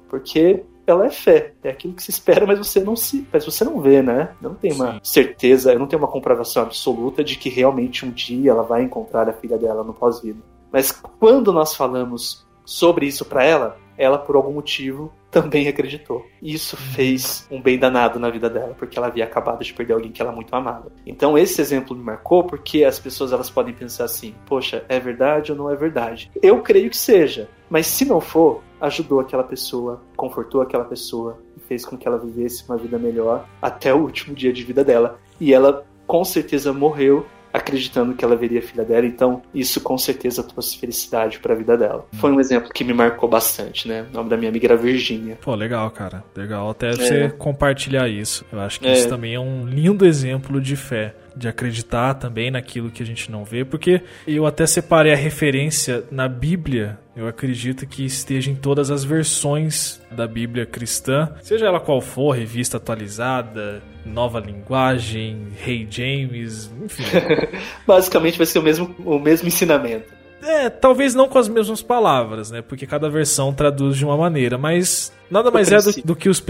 Porque 0.08 0.62
ela 0.86 1.06
é 1.06 1.10
fé, 1.10 1.54
é 1.62 1.70
aquilo 1.70 1.94
que 1.94 2.02
se 2.02 2.10
espera, 2.10 2.44
mas 2.44 2.58
você 2.58 2.80
não 2.80 2.96
se, 2.96 3.26
mas 3.32 3.44
você 3.44 3.64
não 3.64 3.80
vê, 3.80 4.02
né? 4.02 4.30
Não 4.40 4.54
tem 4.54 4.72
uma 4.72 4.94
Sim. 4.94 5.00
certeza, 5.04 5.72
eu 5.72 5.78
não 5.78 5.86
tenho 5.86 6.02
uma 6.02 6.08
comprovação 6.08 6.62
absoluta 6.62 7.22
de 7.22 7.36
que 7.36 7.48
realmente 7.48 8.04
um 8.04 8.10
dia 8.10 8.50
ela 8.50 8.62
vai 8.62 8.82
encontrar 8.82 9.28
a 9.28 9.32
filha 9.32 9.56
dela 9.56 9.84
no 9.84 9.94
pós-vida. 9.94 10.40
Mas 10.72 10.90
quando 10.90 11.52
nós 11.52 11.76
falamos 11.76 12.44
sobre 12.64 13.06
isso 13.06 13.24
para 13.24 13.44
ela, 13.44 13.78
ela 13.96 14.18
por 14.18 14.36
algum 14.36 14.52
motivo 14.52 15.12
também 15.30 15.66
acreditou. 15.66 16.26
E 16.42 16.52
isso 16.52 16.76
fez 16.76 17.46
um 17.50 17.60
bem 17.60 17.78
danado 17.78 18.18
na 18.18 18.28
vida 18.28 18.50
dela, 18.50 18.74
porque 18.78 18.98
ela 18.98 19.06
havia 19.06 19.24
acabado 19.24 19.64
de 19.64 19.72
perder 19.72 19.94
alguém 19.94 20.12
que 20.12 20.20
ela 20.20 20.30
muito 20.30 20.54
amava. 20.54 20.92
Então 21.06 21.38
esse 21.38 21.60
exemplo 21.60 21.96
me 21.96 22.02
marcou 22.02 22.44
porque 22.44 22.84
as 22.84 22.98
pessoas 22.98 23.32
elas 23.32 23.48
podem 23.48 23.74
pensar 23.74 24.04
assim: 24.04 24.34
"Poxa, 24.46 24.84
é 24.88 25.00
verdade 25.00 25.52
ou 25.52 25.58
não 25.58 25.70
é 25.70 25.76
verdade?". 25.76 26.30
Eu 26.42 26.60
creio 26.60 26.90
que 26.90 26.96
seja, 26.96 27.48
mas 27.70 27.86
se 27.86 28.04
não 28.04 28.20
for, 28.20 28.62
ajudou 28.80 29.20
aquela 29.20 29.44
pessoa, 29.44 30.02
confortou 30.16 30.60
aquela 30.60 30.84
pessoa 30.84 31.38
e 31.56 31.60
fez 31.60 31.86
com 31.86 31.96
que 31.96 32.06
ela 32.06 32.18
vivesse 32.18 32.64
uma 32.68 32.76
vida 32.76 32.98
melhor 32.98 33.48
até 33.60 33.94
o 33.94 33.98
último 33.98 34.34
dia 34.34 34.52
de 34.52 34.62
vida 34.62 34.84
dela. 34.84 35.18
E 35.40 35.54
ela 35.54 35.86
com 36.06 36.24
certeza 36.24 36.72
morreu 36.72 37.24
acreditando 37.52 38.14
que 38.14 38.24
ela 38.24 38.34
veria 38.34 38.60
a 38.60 38.62
filha 38.62 38.84
dela, 38.84 39.06
então 39.06 39.42
isso 39.54 39.80
com 39.80 39.98
certeza 39.98 40.42
trouxe 40.42 40.78
felicidade 40.78 41.38
para 41.38 41.52
a 41.52 41.56
vida 41.56 41.76
dela. 41.76 42.06
Foi 42.14 42.32
um 42.32 42.40
exemplo 42.40 42.70
que 42.72 42.82
me 42.82 42.94
marcou 42.94 43.28
bastante, 43.28 43.86
né? 43.86 44.06
O 44.10 44.14
nome 44.14 44.30
da 44.30 44.36
minha 44.36 44.48
amiga 44.48 44.66
era 44.66 44.76
Virgínia. 44.76 45.38
Pô, 45.40 45.54
legal, 45.54 45.90
cara. 45.90 46.24
Legal 46.36 46.70
até 46.70 46.88
é. 46.88 46.92
você 46.92 47.28
compartilhar 47.30 48.08
isso. 48.08 48.44
Eu 48.52 48.60
acho 48.60 48.80
que 48.80 48.86
é. 48.86 48.92
isso 48.92 49.08
também 49.08 49.34
é 49.34 49.40
um 49.40 49.66
lindo 49.66 50.06
exemplo 50.06 50.60
de 50.60 50.76
fé. 50.76 51.14
De 51.36 51.48
acreditar 51.48 52.14
também 52.14 52.50
naquilo 52.50 52.90
que 52.90 53.02
a 53.02 53.06
gente 53.06 53.30
não 53.30 53.44
vê, 53.44 53.64
porque 53.64 54.02
eu 54.26 54.46
até 54.46 54.66
separei 54.66 55.12
a 55.12 55.16
referência 55.16 56.04
na 56.10 56.28
Bíblia. 56.28 56.98
Eu 57.14 57.28
acredito 57.28 57.86
que 57.86 58.04
esteja 58.04 58.50
em 58.50 58.54
todas 58.54 58.90
as 58.90 59.04
versões 59.04 60.00
da 60.10 60.26
Bíblia 60.26 60.64
cristã, 60.64 61.30
seja 61.42 61.66
ela 61.66 61.78
qual 61.78 62.00
for, 62.00 62.32
revista 62.32 62.78
atualizada, 62.78 63.82
nova 64.04 64.40
linguagem, 64.40 65.48
Rei 65.58 65.86
James, 65.88 66.70
enfim. 66.82 67.04
Basicamente 67.86 68.38
vai 68.38 68.46
ser 68.46 68.58
o 68.58 68.62
mesmo, 68.62 68.94
o 69.04 69.18
mesmo 69.18 69.46
ensinamento. 69.46 70.21
É, 70.42 70.68
talvez 70.68 71.14
não 71.14 71.28
com 71.28 71.38
as 71.38 71.48
mesmas 71.48 71.80
palavras, 71.80 72.50
né? 72.50 72.60
Porque 72.60 72.86
cada 72.86 73.08
versão 73.08 73.52
traduz 73.52 73.96
de 73.96 74.04
uma 74.04 74.16
maneira, 74.16 74.58
mas 74.58 75.12
nada 75.30 75.50
mais 75.50 75.70
é 75.70 75.78
do, 75.78 76.06
do, 76.06 76.16
que 76.16 76.28
os 76.28 76.42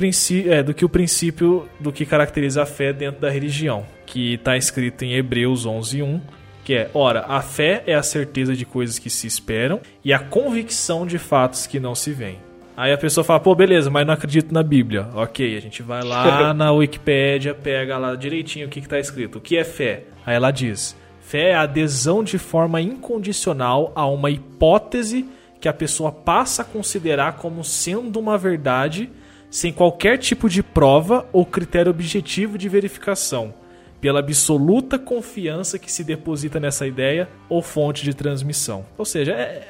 é, 0.47 0.63
do 0.63 0.73
que 0.73 0.85
o 0.85 0.89
princípio 0.89 1.69
do 1.79 1.93
que 1.93 2.07
caracteriza 2.07 2.63
a 2.63 2.67
fé 2.67 2.93
dentro 2.93 3.21
da 3.21 3.29
religião, 3.29 3.85
que 4.07 4.35
está 4.35 4.57
escrito 4.57 5.05
em 5.05 5.13
Hebreus 5.13 5.67
11:1, 5.67 6.21
que 6.65 6.75
é: 6.75 6.91
ora, 6.95 7.27
a 7.29 7.43
fé 7.43 7.83
é 7.87 7.95
a 7.95 8.03
certeza 8.03 8.57
de 8.57 8.65
coisas 8.65 8.99
que 8.99 9.11
se 9.11 9.27
esperam 9.27 9.81
e 10.03 10.13
a 10.13 10.19
convicção 10.19 11.07
de 11.07 11.19
fatos 11.19 11.67
que 11.67 11.79
não 11.79 11.95
se 11.95 12.13
veem. 12.13 12.39
Aí 12.75 12.91
a 12.91 12.97
pessoa 12.97 13.23
fala, 13.23 13.39
pô, 13.39 13.55
beleza, 13.55 13.91
mas 13.91 14.07
não 14.07 14.15
acredito 14.15 14.53
na 14.53 14.63
Bíblia. 14.63 15.07
Ok, 15.15 15.57
a 15.57 15.61
gente 15.61 15.83
vai 15.83 16.03
lá 16.03 16.53
na 16.55 16.73
Wikipédia, 16.73 17.55
pega 17.55 17.99
lá 17.99 18.15
direitinho 18.15 18.67
o 18.67 18.71
que 18.71 18.79
está 18.79 18.99
escrito. 18.99 19.37
O 19.37 19.41
que 19.41 19.59
é 19.59 19.65
fé? 19.65 20.05
Aí 20.25 20.35
ela 20.35 20.51
diz: 20.51 20.97
Fé 21.33 21.53
é 21.53 21.55
a 21.55 21.63
adesão 21.63 22.23
de 22.23 22.37
forma 22.37 22.79
incondicional 22.79 23.91
a 23.95 24.05
uma 24.05 24.31
hipótese 24.31 25.25
que 25.63 25.67
a 25.67 25.73
pessoa 25.73 26.13
passa 26.13 26.61
a 26.61 26.65
considerar 26.65 27.39
como 27.39 27.65
sendo 27.65 28.21
uma 28.21 28.37
verdade, 28.37 29.09
sem 29.51 29.73
qualquer 29.73 30.19
tipo 30.19 30.47
de 30.47 30.63
prova 30.63 31.27
ou 31.33 31.47
critério 31.47 31.89
objetivo 31.89 32.59
de 32.59 32.69
verificação, 32.69 33.55
pela 33.99 34.21
absoluta 34.21 34.99
confiança 34.99 35.79
que 35.79 35.91
se 35.91 36.05
deposita 36.05 36.61
nessa 36.61 36.87
ideia 36.87 37.27
ou 37.49 37.63
fonte 37.63 38.05
de 38.05 38.13
transmissão. 38.13 38.85
Ou 38.99 39.07
seja, 39.07 39.33
é, 39.33 39.67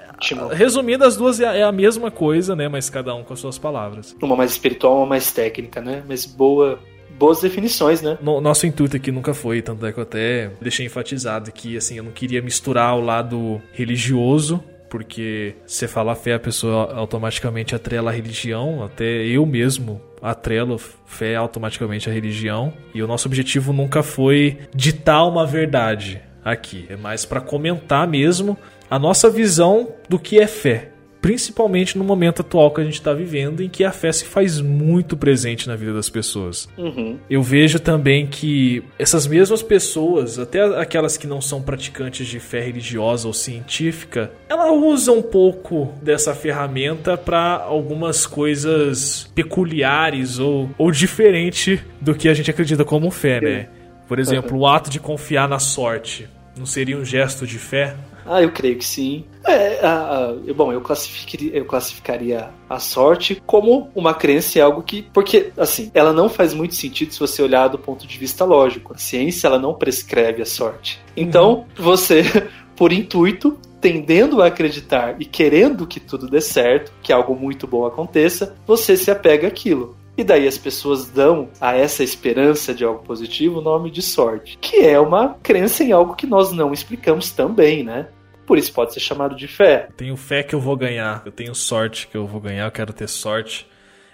resumindo, 0.53 1.05
as 1.05 1.17
duas 1.17 1.39
é, 1.39 1.61
é 1.61 1.63
a 1.63 1.71
mesma 1.71 2.11
coisa, 2.11 2.57
né? 2.57 2.67
Mas 2.67 2.91
cada 2.91 3.15
um 3.15 3.23
com 3.23 3.35
as 3.35 3.39
suas 3.39 3.57
palavras. 3.57 4.17
Uma 4.21 4.35
mais 4.35 4.51
espiritual, 4.51 4.97
uma 4.97 5.07
mais 5.07 5.31
técnica, 5.31 5.81
né? 5.81 6.03
Mas 6.09 6.27
boa 6.27 6.81
boas 7.19 7.41
definições, 7.41 8.03
né? 8.03 8.19
No, 8.21 8.41
nosso 8.41 8.67
intuito 8.67 8.97
aqui 8.97 9.11
nunca 9.11 9.35
foi, 9.35 9.63
tanto 9.63 9.85
é 9.87 9.93
que 9.93 9.99
eu 9.99 10.03
até 10.03 10.51
deixei 10.61 10.87
enfatizado 10.87 11.51
que, 11.53 11.77
assim, 11.77 11.97
eu 11.97 12.05
não 12.05 12.13
queria 12.13 12.43
misturar 12.43 12.97
o 12.97 13.01
lado 13.01 13.61
religioso 13.73 14.63
porque 14.93 15.55
você 15.67 15.89
fala 15.89 16.15
fé, 16.15 16.35
a 16.35 16.39
pessoa 16.39 16.93
automaticamente 16.93 17.75
atrela 17.75 18.11
a 18.11 18.15
religião, 18.15 18.85
até 18.85 19.25
eu 19.25 19.47
mesmo 19.47 20.03
atrelo 20.21 20.77
fé 21.07 21.35
automaticamente 21.35 22.11
à 22.11 22.13
religião, 22.13 22.75
e 22.95 23.03
o 23.03 23.07
nosso 23.07 23.27
objetivo 23.27 23.73
nunca 23.73 24.03
foi 24.03 24.59
ditar 24.75 25.27
uma 25.27 25.47
verdade 25.47 26.21
aqui, 26.45 26.85
é 26.91 26.97
mais 26.97 27.25
para 27.25 27.41
comentar 27.41 28.07
mesmo 28.07 28.55
a 28.91 28.99
nossa 28.99 29.31
visão 29.31 29.95
do 30.11 30.19
que 30.19 30.39
é 30.39 30.47
fé 30.47 30.92
principalmente 31.23 31.97
no 31.97 32.03
momento 32.03 32.43
atual 32.43 32.73
que 32.73 32.81
a 32.81 32.85
gente 32.85 32.95
está 32.95 33.15
vivendo, 33.15 33.63
em 33.63 33.69
que 33.69 33.85
a 33.85 33.93
fé 33.93 34.11
se 34.11 34.25
faz 34.25 34.61
muito 34.61 35.17
presente 35.17 35.69
na 35.69 35.77
vida 35.77 35.95
das 35.95 36.11
pessoas. 36.11 36.69
Uhum. 36.77 37.17
Eu 37.31 37.41
vejo 37.43 37.79
também 37.79 38.27
que 38.27 38.83
essas 38.99 39.25
mesmas 39.27 39.63
pessoas, 39.63 40.41
até 40.41 40.61
aquelas 40.81 41.17
que 41.17 41.29
não 41.29 41.41
são 41.41 41.63
praticantes 41.63 42.27
de 42.27 42.41
fé 42.41 42.61
religiosa 42.61 43.29
ou 43.29 43.33
científica, 43.33 44.33
ela 44.49 44.73
usa 44.73 45.13
um 45.13 45.23
pouco 45.23 45.95
dessa 46.03 46.35
ferramenta 46.35 47.17
para 47.17 47.55
algumas 47.57 48.27
coisas 48.27 49.31
peculiares 49.33 50.41
ou, 50.41 50.69
ou 50.77 50.91
diferente 50.91 51.81
do 52.01 52.17
que 52.17 52.29
a 52.29 52.35
gente 52.35 52.51
acredita 52.51 52.85
como 52.85 53.11
fé, 53.13 53.41
né? 53.41 53.69
Por 54.09 54.19
exemplo, 54.19 54.59
o 54.59 54.67
ato 54.67 54.91
de 54.91 54.99
confiar 54.99 55.49
na 55.49 55.61
sorte 55.61 56.29
não 56.59 56.67
seria 56.67 56.99
um 56.99 57.05
gesto 57.05 57.47
de 57.47 57.59
fé? 57.59 57.95
Ah, 58.27 58.43
eu 58.43 58.51
creio 58.53 58.77
que 58.77 58.85
sim. 58.85 59.25
É, 59.45 59.85
a, 59.85 60.29
a, 60.29 60.55
bom, 60.55 60.73
eu 60.73 60.81
classificaria, 60.81 61.57
eu 61.57 61.65
classificaria 61.65 62.51
a 62.69 62.79
sorte 62.79 63.43
como 63.47 63.91
uma 63.95 64.15
crença 64.15 64.59
em 64.59 64.63
algo 64.63 64.83
que. 64.83 65.03
Porque, 65.13 65.53
assim, 65.57 65.91
ela 65.95 66.13
não 66.13 66.29
faz 66.29 66.55
muito 66.55 66.75
sentido 66.75 67.13
se 67.13 67.21
você 67.21 67.43
olhar 67.43 67.69
do 67.69 67.79
ponto 67.79 68.07
de 68.07 68.19
vista 68.19 68.45
lógico. 68.45 68.95
A 68.95 68.99
ciência, 68.99 69.47
ela 69.47 69.59
não 69.59 69.75
prescreve 69.75 70.43
a 70.43 70.47
sorte. 70.47 71.01
Então, 71.17 71.67
uhum. 71.79 71.85
você, 71.85 72.23
por 72.77 72.93
intuito, 72.93 73.59
tendendo 73.81 74.41
a 74.41 74.47
acreditar 74.47 75.17
e 75.21 75.25
querendo 75.25 75.87
que 75.87 75.99
tudo 75.99 76.29
dê 76.29 76.41
certo, 76.41 76.93
que 77.03 77.13
algo 77.13 77.35
muito 77.35 77.67
bom 77.67 77.85
aconteça, 77.85 78.55
você 78.65 78.97
se 78.97 79.11
apega 79.11 79.49
àquilo. 79.49 79.97
E 80.17 80.23
daí 80.23 80.47
as 80.47 80.59
pessoas 80.59 81.09
dão 81.09 81.49
a 81.61 81.75
essa 81.75 82.05
esperança 82.05 82.75
de 82.75 82.85
algo 82.85 83.03
positivo 83.03 83.61
o 83.61 83.63
nome 83.63 83.91
de 83.91 84.03
sorte, 84.03 84.59
que 84.61 84.77
é 84.79 85.01
uma 85.01 85.37
crença 85.43 85.83
em 85.83 85.93
algo 85.93 86.15
que 86.15 86.27
nós 86.27 86.53
não 86.53 86.73
explicamos 86.73 87.31
também, 87.31 87.83
né? 87.83 88.09
Por 88.47 88.59
isso 88.59 88.73
pode 88.73 88.93
ser 88.93 89.01
chamado 89.01 89.35
de 89.35 89.49
fé. 89.49 89.89
Tenho 89.97 90.17
fé 90.17 90.43
que 90.43 90.55
eu 90.55 90.61
vou 90.61 90.77
ganhar, 90.77 91.23
eu 91.25 91.33
tenho 91.33 91.55
sorte 91.55 92.07
que 92.09 92.17
eu 92.17 92.27
vou 92.27 92.41
ganhar, 92.41 92.67
eu 92.67 92.71
quero 92.71 92.93
ter 92.93 93.09
sorte. 93.09 93.67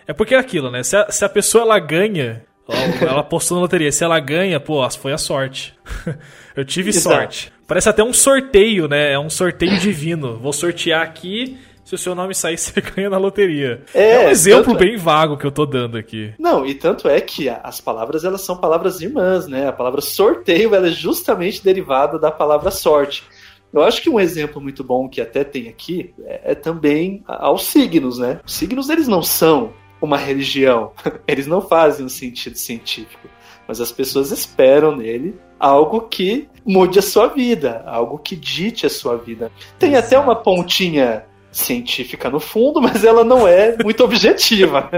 É 0.06 0.12
porque 0.12 0.34
é 0.34 0.38
aquilo, 0.38 0.70
né? 0.70 0.82
Se 0.82 0.96
a, 0.96 1.10
se 1.10 1.24
a 1.24 1.28
pessoa 1.28 1.64
ela 1.64 1.78
ganha, 1.80 2.44
ela 3.00 3.24
postou 3.24 3.56
na 3.56 3.62
loteria, 3.62 3.90
se 3.90 4.04
ela 4.04 4.20
ganha, 4.20 4.60
pô, 4.60 4.88
foi 4.90 5.12
a 5.12 5.18
sorte. 5.18 5.74
eu 6.54 6.64
tive 6.64 6.90
Exato. 6.90 7.16
sorte. 7.16 7.52
Parece 7.66 7.88
até 7.88 8.04
um 8.04 8.12
sorteio, 8.12 8.86
né? 8.86 9.12
É 9.12 9.18
um 9.18 9.28
sorteio 9.28 9.78
divino. 9.78 10.38
Vou 10.38 10.52
sortear 10.52 11.02
aqui 11.02 11.58
se 11.88 11.94
o 11.94 11.98
seu 11.98 12.14
nome 12.14 12.34
sair, 12.34 12.58
você 12.58 12.78
ganha 12.82 13.08
na 13.08 13.16
loteria. 13.16 13.82
É, 13.94 14.10
é 14.10 14.26
um 14.26 14.30
exemplo 14.30 14.74
é- 14.74 14.78
bem 14.78 14.94
é... 14.94 14.98
vago 14.98 15.38
que 15.38 15.46
eu 15.46 15.50
tô 15.50 15.64
dando 15.64 15.96
aqui. 15.96 16.34
Não, 16.38 16.66
e 16.66 16.74
tanto 16.74 17.08
é 17.08 17.18
que 17.18 17.48
as 17.48 17.80
palavras 17.80 18.24
elas 18.24 18.42
são 18.42 18.58
palavras 18.58 19.00
irmãs, 19.00 19.46
né? 19.46 19.68
A 19.68 19.72
palavra 19.72 20.02
sorteio 20.02 20.74
ela 20.74 20.88
é 20.88 20.90
justamente 20.90 21.64
derivada 21.64 22.18
da 22.18 22.30
palavra 22.30 22.70
sorte. 22.70 23.24
Eu 23.72 23.82
acho 23.82 24.02
que 24.02 24.10
um 24.10 24.20
exemplo 24.20 24.60
muito 24.60 24.84
bom 24.84 25.08
que 25.08 25.20
até 25.20 25.44
tem 25.44 25.68
aqui 25.68 26.12
é, 26.24 26.52
é 26.52 26.54
também 26.54 27.22
aos 27.26 27.64
signos, 27.64 28.18
né? 28.18 28.40
Os 28.44 28.52
signos 28.52 28.90
eles 28.90 29.08
não 29.08 29.22
são 29.22 29.72
uma 30.00 30.18
religião, 30.18 30.92
eles 31.26 31.46
não 31.46 31.62
fazem 31.62 32.04
um 32.04 32.10
sentido 32.10 32.56
científico, 32.56 33.28
mas 33.66 33.80
as 33.80 33.90
pessoas 33.90 34.30
esperam 34.30 34.94
nele 34.94 35.34
algo 35.58 36.02
que 36.02 36.48
mude 36.64 36.98
a 36.98 37.02
sua 37.02 37.28
vida, 37.28 37.82
algo 37.86 38.18
que 38.18 38.36
dite 38.36 38.84
a 38.84 38.90
sua 38.90 39.16
vida. 39.16 39.50
Tem 39.78 39.92
Exato. 39.94 40.06
até 40.06 40.18
uma 40.18 40.36
pontinha 40.36 41.24
científica 41.50 42.30
no 42.30 42.40
fundo, 42.40 42.80
mas 42.82 43.04
ela 43.04 43.24
não 43.24 43.46
é 43.46 43.76
muito 43.82 44.04
objetiva. 44.04 44.90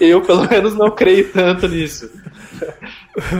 Eu, 0.00 0.22
pelo 0.22 0.48
menos, 0.48 0.74
não 0.74 0.90
creio 0.90 1.30
tanto 1.32 1.68
nisso. 1.68 2.10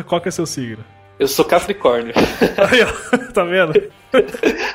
Qual 0.07 0.21
que 0.21 0.29
é 0.29 0.33
seu 0.33 0.47
signo? 0.47 0.85
Eu 1.21 1.29
sou 1.29 1.45
Capricórnio. 1.45 2.15
Aí, 2.57 2.81
ó, 2.83 3.19
tá 3.35 3.45
vendo? 3.45 3.75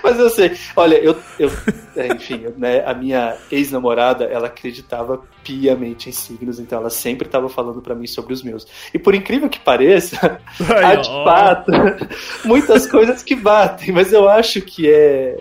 Mas 0.04 0.20
eu 0.20 0.30
sei. 0.30 0.52
Olha, 0.76 0.96
eu, 0.96 1.18
eu 1.40 1.50
é, 1.96 2.08
enfim, 2.14 2.46
né, 2.56 2.84
a 2.86 2.94
minha 2.94 3.36
ex-namorada, 3.52 4.26
ela 4.26 4.46
acreditava 4.46 5.24
piamente 5.44 6.08
em 6.08 6.12
signos, 6.12 6.60
então 6.60 6.78
ela 6.78 6.92
sempre 6.92 7.28
estava 7.28 7.50
falando 7.50 7.82
para 7.82 7.96
mim 7.96 8.06
sobre 8.06 8.32
os 8.32 8.44
meus. 8.44 8.68
E 8.94 9.00
por 9.00 9.16
incrível 9.16 9.50
que 9.50 9.60
pareça, 9.60 10.40
Aí, 10.60 10.86
há 10.86 10.96
de 10.96 11.10
fato 11.10 11.72
muitas 12.46 12.86
coisas 12.86 13.24
que 13.24 13.36
batem, 13.36 13.92
mas 13.92 14.14
eu 14.14 14.30
acho 14.30 14.62
que 14.62 14.88
é 14.88 15.40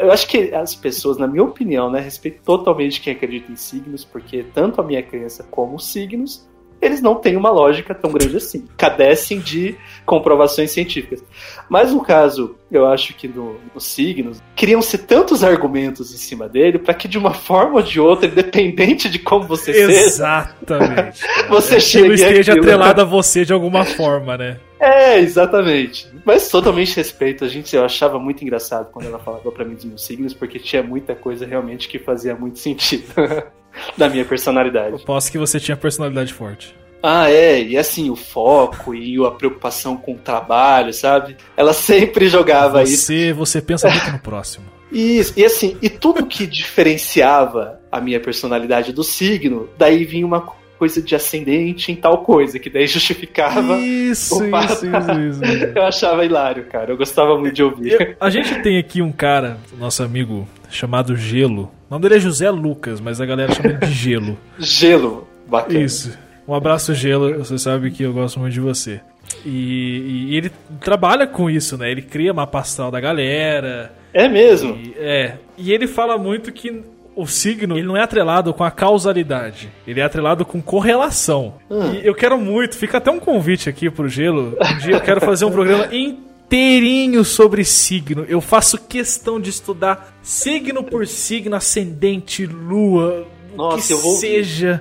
eu 0.00 0.12
acho 0.12 0.26
que 0.26 0.54
as 0.54 0.74
pessoas, 0.74 1.16
na 1.16 1.26
minha 1.26 1.44
opinião, 1.44 1.90
né, 1.90 2.00
respeito 2.00 2.42
totalmente 2.44 3.00
quem 3.00 3.12
acredita 3.12 3.50
em 3.50 3.56
signos, 3.56 4.04
porque 4.04 4.44
tanto 4.54 4.80
a 4.80 4.84
minha 4.84 5.02
crença 5.02 5.44
como 5.50 5.76
os 5.76 5.86
signos, 5.90 6.46
eles 6.80 7.00
não 7.00 7.16
têm 7.16 7.36
uma 7.36 7.50
lógica 7.50 7.94
tão 7.94 8.12
grande 8.12 8.36
assim. 8.36 8.66
Cadecem 8.76 9.40
de 9.40 9.76
comprovações 10.06 10.70
científicas. 10.70 11.24
Mas 11.68 11.92
no 11.92 12.00
caso, 12.00 12.56
eu 12.70 12.86
acho 12.86 13.14
que 13.14 13.26
no, 13.26 13.56
nos 13.74 13.84
signos, 13.84 14.40
criam-se 14.54 14.98
tantos 14.98 15.42
argumentos 15.42 16.12
em 16.12 16.16
cima 16.16 16.48
dele 16.48 16.78
para 16.78 16.94
que 16.94 17.08
de 17.08 17.18
uma 17.18 17.34
forma 17.34 17.76
ou 17.76 17.82
de 17.82 17.98
outra, 17.98 18.28
independente 18.28 19.08
de 19.08 19.18
como 19.18 19.44
você 19.44 19.72
Exatamente, 19.72 21.18
seja, 21.18 21.48
você 21.48 21.76
é 21.76 21.80
chegue 21.80 22.14
esteja 22.14 22.52
atrelado 22.52 23.00
a 23.00 23.04
você 23.04 23.44
de 23.44 23.52
alguma 23.52 23.84
forma, 23.84 24.36
né? 24.36 24.60
É, 24.80 25.18
exatamente. 25.18 26.08
Mas 26.24 26.48
totalmente 26.48 26.96
respeito. 26.96 27.44
A 27.44 27.48
gente, 27.48 27.74
eu 27.74 27.84
achava 27.84 28.18
muito 28.18 28.42
engraçado 28.42 28.90
quando 28.92 29.06
ela 29.06 29.18
falava 29.18 29.50
para 29.50 29.64
mim 29.64 29.74
dos 29.74 29.84
meus 29.84 30.04
signos, 30.04 30.34
porque 30.34 30.58
tinha 30.58 30.82
muita 30.82 31.14
coisa 31.14 31.46
realmente 31.46 31.88
que 31.88 31.98
fazia 31.98 32.34
muito 32.34 32.58
sentido 32.58 33.12
da 33.96 34.08
minha 34.08 34.24
personalidade. 34.24 34.92
Eu 34.92 34.98
posso 35.00 35.30
que 35.30 35.38
você 35.38 35.58
tinha 35.58 35.76
personalidade 35.76 36.32
forte. 36.32 36.74
Ah, 37.02 37.30
é, 37.30 37.62
e 37.62 37.78
assim, 37.78 38.10
o 38.10 38.16
foco 38.16 38.92
e 38.94 39.24
a 39.24 39.30
preocupação 39.30 39.96
com 39.96 40.14
o 40.14 40.18
trabalho, 40.18 40.92
sabe? 40.92 41.36
Ela 41.56 41.72
sempre 41.72 42.28
jogava 42.28 42.84
você, 42.84 42.92
isso. 42.92 43.06
Você, 43.06 43.32
você 43.32 43.62
pensa 43.62 43.88
muito 43.88 44.10
no 44.10 44.18
próximo. 44.18 44.66
Isso, 44.90 45.34
e 45.36 45.44
assim, 45.44 45.76
e 45.82 45.88
tudo 45.88 46.26
que 46.26 46.46
diferenciava 46.46 47.78
a 47.92 48.00
minha 48.00 48.18
personalidade 48.18 48.92
do 48.92 49.04
signo, 49.04 49.68
daí 49.78 50.04
vinha 50.04 50.26
uma 50.26 50.40
coisa 50.78 51.02
de 51.02 51.14
ascendente 51.14 51.90
em 51.90 51.96
tal 51.96 52.18
coisa, 52.18 52.58
que 52.58 52.70
daí 52.70 52.86
justificava. 52.86 53.78
Isso, 53.78 54.44
isso, 54.44 54.86
isso, 54.86 55.42
isso, 55.42 55.44
Eu 55.74 55.82
achava 55.82 56.24
hilário, 56.24 56.64
cara. 56.64 56.92
Eu 56.92 56.96
gostava 56.96 57.36
muito 57.38 57.54
de 57.54 57.62
ouvir. 57.62 58.16
a 58.20 58.30
gente 58.30 58.62
tem 58.62 58.78
aqui 58.78 59.02
um 59.02 59.10
cara, 59.10 59.58
nosso 59.78 60.02
amigo, 60.02 60.48
chamado 60.70 61.16
Gelo. 61.16 61.70
O 61.90 61.94
nome 61.94 62.02
dele 62.02 62.16
é 62.16 62.20
José 62.20 62.50
Lucas, 62.50 63.00
mas 63.00 63.20
a 63.20 63.26
galera 63.26 63.52
chama 63.52 63.70
ele 63.70 63.78
de 63.78 63.92
Gelo. 63.92 64.38
Gelo, 64.58 65.26
bacana. 65.46 65.80
Isso. 65.80 66.16
Um 66.46 66.54
abraço, 66.54 66.94
Gelo. 66.94 67.38
Você 67.38 67.58
sabe 67.58 67.90
que 67.90 68.04
eu 68.04 68.12
gosto 68.12 68.38
muito 68.38 68.52
de 68.52 68.60
você. 68.60 69.00
E, 69.44 70.28
e 70.30 70.36
ele 70.36 70.50
trabalha 70.80 71.26
com 71.26 71.50
isso, 71.50 71.76
né? 71.76 71.90
Ele 71.90 72.02
cria 72.02 72.32
mapa 72.32 72.60
astral 72.60 72.90
da 72.90 73.00
galera. 73.00 73.92
É 74.12 74.28
mesmo? 74.28 74.74
E, 74.76 74.94
é. 74.98 75.36
E 75.56 75.72
ele 75.72 75.86
fala 75.86 76.16
muito 76.16 76.50
que 76.52 76.82
o 77.18 77.26
signo 77.26 77.76
ele 77.76 77.86
não 77.86 77.96
é 77.96 78.02
atrelado 78.02 78.54
com 78.54 78.62
a 78.62 78.70
causalidade, 78.70 79.68
ele 79.84 79.98
é 79.98 80.04
atrelado 80.04 80.44
com 80.44 80.62
correlação. 80.62 81.54
Hum. 81.68 81.94
E 81.94 82.06
eu 82.06 82.14
quero 82.14 82.38
muito, 82.38 82.76
fica 82.76 82.98
até 82.98 83.10
um 83.10 83.18
convite 83.18 83.68
aqui 83.68 83.90
pro 83.90 84.08
Gelo. 84.08 84.56
Um 84.60 84.78
dia 84.78 84.94
eu 84.94 85.00
quero 85.00 85.20
fazer 85.20 85.44
um 85.44 85.50
programa 85.50 85.88
inteirinho 85.92 87.24
sobre 87.24 87.64
signo. 87.64 88.24
Eu 88.28 88.40
faço 88.40 88.78
questão 88.78 89.40
de 89.40 89.50
estudar 89.50 90.16
signo 90.22 90.84
por 90.84 91.08
signo, 91.08 91.56
ascendente, 91.56 92.46
lua, 92.46 93.26
Nossa, 93.56 93.96
que 93.96 94.00
seja. 94.20 94.80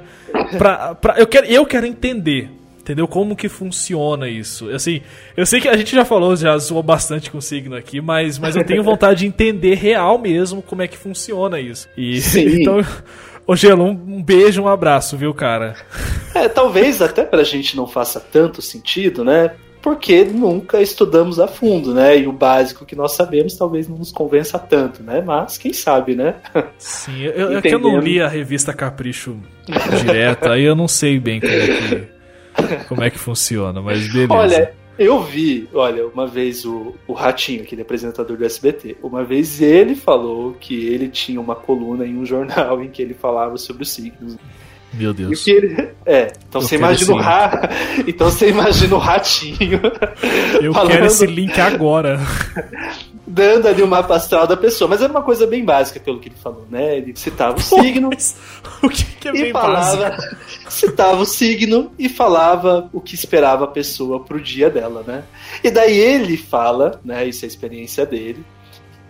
Pra, 0.60 0.94
pra, 0.94 1.18
eu, 1.18 1.26
quero, 1.26 1.48
eu 1.48 1.66
quero 1.66 1.88
entender. 1.88 2.52
Entendeu? 2.88 3.06
Como 3.06 3.36
que 3.36 3.50
funciona 3.50 4.30
isso? 4.30 4.70
Assim, 4.70 5.02
eu 5.36 5.46
sei 5.46 5.60
que 5.60 5.68
a 5.68 5.76
gente 5.76 5.94
já 5.94 6.06
falou, 6.06 6.34
já 6.38 6.58
zoou 6.58 6.82
bastante 6.82 7.30
com 7.30 7.42
signo 7.42 7.76
aqui, 7.76 8.00
mas, 8.00 8.40
mas 8.40 8.56
eu 8.56 8.64
tenho 8.64 8.82
vontade 8.82 9.20
de 9.20 9.26
entender 9.26 9.76
real 9.76 10.18
mesmo 10.18 10.62
como 10.62 10.82
é 10.82 10.88
que 10.88 10.98
funciona 10.98 11.60
isso. 11.60 11.90
E 11.98 12.22
Sim. 12.22 12.46
então, 12.64 12.80
ô 13.46 13.58
Gelo, 13.58 13.84
um, 13.84 14.24
beijo, 14.24 14.62
um 14.62 14.70
abraço, 14.70 15.18
viu, 15.18 15.34
cara? 15.34 15.76
É, 16.34 16.48
talvez 16.48 17.02
até 17.02 17.26
pra 17.26 17.44
gente 17.44 17.76
não 17.76 17.86
faça 17.86 18.22
tanto 18.22 18.62
sentido, 18.62 19.22
né? 19.22 19.52
Porque 19.82 20.24
nunca 20.24 20.82
estudamos 20.82 21.42
a 21.42 21.48
fundo, 21.48 21.94
né? 21.94 22.18
E 22.18 22.26
o 22.26 22.32
básico 22.32 22.86
que 22.86 22.96
nós 22.96 23.18
sabemos 23.18 23.58
talvez 23.58 23.90
não 23.90 23.98
nos 23.98 24.14
convença 24.14 24.58
tanto, 24.58 25.04
né? 25.04 25.22
Mas 25.26 25.58
quem 25.58 25.74
sabe, 25.74 26.16
né? 26.16 26.36
Sim, 26.78 27.24
eu, 27.24 27.58
é 27.58 27.62
que 27.62 27.76
eu 27.76 27.80
não 27.80 28.00
li 28.00 28.22
a 28.22 28.30
revista 28.30 28.72
Capricho 28.72 29.38
direto, 30.06 30.48
aí 30.48 30.64
eu 30.64 30.76
não 30.76 30.88
sei 30.88 31.20
bem 31.20 31.42
como 31.42 31.52
é 31.52 31.68
que, 31.68 32.17
como 32.88 33.04
é 33.04 33.10
que 33.10 33.20
funciona, 33.20 33.82
mas 33.82 34.08
beleza. 34.12 34.34
Olha, 34.34 34.74
eu 34.98 35.22
vi, 35.22 35.70
olha, 35.74 36.08
uma 36.08 36.26
vez 36.26 36.66
o, 36.66 36.96
o 37.08 37.14
Ratinho, 37.14 37.62
aquele 37.62 37.84
apresentador 37.84 38.36
do 38.36 38.44
SBT, 38.44 38.98
uma 39.04 39.24
vez 39.24 39.62
ele 39.62 39.96
falou 39.96 40.54
que 40.60 40.88
ele 40.88 41.08
tinha 41.08 41.40
uma 41.40 41.56
coluna 41.56 42.06
em 42.06 42.18
um 42.18 42.26
jornal 42.26 42.82
em 42.84 42.90
que 42.90 43.02
ele 43.02 43.14
falava 43.14 43.58
sobre 43.58 43.84
os 43.84 43.92
signos. 43.92 44.38
Meu 44.94 45.12
E 45.12 45.14
Deus. 45.14 45.48
ele. 45.48 45.90
É, 46.08 46.32
então 46.48 46.62
Eu 46.62 46.68
você 46.68 46.76
imagina 46.78 47.14
o 47.14 47.18
ra... 47.18 47.70
Então 48.08 48.32
você 48.32 48.50
imagina 48.50 48.96
o 48.96 48.98
ratinho 48.98 49.82
Eu 50.62 50.74
falando- 50.74 50.92
quero 50.92 51.06
esse 51.08 51.26
link 51.26 51.60
agora. 51.60 52.18
dando 53.26 53.68
ali 53.68 53.82
o 53.84 53.88
mapa 53.88 54.16
astral 54.16 54.48
da 54.48 54.56
pessoa. 54.56 54.88
Mas 54.90 55.02
era 55.02 55.12
uma 55.12 55.22
coisa 55.22 55.46
bem 55.46 55.66
básica 55.66 56.00
pelo 56.00 56.18
que 56.20 56.30
ele 56.30 56.36
falou, 56.42 56.66
né? 56.72 56.98
Ele 56.98 57.14
citava 57.16 57.58
o 57.58 57.62
signo 57.62 58.10
Mas 58.14 58.38
o 58.82 58.88
que, 58.90 59.04
que 59.04 59.28
é 59.28 59.32
e 59.32 59.42
bem 59.44 59.52
básico? 59.54 59.98
falava. 60.04 60.18
Citava 60.70 61.22
o 61.22 61.26
signo 61.26 61.92
e 62.00 62.08
falava 62.08 62.90
o 62.94 63.02
que 63.02 63.14
esperava 63.16 63.66
a 63.66 63.68
pessoa 63.68 64.24
pro 64.24 64.40
dia 64.40 64.70
dela, 64.70 65.04
né? 65.06 65.24
E 65.64 65.70
daí 65.70 65.98
ele 65.98 66.38
fala, 66.38 67.02
né? 67.04 67.28
Isso 67.28 67.44
é 67.44 67.48
a 67.48 67.50
experiência 67.50 68.06
dele. 68.06 68.46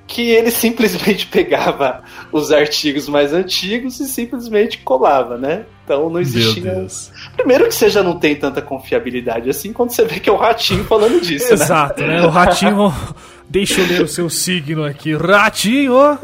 Que 0.07 0.29
ele 0.31 0.49
simplesmente 0.49 1.27
pegava 1.29 2.01
os 2.31 2.51
artigos 2.51 3.07
mais 3.07 3.33
antigos 3.33 3.99
e 3.99 4.07
simplesmente 4.07 4.79
colava, 4.79 5.37
né? 5.37 5.65
Então 5.83 6.09
não 6.09 6.19
existia. 6.19 6.87
Primeiro 7.35 7.67
que 7.67 7.75
você 7.75 7.89
já 7.89 8.01
não 8.01 8.17
tem 8.17 8.35
tanta 8.35 8.61
confiabilidade 8.61 9.49
assim 9.49 9.71
quando 9.71 9.91
você 9.91 10.03
vê 10.05 10.19
que 10.19 10.29
é 10.29 10.33
o 10.33 10.37
ratinho 10.37 10.83
falando 10.83 11.21
disso, 11.21 11.47
né? 11.47 11.53
Exato, 11.53 12.01
né? 12.01 12.21
O 12.23 12.29
ratinho. 12.29 12.93
Deixa 13.49 13.79
eu 13.79 13.87
ler 13.87 14.01
o 14.01 14.07
seu 14.09 14.29
signo 14.29 14.83
aqui. 14.83 15.15
Ratinho! 15.15 15.95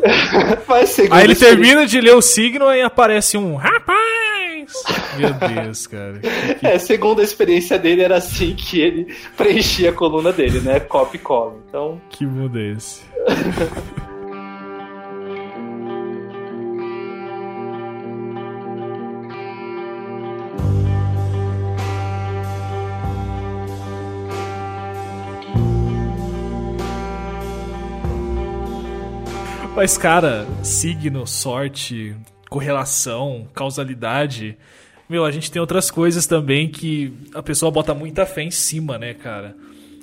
Aí 1.09 1.23
ele 1.23 1.35
termina 1.35 1.85
de 1.85 2.01
ler 2.01 2.15
o 2.15 2.21
signo 2.21 2.69
e 2.73 2.81
aparece 2.81 3.37
um 3.37 3.55
rapaz! 3.55 4.22
Meu 5.17 5.33
Deus, 5.33 5.87
cara. 5.87 6.21
É, 6.61 6.77
segundo 6.79 7.21
a 7.21 7.23
experiência 7.23 7.77
dele, 7.77 8.01
era 8.01 8.17
assim 8.17 8.55
que 8.55 8.79
ele 8.79 9.15
preenchia 9.37 9.89
a 9.89 9.93
coluna 9.93 10.31
dele, 10.31 10.59
né? 10.59 10.79
Copy 10.79 11.17
e 11.17 11.19
cola. 11.19 11.55
Então, 11.67 12.01
Que 12.09 12.25
mundo 12.25 12.59
é 12.59 12.71
esse? 12.71 13.01
Mas, 29.75 29.97
cara, 29.97 30.45
signo, 30.63 31.25
sorte, 31.25 32.15
correlação, 32.53 33.47
causalidade. 33.55 34.55
Meu, 35.09 35.25
a 35.25 35.31
gente 35.31 35.49
tem 35.51 35.59
outras 35.59 35.89
coisas 35.89 36.27
também 36.27 36.69
que 36.69 37.11
a 37.33 37.41
pessoa 37.41 37.71
bota 37.71 37.95
muita 37.95 38.25
fé 38.27 38.43
em 38.43 38.51
cima, 38.51 38.97
né, 38.99 39.15
cara? 39.15 39.55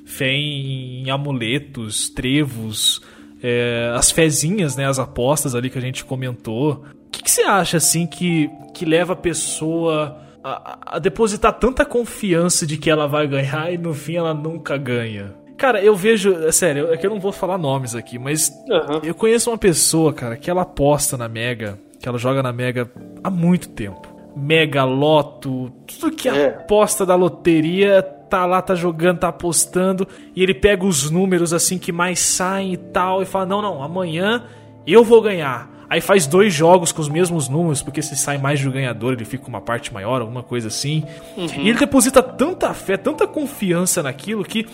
Fé 0.05 0.32
em, 0.32 1.05
em 1.05 1.11
amuletos, 1.11 2.11
trevos, 2.11 3.01
é, 3.40 3.92
as 3.94 4.11
fezinhas, 4.11 4.74
né, 4.76 4.86
as 4.88 4.98
apostas 4.98 5.55
ali 5.55 5.70
que 5.70 5.78
a 5.78 5.80
gente 5.80 6.05
comentou. 6.05 6.84
O 7.07 7.11
que, 7.12 7.22
que 7.22 7.30
você 7.30 7.42
acha, 7.42 7.76
assim, 7.76 8.05
que, 8.07 8.51
que 8.74 8.84
leva 8.84 9.12
a 9.12 9.16
pessoa 9.16 10.18
a, 10.42 10.96
a- 10.96 10.98
depositar 10.98 11.53
tanta 11.53 11.84
confiança 11.84 12.66
de 12.66 12.76
que 12.76 12.90
ela 12.90 13.07
vai 13.07 13.28
ganhar 13.28 13.72
e 13.72 13.78
no 13.78 13.94
fim 13.94 14.16
ela 14.16 14.34
nunca 14.34 14.76
ganha? 14.76 15.34
Cara, 15.57 15.80
eu 15.82 15.94
vejo, 15.94 16.32
é 16.34 16.51
sério, 16.51 16.92
é 16.92 16.96
que 16.96 17.07
eu 17.07 17.11
não 17.11 17.20
vou 17.20 17.32
falar 17.32 17.59
nomes 17.59 17.94
aqui, 17.94 18.18
mas 18.18 18.51
aham. 18.70 19.01
eu 19.05 19.14
conheço 19.14 19.51
uma 19.51 19.59
pessoa, 19.59 20.12
cara, 20.12 20.36
que 20.36 20.51
ela 20.51 20.62
aposta 20.62 21.16
na 21.18 21.28
Mega, 21.28 21.78
que 22.01 22.09
ela 22.09 22.18
joga 22.18 22.42
na 22.42 22.53
Mega 22.53 22.90
há 23.22 23.30
muito 23.30 23.68
tempo. 23.68 24.09
Mega, 24.34 24.84
Loto, 24.84 25.70
tudo 25.86 26.11
que 26.16 26.28
É. 26.28 26.46
aposta 26.46 27.05
da 27.05 27.14
loteria, 27.14 28.01
tá 28.03 28.46
lá, 28.46 28.62
tá 28.62 28.74
jogando, 28.74 29.18
tá 29.18 29.28
apostando, 29.28 30.07
e 30.34 30.42
ele 30.42 30.55
pega 30.55 30.84
os 30.86 31.11
números 31.11 31.53
assim 31.53 31.78
que 31.78 31.92
mais 31.92 32.20
saem 32.20 32.72
e 32.72 32.76
tal, 32.76 33.22
e 33.22 33.24
fala: 33.26 33.44
Não, 33.46 33.61
não, 33.61 33.82
amanhã 33.82 34.44
eu 34.86 35.05
vou 35.05 35.20
ganhar. 35.20 35.68
Aí 35.90 36.01
faz 36.01 36.24
dois 36.24 36.55
jogos 36.55 36.92
com 36.92 37.03
os 37.03 37.09
mesmos 37.09 37.48
números, 37.48 37.82
porque 37.82 38.01
se 38.01 38.14
sai 38.16 38.38
mais 38.38 38.61
de 38.61 38.68
um 38.68 38.70
ganhador, 38.70 39.12
ele 39.14 39.24
fica 39.24 39.42
com 39.42 39.48
uma 39.51 39.61
parte 39.61 39.92
maior, 39.92 40.20
alguma 40.20 40.42
coisa 40.44 40.68
assim. 40.68 41.05
E 41.36 41.68
ele 41.68 41.78
deposita 41.80 42.22
tanta 42.22 42.72
fé, 42.72 42.96
tanta 42.96 43.26
confiança 43.26 44.01
naquilo 44.01 44.44
que, 44.44 44.64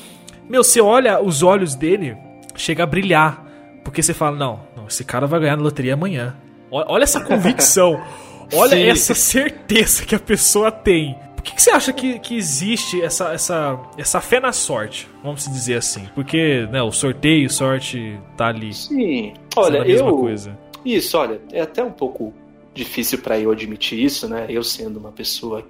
meu, 0.47 0.63
você 0.63 0.79
olha 0.79 1.19
os 1.19 1.43
olhos 1.43 1.75
dele, 1.75 2.15
chega 2.55 2.83
a 2.83 2.87
brilhar. 2.87 3.43
Porque 3.83 4.03
você 4.03 4.13
fala, 4.13 4.37
não, 4.37 4.61
não, 4.77 4.87
esse 4.89 5.05
cara 5.05 5.27
vai 5.27 5.41
ganhar 5.41 5.57
na 5.57 5.63
loteria 5.63 5.95
amanhã. 5.95 6.37
Olha 6.71 7.05
essa 7.05 7.21
convicção. 7.21 8.03
Olha 8.53 8.77
Sim. 8.77 8.83
essa 8.85 9.15
certeza 9.15 10.05
que 10.05 10.15
a 10.15 10.21
pessoa 10.21 10.71
tem. 10.71 11.19
Por 11.35 11.43
que, 11.43 11.55
que 11.55 11.63
você 11.63 11.71
acha 11.71 11.93
que, 11.93 12.19
que 12.19 12.37
existe 12.37 13.03
essa, 13.03 13.33
essa, 13.33 13.81
essa 13.97 14.21
fé 14.21 14.41
na 14.41 14.53
sorte? 14.53 15.09
Vamos 15.23 15.45
dizer 15.45 15.79
assim. 15.79 16.09
Porque 16.15 16.67
né, 16.71 16.83
o 16.83 16.93
sorteio, 16.93 17.51
sorte, 17.51 18.19
tá 18.37 18.49
ali. 18.49 18.73
Sim. 18.73 19.35
Olha, 19.57 19.83
a 19.83 19.85
mesma 19.85 20.09
eu. 20.09 20.17
coisa. 20.17 20.59
Isso, 20.85 21.19
olha, 21.19 21.41
é 21.53 21.61
até 21.61 21.83
um 21.83 21.91
pouco 21.91 22.33
difícil 22.73 23.19
para 23.19 23.39
eu 23.39 23.51
admitir 23.51 23.99
isso, 23.99 24.29
né? 24.29 24.47
Eu 24.49 24.63
sendo 24.63 24.99
uma 24.99 25.11
pessoa 25.11 25.67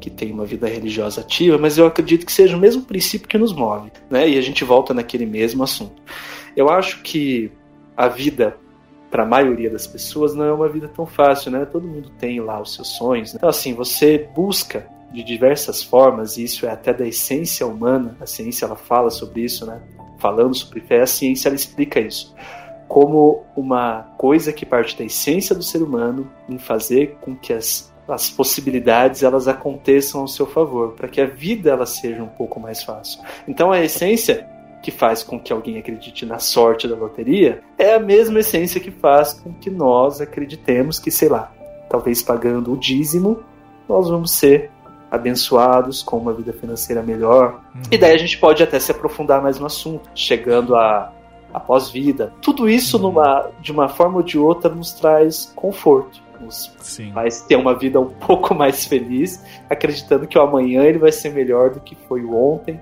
que 0.00 0.10
tem 0.10 0.32
uma 0.32 0.44
vida 0.44 0.66
religiosa 0.66 1.20
ativa, 1.20 1.56
mas 1.58 1.78
eu 1.78 1.86
acredito 1.86 2.26
que 2.26 2.32
seja 2.32 2.56
o 2.56 2.60
mesmo 2.60 2.82
princípio 2.82 3.28
que 3.28 3.38
nos 3.38 3.52
move, 3.52 3.90
né? 4.10 4.28
E 4.28 4.38
a 4.38 4.42
gente 4.42 4.64
volta 4.64 4.92
naquele 4.92 5.26
mesmo 5.26 5.62
assunto. 5.62 6.02
Eu 6.56 6.68
acho 6.68 7.02
que 7.02 7.50
a 7.96 8.08
vida 8.08 8.56
para 9.12 9.24
a 9.24 9.26
maioria 9.26 9.68
das 9.68 9.86
pessoas 9.86 10.34
não 10.34 10.46
é 10.46 10.52
uma 10.52 10.68
vida 10.70 10.88
tão 10.88 11.04
fácil, 11.04 11.50
né? 11.50 11.66
Todo 11.66 11.86
mundo 11.86 12.10
tem 12.18 12.40
lá 12.40 12.58
os 12.58 12.74
seus 12.74 12.88
sonhos. 12.88 13.34
né? 13.34 13.36
Então 13.36 13.50
assim, 13.50 13.74
você 13.74 14.26
busca 14.34 14.86
de 15.12 15.22
diversas 15.22 15.82
formas, 15.82 16.38
e 16.38 16.44
isso 16.44 16.64
é 16.64 16.70
até 16.70 16.94
da 16.94 17.06
essência 17.06 17.66
humana. 17.66 18.16
A 18.18 18.24
ciência 18.24 18.64
ela 18.64 18.74
fala 18.74 19.10
sobre 19.10 19.42
isso, 19.42 19.66
né? 19.66 19.82
Falando 20.18 20.54
sobre 20.54 20.80
fé, 20.80 21.02
a 21.02 21.06
ciência 21.06 21.48
ela 21.48 21.54
explica 21.54 22.00
isso 22.00 22.34
como 22.88 23.44
uma 23.56 24.02
coisa 24.18 24.52
que 24.52 24.66
parte 24.66 24.98
da 24.98 25.04
essência 25.04 25.56
do 25.56 25.62
ser 25.62 25.82
humano 25.82 26.30
em 26.46 26.58
fazer 26.58 27.16
com 27.22 27.34
que 27.34 27.50
as, 27.50 27.90
as 28.06 28.28
possibilidades 28.28 29.22
elas 29.22 29.48
aconteçam 29.48 30.20
ao 30.20 30.28
seu 30.28 30.46
favor, 30.46 30.92
para 30.92 31.08
que 31.08 31.18
a 31.18 31.24
vida 31.24 31.70
ela 31.70 31.86
seja 31.86 32.22
um 32.22 32.28
pouco 32.28 32.60
mais 32.60 32.82
fácil. 32.82 33.22
Então 33.48 33.72
a 33.72 33.80
essência 33.80 34.46
que 34.82 34.90
faz 34.90 35.22
com 35.22 35.38
que 35.38 35.52
alguém 35.52 35.78
acredite 35.78 36.26
na 36.26 36.38
sorte 36.38 36.88
da 36.88 36.96
loteria 36.96 37.62
é 37.78 37.94
a 37.94 38.00
mesma 38.00 38.40
essência 38.40 38.80
que 38.80 38.90
faz 38.90 39.32
com 39.32 39.52
que 39.52 39.70
nós 39.70 40.20
acreditemos 40.20 40.98
que, 40.98 41.10
sei 41.10 41.28
lá, 41.28 41.52
talvez 41.88 42.22
pagando 42.22 42.72
o 42.72 42.76
dízimo, 42.76 43.40
nós 43.88 44.08
vamos 44.08 44.32
ser 44.32 44.70
abençoados 45.10 46.02
com 46.02 46.16
uma 46.16 46.32
vida 46.32 46.52
financeira 46.52 47.02
melhor. 47.02 47.60
E 47.90 47.98
daí 47.98 48.14
a 48.14 48.18
gente 48.18 48.38
pode 48.38 48.62
até 48.62 48.80
se 48.80 48.90
aprofundar 48.90 49.42
mais 49.42 49.58
no 49.58 49.66
assunto, 49.66 50.10
chegando 50.14 50.74
a 50.74 51.12
a 51.52 51.60
pós-vida. 51.60 52.32
Tudo 52.40 52.68
isso 52.68 52.98
numa, 52.98 53.50
de 53.60 53.70
uma 53.70 53.88
forma 53.88 54.16
ou 54.16 54.22
de 54.22 54.38
outra 54.38 54.74
nos 54.74 54.92
traz 54.92 55.52
conforto. 55.54 56.22
Nos 56.40 56.74
Sim. 56.80 57.12
faz 57.12 57.42
ter 57.42 57.56
uma 57.56 57.74
vida 57.74 58.00
um 58.00 58.08
pouco 58.08 58.54
mais 58.54 58.86
feliz, 58.86 59.44
acreditando 59.68 60.26
que 60.26 60.38
o 60.38 60.42
amanhã 60.42 60.82
ele 60.82 60.98
vai 60.98 61.12
ser 61.12 61.30
melhor 61.30 61.70
do 61.70 61.80
que 61.80 61.94
foi 62.08 62.24
o 62.24 62.34
ontem 62.34 62.80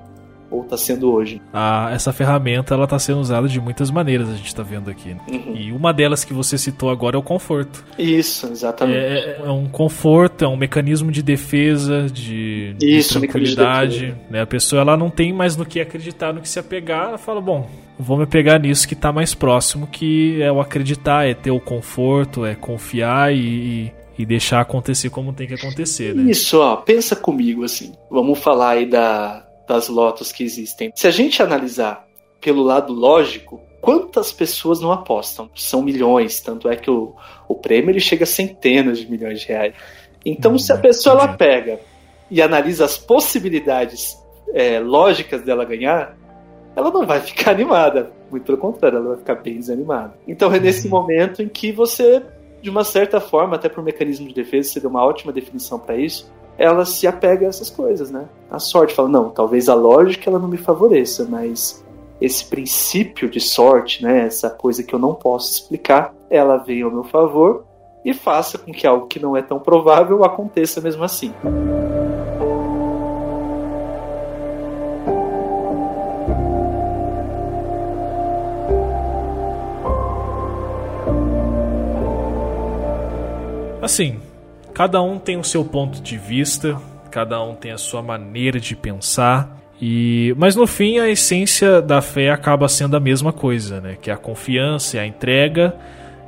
ou 0.51 0.63
está 0.63 0.77
sendo 0.77 1.13
hoje. 1.13 1.41
Ah, 1.53 1.91
essa 1.93 2.13
ferramenta 2.13 2.75
ela 2.75 2.85
está 2.85 2.99
sendo 2.99 3.21
usada 3.21 3.49
de 3.49 3.61
muitas 3.61 3.91
maneiras, 3.91 4.29
a 4.29 4.35
gente 4.35 4.47
está 4.47 4.63
vendo 4.63 4.91
aqui. 4.91 5.17
Uhum. 5.31 5.55
E 5.55 5.73
uma 5.73 5.93
delas 5.93 6.25
que 6.25 6.35
você 6.35 6.59
citou 6.59 6.91
agora 6.91 7.17
é 7.17 7.19
o 7.19 7.23
conforto. 7.23 7.85
Isso, 7.99 8.47
exatamente. 8.49 8.99
É, 8.99 9.43
é 9.45 9.51
um 9.51 9.69
conforto, 9.69 10.45
é 10.45 10.49
um 10.49 10.57
mecanismo 10.57 11.13
de 11.13 11.23
defesa, 11.23 12.07
de, 12.13 12.75
Isso, 12.83 13.15
de 13.15 13.21
tranquilidade. 13.21 13.99
De 13.99 14.17
né? 14.31 14.43
A 14.43 14.47
pessoa 14.47 14.83
ela 14.83 14.97
não 14.97 15.11
tem 15.11 15.33
mais 15.33 15.57
no 15.57 15.65
que 15.65 15.81
acreditar, 15.81 16.33
no 16.33 16.41
que 16.41 16.49
se 16.49 16.59
apegar, 16.59 17.09
ela 17.09 17.19
fala, 17.19 17.41
bom, 17.41 17.69
vou 17.99 18.17
me 18.17 18.27
pegar 18.27 18.59
nisso 18.59 18.89
que 18.89 18.95
está 18.95 19.13
mais 19.13 19.35
próximo, 19.35 19.87
que 19.87 20.43
é 20.43 20.51
o 20.51 20.61
acreditar, 20.61 21.29
é 21.29 21.35
ter 21.35 21.51
o 21.51 21.61
conforto, 21.61 22.45
é 22.45 22.55
confiar 22.55 23.35
e, 23.35 23.93
e 24.19 24.27
deixar 24.27 24.61
acontecer 24.61 25.11
como 25.11 25.33
tem 25.33 25.47
que 25.47 25.55
acontecer, 25.55 26.15
né? 26.15 26.31
Isso, 26.31 26.59
ó, 26.59 26.77
pensa 26.77 27.15
comigo 27.15 27.65
assim. 27.65 27.93
Vamos 28.11 28.39
falar 28.39 28.71
aí 28.71 28.87
da, 28.87 29.47
das 29.71 29.89
lotos 29.89 30.33
que 30.33 30.43
existem. 30.43 30.91
Se 30.97 31.07
a 31.07 31.13
gente 31.13 31.41
analisar 31.41 32.05
pelo 32.41 32.61
lado 32.61 32.93
lógico, 32.93 33.61
quantas 33.81 34.33
pessoas 34.33 34.81
não 34.81 34.91
apostam? 34.91 35.49
São 35.55 35.81
milhões, 35.81 36.41
tanto 36.41 36.69
é 36.69 36.75
que 36.75 36.91
o, 36.91 37.15
o 37.47 37.55
prêmio 37.55 37.93
ele 37.93 38.01
chega 38.01 38.25
a 38.25 38.27
centenas 38.27 38.99
de 38.99 39.09
milhões 39.09 39.41
de 39.41 39.47
reais. 39.47 39.75
Então, 40.27 40.59
se 40.59 40.73
a 40.73 40.77
pessoa 40.77 41.15
ela 41.15 41.29
pega 41.29 41.79
e 42.29 42.43
analisa 42.43 42.85
as 42.85 42.99
possibilidades 42.99 44.19
é, 44.53 44.81
lógicas 44.81 45.43
dela 45.43 45.65
ganhar, 45.65 46.17
ela 46.75 46.91
não 46.91 47.07
vai 47.07 47.21
ficar 47.23 47.53
animada. 47.53 48.11
Muito 48.29 48.45
pelo 48.45 48.59
contrário, 48.59 48.99
ela 48.99 49.09
vai 49.11 49.19
ficar 49.19 49.37
bem 49.37 49.57
desanimada. 49.57 50.15
Então 50.27 50.53
é 50.53 50.59
nesse 50.59 50.89
uhum. 50.89 51.01
momento 51.01 51.43
em 51.43 51.49
que 51.49 51.71
você, 51.71 52.21
de 52.61 52.69
uma 52.69 52.83
certa 52.83 53.21
forma, 53.21 53.55
até 53.55 53.69
por 53.69 53.85
mecanismo 53.85 54.27
de 54.27 54.35
defesa, 54.35 54.71
você 54.71 54.81
deu 54.81 54.91
uma 54.91 55.05
ótima 55.05 55.33
definição 55.33 55.79
para 55.79 55.97
isso, 55.97 56.29
ela 56.61 56.85
se 56.85 57.07
apega 57.07 57.47
a 57.47 57.49
essas 57.49 57.71
coisas, 57.71 58.11
né? 58.11 58.29
A 58.51 58.59
sorte 58.59 58.95
fala, 58.95 59.09
não, 59.09 59.31
talvez 59.31 59.67
a 59.67 59.75
lógica 59.75 60.29
ela 60.29 60.39
não 60.39 60.47
me 60.47 60.59
favoreça, 60.59 61.27
mas 61.27 61.83
esse 62.21 62.45
princípio 62.45 63.31
de 63.31 63.41
sorte, 63.41 64.03
né, 64.03 64.27
essa 64.27 64.51
coisa 64.51 64.83
que 64.83 64.95
eu 64.95 64.99
não 64.99 65.15
posso 65.15 65.55
explicar, 65.55 66.15
ela 66.29 66.59
vem 66.59 66.83
ao 66.83 66.91
meu 66.91 67.03
favor 67.03 67.65
e 68.05 68.13
faça 68.13 68.59
com 68.59 68.73
que 68.73 68.87
algo 68.87 69.07
que 69.07 69.19
não 69.19 69.35
é 69.35 69.41
tão 69.41 69.59
provável 69.59 70.23
aconteça 70.23 70.83
mesmo 70.83 71.03
assim. 71.03 71.33
Assim, 83.81 84.21
cada 84.81 85.03
um 85.03 85.19
tem 85.19 85.37
o 85.37 85.45
seu 85.45 85.63
ponto 85.63 86.01
de 86.01 86.17
vista, 86.17 86.81
cada 87.11 87.45
um 87.45 87.55
tem 87.55 87.71
a 87.71 87.77
sua 87.77 88.01
maneira 88.01 88.59
de 88.59 88.75
pensar. 88.75 89.55
E, 89.79 90.35
mas 90.39 90.57
no 90.57 90.67
fim 90.67 90.99
a 90.99 91.11
essência 91.11 91.83
da 91.83 92.01
fé 92.01 92.31
acaba 92.31 92.67
sendo 92.67 92.97
a 92.97 93.01
mesma 93.01 93.31
coisa, 93.31 93.79
né? 93.79 93.99
Que 94.01 94.11
é 94.11 94.15
a 94.15 94.17
confiança, 94.17 94.99
a 94.99 95.07
entrega 95.07 95.77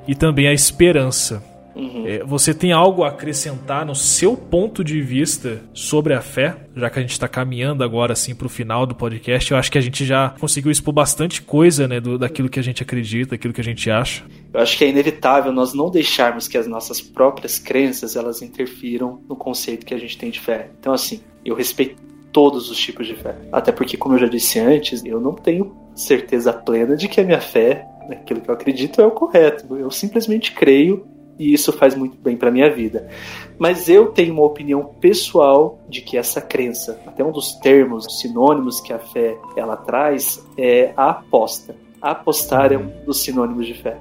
e 0.06 0.14
também 0.14 0.48
a 0.48 0.52
esperança. 0.52 1.42
Uhum. 1.74 2.06
É, 2.06 2.24
você 2.24 2.52
tem 2.52 2.72
algo 2.72 3.02
a 3.04 3.08
acrescentar 3.08 3.84
no 3.86 3.94
seu 3.94 4.36
ponto 4.36 4.84
de 4.84 5.00
vista 5.00 5.62
sobre 5.72 6.14
a 6.14 6.20
fé? 6.20 6.56
Já 6.74 6.90
que 6.90 6.98
a 6.98 7.02
gente 7.02 7.12
está 7.12 7.28
caminhando 7.28 7.84
agora 7.84 8.12
assim 8.12 8.34
para 8.34 8.46
o 8.46 8.50
final 8.50 8.86
do 8.86 8.94
podcast, 8.94 9.50
eu 9.50 9.58
acho 9.58 9.70
que 9.70 9.78
a 9.78 9.80
gente 9.80 10.04
já 10.04 10.34
conseguiu 10.40 10.70
expor 10.70 10.92
bastante 10.92 11.42
coisa, 11.42 11.86
né, 11.86 12.00
do, 12.00 12.18
daquilo 12.18 12.48
que 12.48 12.58
a 12.58 12.62
gente 12.62 12.82
acredita, 12.82 13.32
daquilo 13.32 13.52
que 13.52 13.60
a 13.60 13.64
gente 13.64 13.90
acha. 13.90 14.24
Eu 14.52 14.60
acho 14.60 14.76
que 14.76 14.84
é 14.84 14.88
inevitável 14.88 15.52
nós 15.52 15.72
não 15.74 15.90
deixarmos 15.90 16.46
que 16.48 16.58
as 16.58 16.66
nossas 16.66 17.00
próprias 17.00 17.58
crenças 17.58 18.16
elas 18.16 18.42
interfiram 18.42 19.20
no 19.28 19.36
conceito 19.36 19.86
que 19.86 19.94
a 19.94 19.98
gente 19.98 20.16
tem 20.18 20.30
de 20.30 20.40
fé. 20.40 20.70
Então 20.78 20.92
assim, 20.92 21.20
eu 21.44 21.54
respeito 21.54 22.12
todos 22.32 22.70
os 22.70 22.78
tipos 22.78 23.06
de 23.06 23.14
fé. 23.14 23.36
Até 23.52 23.70
porque, 23.70 23.96
como 23.96 24.14
eu 24.14 24.18
já 24.18 24.26
disse 24.26 24.58
antes, 24.58 25.04
eu 25.04 25.20
não 25.20 25.34
tenho 25.34 25.76
certeza 25.94 26.52
plena 26.52 26.96
de 26.96 27.06
que 27.06 27.20
a 27.20 27.24
minha 27.24 27.40
fé, 27.40 27.86
aquilo 28.10 28.40
que 28.40 28.48
eu 28.48 28.54
acredito, 28.54 29.00
é 29.00 29.06
o 29.06 29.10
correto. 29.10 29.76
Eu 29.76 29.90
simplesmente 29.90 30.52
creio 30.52 31.06
e 31.42 31.52
isso 31.52 31.72
faz 31.72 31.94
muito 31.94 32.16
bem 32.18 32.36
para 32.36 32.50
minha 32.50 32.70
vida. 32.70 33.08
Mas 33.58 33.88
eu 33.88 34.06
tenho 34.06 34.32
uma 34.32 34.44
opinião 34.44 34.84
pessoal 35.00 35.78
de 35.88 36.00
que 36.00 36.16
essa 36.16 36.40
crença, 36.40 37.00
até 37.06 37.24
um 37.24 37.32
dos 37.32 37.54
termos 37.56 38.20
sinônimos 38.20 38.80
que 38.80 38.92
a 38.92 38.98
fé 38.98 39.36
ela 39.56 39.76
traz 39.76 40.44
é 40.56 40.92
a 40.96 41.10
aposta. 41.10 41.74
apostar 42.00 42.72
é 42.72 42.78
um 42.78 42.90
dos 43.04 43.22
sinônimos 43.22 43.66
de 43.66 43.74
fé. 43.74 43.96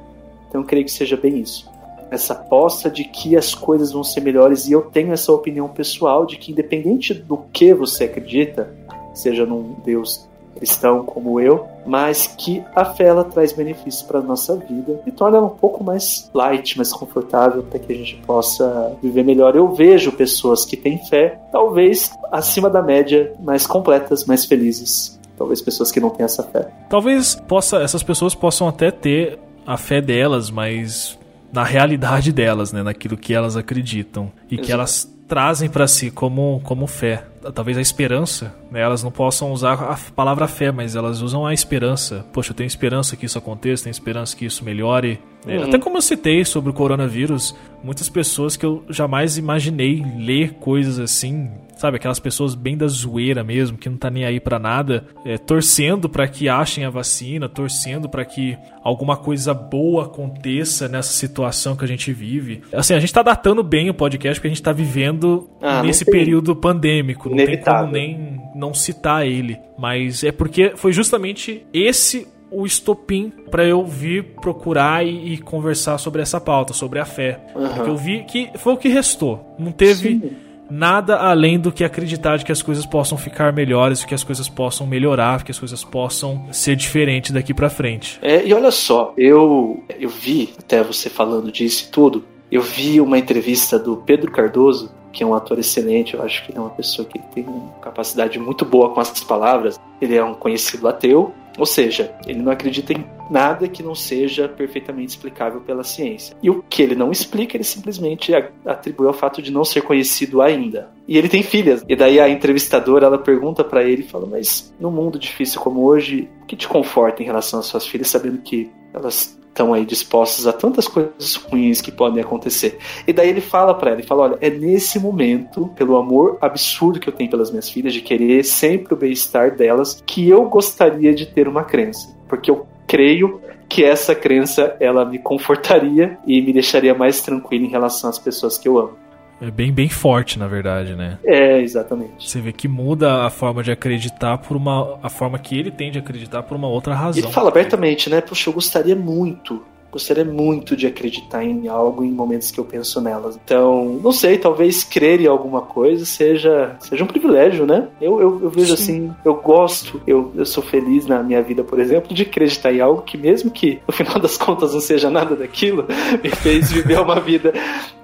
Então 0.47 0.61
eu 0.61 0.67
creio 0.67 0.85
que 0.85 0.91
seja 0.91 1.17
bem 1.17 1.39
isso. 1.39 1.69
Essa 2.09 2.33
aposta 2.33 2.89
de 2.89 3.05
que 3.05 3.37
as 3.37 3.55
coisas 3.55 3.91
vão 3.91 4.03
ser 4.03 4.21
melhores 4.21 4.67
e 4.67 4.73
eu 4.73 4.81
tenho 4.81 5.13
essa 5.13 5.31
opinião 5.31 5.69
pessoal 5.69 6.25
de 6.25 6.37
que 6.37 6.51
independente 6.51 7.13
do 7.13 7.37
que 7.37 7.73
você 7.73 8.03
acredita, 8.03 8.75
seja 9.13 9.45
num 9.45 9.75
Deus 9.83 10.29
cristão 10.61 11.03
como 11.03 11.39
eu, 11.39 11.67
mas 11.87 12.27
que 12.27 12.63
a 12.75 12.85
fé 12.85 13.05
ela 13.05 13.23
traz 13.23 13.51
benefícios 13.51 14.03
para 14.03 14.19
a 14.19 14.21
nossa 14.21 14.55
vida 14.55 15.01
e 15.07 15.11
torna 15.11 15.37
ela 15.37 15.47
um 15.47 15.57
pouco 15.57 15.83
mais 15.83 16.29
light, 16.33 16.77
mais 16.77 16.93
confortável 16.93 17.63
para 17.63 17.79
que 17.79 17.91
a 17.91 17.95
gente 17.95 18.15
possa 18.27 18.95
viver 19.01 19.23
melhor. 19.23 19.55
Eu 19.55 19.73
vejo 19.73 20.11
pessoas 20.11 20.63
que 20.63 20.77
têm 20.77 20.99
fé, 21.05 21.41
talvez 21.51 22.11
acima 22.31 22.69
da 22.69 22.81
média, 22.81 23.33
mais 23.39 23.65
completas, 23.65 24.25
mais 24.25 24.45
felizes. 24.45 25.19
Talvez 25.35 25.59
pessoas 25.59 25.91
que 25.91 25.99
não 25.99 26.11
têm 26.11 26.23
essa 26.23 26.43
fé. 26.43 26.69
Talvez 26.87 27.33
possa, 27.33 27.77
essas 27.77 28.03
pessoas 28.03 28.35
possam 28.35 28.67
até 28.67 28.91
ter 28.91 29.39
a 29.65 29.75
fé 29.75 29.99
delas, 29.99 30.51
mas 30.51 31.17
na 31.51 31.63
realidade 31.63 32.31
delas, 32.31 32.71
né, 32.71 32.83
naquilo 32.83 33.17
que 33.17 33.33
elas 33.33 33.57
acreditam 33.57 34.31
e 34.49 34.53
Exato. 34.53 34.65
que 34.67 34.71
elas 34.71 35.11
trazem 35.31 35.69
para 35.69 35.87
si 35.87 36.11
como, 36.11 36.59
como 36.61 36.85
fé. 36.85 37.23
Talvez 37.55 37.77
a 37.77 37.81
esperança, 37.81 38.53
né? 38.69 38.81
elas 38.81 39.01
não 39.01 39.09
possam 39.09 39.49
usar 39.53 39.75
a 39.75 39.97
palavra 40.13 40.45
fé, 40.45 40.73
mas 40.73 40.93
elas 40.93 41.21
usam 41.21 41.45
a 41.45 41.53
esperança. 41.53 42.25
Poxa, 42.33 42.51
eu 42.51 42.53
tenho 42.53 42.67
esperança 42.67 43.15
que 43.15 43.25
isso 43.25 43.37
aconteça, 43.37 43.85
tenho 43.85 43.93
esperança 43.93 44.35
que 44.35 44.45
isso 44.45 44.65
melhore. 44.65 45.21
É, 45.47 45.57
uhum. 45.57 45.63
Até 45.63 45.79
como 45.79 45.95
eu 45.95 46.01
citei 46.01 46.43
sobre 46.43 46.69
o 46.69 46.73
coronavírus, 46.73 47.55
muitas 47.81 48.09
pessoas 48.09 48.57
que 48.57 48.65
eu 48.65 48.83
jamais 48.89 49.37
imaginei 49.37 50.05
ler 50.17 50.55
coisas 50.55 50.99
assim, 50.99 51.49
sabe? 51.81 51.97
Aquelas 51.97 52.19
pessoas 52.19 52.53
bem 52.53 52.77
da 52.77 52.87
zoeira 52.87 53.43
mesmo, 53.43 53.75
que 53.75 53.89
não 53.89 53.97
tá 53.97 54.07
nem 54.11 54.23
aí 54.23 54.39
para 54.39 54.59
nada, 54.59 55.07
é, 55.25 55.35
torcendo 55.35 56.07
para 56.07 56.27
que 56.27 56.47
achem 56.47 56.85
a 56.85 56.91
vacina, 56.91 57.49
torcendo 57.49 58.07
para 58.07 58.23
que 58.23 58.55
alguma 58.83 59.17
coisa 59.17 59.51
boa 59.51 60.05
aconteça 60.05 60.87
nessa 60.87 61.11
situação 61.11 61.75
que 61.75 61.83
a 61.83 61.87
gente 61.87 62.13
vive. 62.13 62.61
Assim, 62.71 62.93
a 62.93 62.99
gente 62.99 63.11
tá 63.11 63.23
datando 63.23 63.63
bem 63.63 63.89
o 63.89 63.95
podcast 63.95 64.39
porque 64.39 64.47
a 64.47 64.51
gente 64.51 64.61
tá 64.61 64.71
vivendo 64.71 65.49
ah, 65.59 65.81
nesse 65.81 66.05
período 66.05 66.55
pandêmico, 66.55 67.29
não 67.29 67.35
Inevitável. 67.35 67.91
tem 67.91 68.13
como 68.13 68.27
nem 68.27 68.41
não 68.55 68.73
citar 68.75 69.25
ele, 69.25 69.57
mas 69.75 70.23
é 70.23 70.31
porque 70.31 70.73
foi 70.75 70.93
justamente 70.93 71.65
esse 71.73 72.27
o 72.51 72.65
estopim 72.65 73.31
para 73.49 73.65
eu 73.65 73.83
vir 73.85 74.35
procurar 74.41 75.05
e, 75.05 75.33
e, 75.33 75.37
conversar 75.37 75.97
sobre 75.97 76.21
essa 76.21 76.39
pauta, 76.39 76.73
sobre 76.73 76.99
a 76.99 77.05
fé. 77.05 77.39
Uhum. 77.55 77.69
Porque 77.69 77.89
eu 77.89 77.97
vi 77.97 78.23
que 78.25 78.51
foi 78.55 78.73
o 78.73 78.77
que 78.77 78.89
restou. 78.89 79.55
Não 79.57 79.71
teve 79.71 80.19
Sim. 80.19 80.31
Nada 80.71 81.17
além 81.17 81.59
do 81.59 81.71
que 81.71 81.83
acreditar 81.83 82.37
de 82.37 82.45
que 82.45 82.51
as 82.51 82.61
coisas 82.61 82.85
possam 82.85 83.17
ficar 83.17 83.51
melhores, 83.51 84.05
que 84.05 84.15
as 84.15 84.23
coisas 84.23 84.47
possam 84.47 84.87
melhorar, 84.87 85.43
que 85.43 85.51
as 85.51 85.59
coisas 85.59 85.83
possam 85.83 86.47
ser 86.51 86.75
diferentes 86.77 87.31
daqui 87.31 87.53
para 87.53 87.69
frente. 87.69 88.17
É, 88.21 88.45
e 88.45 88.53
olha 88.53 88.71
só, 88.71 89.13
eu, 89.17 89.83
eu 89.99 90.09
vi, 90.09 90.53
até 90.57 90.81
você 90.81 91.09
falando 91.09 91.51
disso 91.51 91.87
e 91.87 91.91
tudo, 91.91 92.23
eu 92.49 92.61
vi 92.61 93.01
uma 93.01 93.17
entrevista 93.17 93.77
do 93.77 93.97
Pedro 93.97 94.31
Cardoso, 94.31 94.91
que 95.11 95.23
é 95.23 95.25
um 95.25 95.33
ator 95.33 95.59
excelente, 95.59 96.13
eu 96.13 96.23
acho 96.23 96.45
que 96.45 96.51
ele 96.51 96.57
é 96.57 96.61
uma 96.61 96.69
pessoa 96.69 97.05
que 97.05 97.19
tem 97.33 97.43
uma 97.43 97.73
capacidade 97.81 98.39
muito 98.39 98.63
boa 98.63 98.89
com 98.89 99.01
essas 99.01 99.21
palavras. 99.21 99.77
Ele 100.01 100.15
é 100.15 100.23
um 100.23 100.33
conhecido 100.33 100.87
ateu, 100.87 101.33
ou 101.57 101.65
seja, 101.65 102.13
ele 102.25 102.41
não 102.41 102.51
acredita 102.51 102.93
em 102.93 103.05
nada 103.29 103.67
que 103.67 103.83
não 103.83 103.95
seja 103.95 104.47
perfeitamente 104.47 105.09
explicável 105.09 105.61
pela 105.61 105.83
ciência. 105.83 106.35
E 106.41 106.49
o 106.49 106.63
que 106.63 106.81
ele 106.81 106.95
não 106.95 107.11
explica, 107.11 107.55
ele 107.55 107.63
simplesmente 107.63 108.33
atribui 108.65 109.07
ao 109.07 109.13
fato 109.13 109.41
de 109.41 109.51
não 109.51 109.63
ser 109.63 109.81
conhecido 109.81 110.41
ainda. 110.41 110.91
E 111.07 111.17
ele 111.17 111.29
tem 111.29 111.43
filhas. 111.43 111.83
E 111.87 111.95
daí 111.95 112.19
a 112.19 112.29
entrevistadora 112.29 113.05
ela 113.05 113.17
pergunta 113.17 113.63
para 113.63 113.83
ele, 113.83 114.03
fala: 114.03 114.25
"Mas 114.25 114.73
no 114.79 114.91
mundo 114.91 115.17
difícil 115.17 115.61
como 115.61 115.83
hoje, 115.83 116.29
o 116.43 116.45
que 116.45 116.55
te 116.55 116.67
conforta 116.67 117.21
em 117.21 117.25
relação 117.25 117.59
às 117.59 117.65
suas 117.65 117.87
filhas, 117.87 118.09
sabendo 118.09 118.39
que 118.39 118.69
elas 118.93 119.39
estão 119.51 119.73
aí 119.73 119.85
dispostos 119.85 120.47
a 120.47 120.53
tantas 120.53 120.87
coisas 120.87 121.35
ruins 121.35 121.81
que 121.81 121.91
podem 121.91 122.23
acontecer. 122.23 122.79
E 123.05 123.13
daí 123.13 123.29
ele 123.29 123.41
fala 123.41 123.73
para 123.73 123.91
ela, 123.91 123.99
ele 123.99 124.07
fala, 124.07 124.23
olha, 124.23 124.37
é 124.41 124.49
nesse 124.49 124.97
momento, 124.97 125.67
pelo 125.75 125.97
amor 125.97 126.37
absurdo 126.41 126.99
que 126.99 127.07
eu 127.07 127.13
tenho 127.13 127.29
pelas 127.29 127.51
minhas 127.51 127.69
filhas, 127.69 127.93
de 127.93 128.01
querer 128.01 128.43
sempre 128.43 128.93
o 128.93 128.97
bem-estar 128.97 129.55
delas, 129.55 130.01
que 130.05 130.27
eu 130.27 130.45
gostaria 130.45 131.13
de 131.13 131.25
ter 131.25 131.47
uma 131.47 131.63
crença, 131.63 132.15
porque 132.27 132.49
eu 132.49 132.65
creio 132.87 133.41
que 133.69 133.83
essa 133.83 134.13
crença 134.13 134.75
ela 134.79 135.05
me 135.05 135.17
confortaria 135.19 136.17
e 136.25 136.41
me 136.41 136.51
deixaria 136.51 136.93
mais 136.93 137.21
tranquilo 137.21 137.65
em 137.65 137.69
relação 137.69 138.09
às 138.09 138.19
pessoas 138.19 138.57
que 138.57 138.67
eu 138.67 138.77
amo. 138.77 138.97
É 139.41 139.49
bem, 139.49 139.71
bem 139.71 139.89
forte, 139.89 140.37
na 140.37 140.47
verdade, 140.47 140.95
né? 140.95 141.17
É, 141.23 141.59
exatamente. 141.59 142.29
Você 142.29 142.39
vê 142.39 142.53
que 142.53 142.67
muda 142.67 143.25
a 143.25 143.29
forma 143.29 143.63
de 143.63 143.71
acreditar 143.71 144.37
por 144.37 144.55
uma. 144.55 144.99
a 145.01 145.09
forma 145.09 145.39
que 145.39 145.57
ele 145.57 145.71
tem 145.71 145.91
de 145.91 145.97
acreditar 145.97 146.43
por 146.43 146.55
uma 146.55 146.67
outra 146.67 146.93
razão. 146.93 147.23
Ele 147.23 147.33
fala 147.33 147.49
abertamente, 147.49 148.09
né? 148.09 148.21
Poxa, 148.21 148.49
eu 148.49 148.53
gostaria 148.53 148.95
muito 148.95 149.63
gostaria 149.91 150.23
muito 150.23 150.75
de 150.75 150.87
acreditar 150.87 151.43
em 151.43 151.67
algo 151.67 152.03
em 152.03 152.11
momentos 152.11 152.49
que 152.49 152.59
eu 152.59 152.65
penso 152.65 153.01
nelas. 153.01 153.37
Então, 153.43 153.99
não 154.01 154.11
sei, 154.11 154.37
talvez 154.37 154.83
crer 154.83 155.21
em 155.21 155.27
alguma 155.27 155.61
coisa 155.61 156.05
seja, 156.05 156.75
seja 156.79 157.03
um 157.03 157.07
privilégio, 157.07 157.65
né? 157.65 157.87
Eu, 157.99 158.21
eu, 158.21 158.43
eu 158.43 158.49
vejo 158.49 158.75
Sim. 158.77 158.83
assim, 158.83 159.15
eu 159.25 159.35
gosto, 159.35 160.01
eu, 160.07 160.31
eu 160.35 160.45
sou 160.45 160.63
feliz 160.63 161.05
na 161.05 161.21
minha 161.21 161.41
vida, 161.41 161.63
por 161.63 161.79
exemplo, 161.79 162.13
de 162.13 162.23
acreditar 162.23 162.73
em 162.73 162.79
algo 162.79 163.01
que, 163.01 163.17
mesmo 163.17 163.51
que 163.51 163.79
no 163.87 163.93
final 163.93 164.19
das 164.19 164.37
contas 164.37 164.73
não 164.73 164.81
seja 164.81 165.09
nada 165.09 165.35
daquilo, 165.35 165.85
me 166.23 166.29
fez 166.29 166.71
viver 166.71 166.99
uma 166.99 167.19
vida 167.19 167.53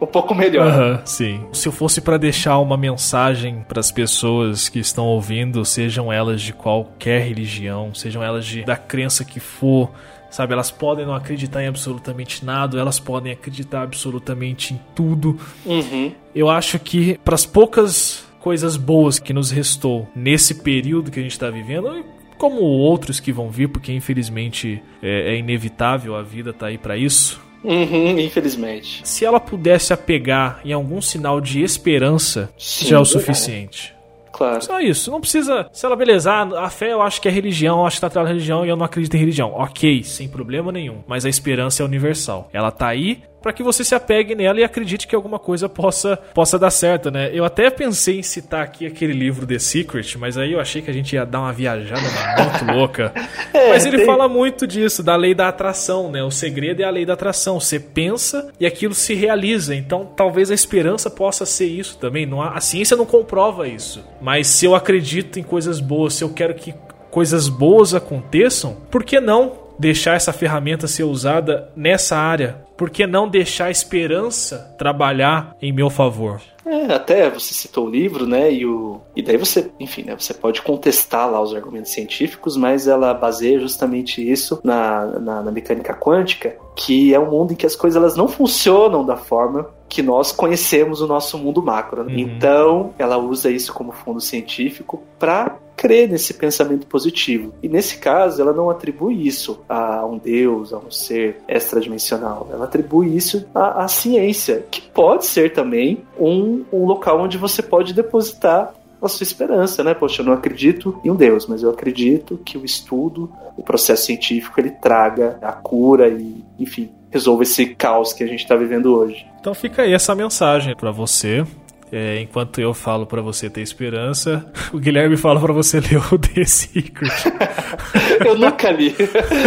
um 0.01 0.05
pouco 0.05 0.35
melhor. 0.35 0.67
Uhum, 0.67 0.99
sim. 1.05 1.45
Se 1.53 1.67
eu 1.67 1.71
fosse 1.71 2.01
para 2.01 2.17
deixar 2.17 2.59
uma 2.59 2.77
mensagem 2.77 3.65
para 3.67 3.79
as 3.79 3.91
pessoas 3.91 4.69
que 4.69 4.79
estão 4.79 5.05
ouvindo, 5.05 5.63
sejam 5.63 6.11
elas 6.11 6.41
de 6.41 6.53
qualquer 6.53 7.21
religião, 7.21 7.93
sejam 7.93 8.23
elas 8.23 8.45
de, 8.45 8.63
da 8.63 8.75
crença 8.75 9.23
que 9.23 9.39
for, 9.39 9.91
Sabe, 10.29 10.53
elas 10.53 10.71
podem 10.71 11.05
não 11.05 11.15
acreditar 11.15 11.63
em 11.63 11.67
absolutamente 11.67 12.43
nada, 12.43 12.79
elas 12.79 12.99
podem 12.99 13.31
acreditar 13.31 13.83
absolutamente 13.83 14.73
em 14.73 14.79
tudo. 14.93 15.39
Uhum. 15.65 16.11
Eu 16.35 16.49
acho 16.49 16.77
que 16.79 17.17
para 17.23 17.35
as 17.35 17.45
poucas 17.45 18.25
coisas 18.39 18.77
boas 18.77 19.19
que 19.19 19.33
nos 19.33 19.51
restou 19.51 20.07
nesse 20.15 20.55
período 20.55 21.11
que 21.11 21.19
a 21.19 21.23
gente 21.23 21.31
está 21.31 21.49
vivendo, 21.49 22.05
como 22.37 22.61
outros 22.61 23.19
que 23.19 23.31
vão 23.31 23.49
vir, 23.49 23.67
porque 23.67 23.91
infelizmente 23.91 24.81
é, 25.01 25.33
é 25.33 25.37
inevitável, 25.37 26.15
a 26.15 26.21
vida 26.21 26.53
tá 26.53 26.67
aí 26.67 26.77
para 26.77 26.95
isso. 26.95 27.41
Uhum, 27.63 28.17
infelizmente. 28.19 29.01
Se 29.03 29.25
ela 29.25 29.39
pudesse 29.39 29.91
apegar 29.91 30.61
em 30.63 30.71
algum 30.71 31.01
sinal 31.01 31.41
de 31.41 31.61
esperança, 31.61 32.49
Sim, 32.57 32.87
já 32.87 32.97
é 32.97 32.99
o 32.99 33.05
suficiente. 33.05 33.96
Claro. 34.37 34.63
Só 34.63 34.79
isso. 34.79 35.09
Não 35.09 35.19
precisa. 35.19 35.67
Se 35.73 35.85
ela, 35.85 35.95
beleza, 35.95 36.31
ah, 36.31 36.65
a 36.65 36.69
fé 36.69 36.93
eu 36.93 37.01
acho 37.01 37.19
que 37.19 37.27
é 37.27 37.31
religião, 37.31 37.79
eu 37.79 37.87
acho 37.87 37.97
que 37.97 38.01
tá 38.01 38.07
atrelada 38.07 38.29
à 38.29 38.33
religião 38.33 38.65
e 38.65 38.69
eu 38.69 38.77
não 38.77 38.85
acredito 38.85 39.15
em 39.15 39.19
religião. 39.19 39.51
Ok, 39.53 40.03
sem 40.03 40.27
problema 40.29 40.71
nenhum. 40.71 41.03
Mas 41.07 41.25
a 41.25 41.29
esperança 41.29 41.81
é 41.81 41.85
universal. 41.85 42.47
Ela 42.53 42.69
tá 42.71 42.87
aí 42.87 43.23
para 43.41 43.53
que 43.53 43.63
você 43.63 43.83
se 43.83 43.95
apegue 43.95 44.35
nela 44.35 44.59
e 44.59 44.63
acredite 44.63 45.07
que 45.07 45.15
alguma 45.15 45.39
coisa 45.39 45.69
possa, 45.69 46.17
possa 46.33 46.57
dar 46.57 46.71
certo, 46.71 47.11
né? 47.11 47.29
Eu 47.33 47.45
até 47.45 47.69
pensei 47.69 48.19
em 48.19 48.23
citar 48.23 48.63
aqui 48.63 48.85
aquele 48.85 49.13
livro 49.13 49.45
The 49.45 49.59
Secret, 49.59 50.17
mas 50.17 50.37
aí 50.37 50.53
eu 50.53 50.59
achei 50.59 50.81
que 50.81 50.89
a 50.89 50.93
gente 50.93 51.13
ia 51.13 51.25
dar 51.25 51.41
uma 51.41 51.53
viajada 51.53 52.01
muito 52.61 52.77
louca. 52.77 53.13
É, 53.53 53.69
mas 53.69 53.85
ele 53.85 53.97
tem... 53.97 54.05
fala 54.05 54.27
muito 54.27 54.65
disso, 54.65 55.03
da 55.03 55.15
lei 55.15 55.33
da 55.33 55.47
atração, 55.47 56.11
né? 56.11 56.23
O 56.23 56.31
segredo 56.31 56.81
é 56.81 56.85
a 56.85 56.89
lei 56.89 57.05
da 57.05 57.13
atração. 57.13 57.59
Você 57.59 57.79
pensa 57.79 58.49
e 58.59 58.65
aquilo 58.65 58.93
se 58.93 59.13
realiza. 59.13 59.75
Então, 59.75 60.09
talvez 60.15 60.51
a 60.51 60.53
esperança 60.53 61.09
possa 61.09 61.45
ser 61.45 61.67
isso 61.67 61.97
também. 61.97 62.25
Não 62.25 62.41
há... 62.41 62.57
a 62.57 62.61
ciência 62.61 62.97
não 62.97 63.05
comprova 63.05 63.67
isso. 63.67 64.03
Mas 64.21 64.47
se 64.47 64.65
eu 64.65 64.75
acredito 64.75 65.39
em 65.39 65.43
coisas 65.43 65.79
boas, 65.79 66.15
se 66.15 66.23
eu 66.23 66.29
quero 66.29 66.53
que 66.53 66.73
coisas 67.11 67.47
boas 67.47 67.93
aconteçam, 67.93 68.77
por 68.91 69.03
que 69.03 69.19
não 69.19 69.66
deixar 69.79 70.15
essa 70.15 70.33
ferramenta 70.33 70.87
ser 70.87 71.03
usada 71.03 71.69
nessa 71.75 72.17
área? 72.17 72.65
Por 72.75 72.89
que 72.89 73.07
não 73.07 73.27
deixar 73.27 73.65
a 73.65 73.71
esperança 73.71 74.75
trabalhar 74.77 75.55
em 75.61 75.73
meu 75.73 75.89
favor? 75.89 76.41
É, 76.65 76.93
até 76.93 77.29
você 77.29 77.53
citou 77.53 77.87
o 77.87 77.89
livro, 77.89 78.27
né? 78.27 78.51
E, 78.51 78.65
o, 78.65 78.99
e 79.15 79.23
daí 79.23 79.37
você, 79.37 79.71
enfim, 79.79 80.03
né, 80.03 80.15
você 80.19 80.33
pode 80.33 80.61
contestar 80.61 81.31
lá 81.31 81.41
os 81.41 81.55
argumentos 81.55 81.93
científicos, 81.93 82.57
mas 82.57 82.87
ela 82.87 83.13
baseia 83.13 83.57
justamente 83.59 84.21
isso 84.21 84.59
na, 84.63 85.05
na, 85.19 85.43
na 85.43 85.51
mecânica 85.51 85.93
quântica, 85.93 86.57
que 86.75 87.13
é 87.13 87.19
um 87.19 87.31
mundo 87.31 87.53
em 87.53 87.55
que 87.55 87.65
as 87.65 87.75
coisas 87.75 88.01
elas 88.01 88.17
não 88.17 88.27
funcionam 88.27 89.05
da 89.05 89.15
forma 89.15 89.69
que 89.89 90.01
nós 90.01 90.31
conhecemos 90.31 91.01
o 91.01 91.07
nosso 91.07 91.37
mundo 91.37 91.61
macro. 91.61 92.03
Né? 92.03 92.13
Uhum. 92.13 92.19
Então, 92.19 92.93
ela 92.97 93.17
usa 93.17 93.49
isso 93.49 93.73
como 93.73 93.91
fundo 93.91 94.19
científico 94.19 95.01
para 95.17 95.57
crer 95.75 96.09
nesse 96.09 96.33
pensamento 96.33 96.87
positivo. 96.87 97.53
E 97.61 97.69
nesse 97.69 97.99
caso, 97.99 98.41
ela 98.41 98.51
não 98.51 98.69
atribui 98.69 99.27
isso 99.27 99.61
a 99.69 100.03
um 100.05 100.17
deus, 100.17 100.73
a 100.73 100.77
um 100.77 100.89
ser 100.89 101.37
extradimensional. 101.47 102.49
Ela 102.51 102.65
atribui 102.65 103.15
isso 103.15 103.45
à, 103.53 103.83
à 103.83 103.87
ciência, 103.87 104.65
que 104.71 104.81
pode 104.81 105.25
ser 105.25 105.53
também 105.53 106.03
um, 106.19 106.65
um 106.73 106.85
local 106.85 107.21
onde 107.21 107.37
você 107.37 107.61
pode 107.61 107.93
depositar 107.93 108.73
a 108.99 109.07
sua 109.07 109.23
esperança, 109.23 109.83
né? 109.83 109.93
Poxa, 109.93 110.21
eu 110.21 110.25
não 110.25 110.33
acredito 110.33 110.99
em 111.03 111.11
um 111.11 111.15
Deus, 111.15 111.45
mas 111.45 111.61
eu 111.61 111.69
acredito 111.69 112.39
que 112.43 112.57
o 112.57 112.65
estudo, 112.65 113.31
o 113.55 113.61
processo 113.61 114.05
científico, 114.05 114.59
ele 114.59 114.71
traga 114.71 115.37
a 115.41 115.51
cura 115.51 116.09
e, 116.09 116.43
enfim, 116.57 116.89
resolva 117.09 117.43
esse 117.43 117.67
caos 117.67 118.13
que 118.13 118.23
a 118.23 118.27
gente 118.27 118.39
está 118.41 118.55
vivendo 118.55 118.95
hoje. 118.95 119.25
Então 119.39 119.53
fica 119.53 119.83
aí 119.83 119.93
essa 119.93 120.13
mensagem 120.15 120.75
para 120.75 120.91
você. 120.91 121.45
É, 121.89 122.19
enquanto 122.19 122.59
eu 122.59 122.73
falo 122.73 123.05
para 123.05 123.21
você 123.21 123.49
ter 123.49 123.61
esperança, 123.61 124.45
o 124.73 124.77
Guilherme 124.77 125.15
fala 125.15 125.39
para 125.39 125.53
você 125.53 125.79
ler 125.79 126.01
o 126.11 126.19
The 126.19 126.43
Secret. 126.43 127.33
eu 128.25 128.37
nunca 128.37 128.69
li. 128.71 128.93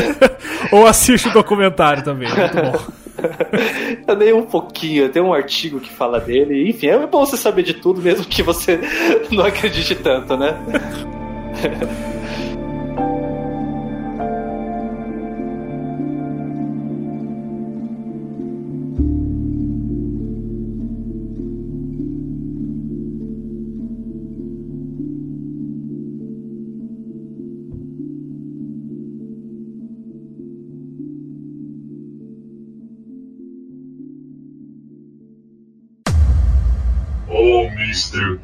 Ou 0.73 0.87
assiste 0.87 1.29
o 1.29 1.33
documentário 1.33 2.03
também, 2.03 2.29
muito 2.29 2.55
bom. 2.55 3.01
Eu 4.09 4.17
dei 4.17 4.33
um 4.33 4.47
pouquinho, 4.47 5.11
tem 5.11 5.21
um 5.21 5.35
artigo 5.35 5.79
que 5.79 5.91
fala 5.91 6.19
dele. 6.19 6.71
Enfim, 6.71 6.87
é 6.87 7.07
bom 7.07 7.27
você 7.27 7.37
saber 7.37 7.63
de 7.63 7.75
tudo, 7.75 8.01
mesmo 8.01 8.25
que 8.25 8.43
você 8.43 8.81
não 9.31 9.45
acredite 9.45 9.95
tanto, 9.97 10.35
né? 10.39 10.57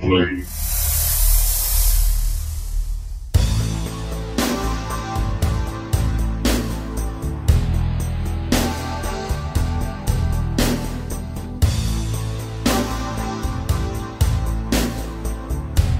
Play. 0.07 0.76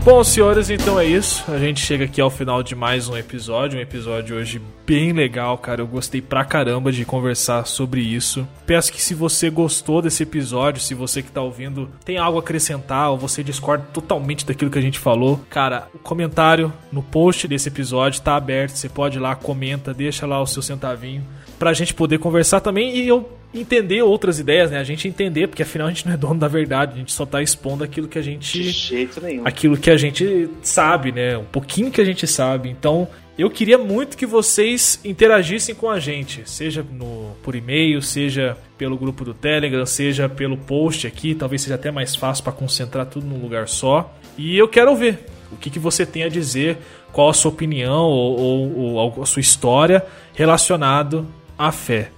Bom, 0.07 0.23
senhores, 0.23 0.71
então 0.71 1.01
é 1.01 1.05
isso. 1.05 1.45
A 1.51 1.59
gente 1.59 1.81
chega 1.81 2.05
aqui 2.05 2.21
ao 2.21 2.31
final 2.31 2.63
de 2.63 2.77
mais 2.77 3.09
um 3.09 3.17
episódio. 3.17 3.77
Um 3.77 3.83
episódio 3.83 4.37
hoje 4.37 4.63
bem 4.87 5.13
legal, 5.13 5.59
cara. 5.59 5.81
Eu 5.81 5.87
gostei 5.89 6.23
pra 6.23 6.45
caramba 6.45 6.93
de 6.93 7.05
conversar 7.05 7.67
sobre 7.67 8.03
isso. 8.03 8.47
Peço 8.65 8.93
que 8.93 9.03
se 9.03 9.15
você 9.15 9.51
gostou 9.51 10.01
desse 10.01 10.23
episódio, 10.23 10.81
se 10.81 10.95
você 10.95 11.25
que 11.25 11.33
tá 11.33 11.43
ouvindo 11.43 11.91
tem 12.05 12.19
algo 12.19 12.39
a 12.39 12.41
acrescentar 12.41 13.11
ou 13.11 13.19
você 13.19 13.43
discorda 13.43 13.85
totalmente 13.93 14.47
daquilo 14.47 14.71
que 14.71 14.79
a 14.79 14.83
gente 14.83 15.01
falou, 15.01 15.41
cara, 15.51 15.89
o 15.93 15.99
comentário 15.99 16.73
no 16.93 17.03
post 17.03 17.49
desse 17.49 17.69
episódio 17.69 18.23
tá 18.23 18.37
aberto. 18.37 18.77
Você 18.77 18.89
pode 18.89 19.19
ir 19.19 19.21
lá, 19.21 19.35
comenta, 19.35 19.93
deixa 19.93 20.25
lá 20.25 20.41
o 20.41 20.47
seu 20.47 20.63
centavinho 20.63 21.27
pra 21.59 21.73
gente 21.73 21.93
poder 21.93 22.19
conversar 22.19 22.61
também 22.61 22.97
e 22.97 23.09
eu 23.09 23.36
entender 23.55 24.03
outras 24.03 24.39
ideias, 24.39 24.71
né? 24.71 24.79
A 24.79 24.85
gente 24.85 25.09
entender, 25.09 25.47
porque 25.49 25.63
afinal 25.63 25.87
a 25.87 25.91
gente 25.91 26.07
não 26.07 26.15
é 26.15 26.17
dono 26.17 26.39
da 26.39 26.49
verdade, 26.49 26.95
a 26.95 26.99
gente 26.99 27.13
só 27.13 27.25
tá 27.25 27.43
expondo 27.43 27.83
aquilo 27.85 28.09
que 28.09 28.19
a 28.19 28.23
gente. 28.23 28.63
De 28.63 28.71
jeito 28.71 29.21
nenhum. 29.21 29.47
Aquilo 29.47 29.77
que 29.77 29.91
a 29.91 29.97
gente 29.97 30.49
sabe, 30.63 31.13
né? 31.13 31.37
Um 31.39 31.45
pouquinho 31.45 31.91
que 31.91 32.01
a 32.01 32.05
gente 32.05 32.27
sabe. 32.27 32.69
Então, 32.69 33.09
eu 33.39 33.51
queria 33.51 33.77
muito 33.77 34.17
que 34.17 34.25
vocês 34.25 34.99
interagissem 35.05 35.75
com 35.75 35.91
a 35.91 36.01
gente, 36.01 36.49
seja 36.49 36.83
no, 36.83 37.37
por 37.43 37.55
e-mail, 37.55 38.01
seja 38.01 38.57
pelo 38.79 38.97
grupo 38.97 39.25
do 39.25 39.35
Telegram, 39.35 39.85
seja 39.85 40.27
pelo 40.27 40.57
post 40.57 41.07
aqui, 41.07 41.35
talvez 41.35 41.63
seja 41.63 41.75
até 41.75 41.91
mais 41.91 42.17
fácil 42.17 42.45
para 42.45 42.53
concentrar 42.53 43.05
tudo 43.07 43.27
num 43.27 43.41
lugar 43.41 43.69
só. 43.69 44.15
E 44.39 44.57
eu 44.57 44.67
quero 44.67 44.95
ver 44.97 45.27
o 45.53 45.57
que, 45.57 45.69
que 45.69 45.79
você 45.79 46.07
tem 46.07 46.23
a 46.23 46.29
dizer, 46.29 46.79
qual 47.13 47.29
a 47.29 47.35
sua 47.35 47.51
opinião 47.51 48.05
ou, 48.05 48.39
ou, 48.39 48.95
ou 48.95 49.23
a 49.23 49.27
sua 49.27 49.41
história 49.41 50.05
relacionado 50.35 51.27
à 51.59 51.71
fé. 51.71 52.11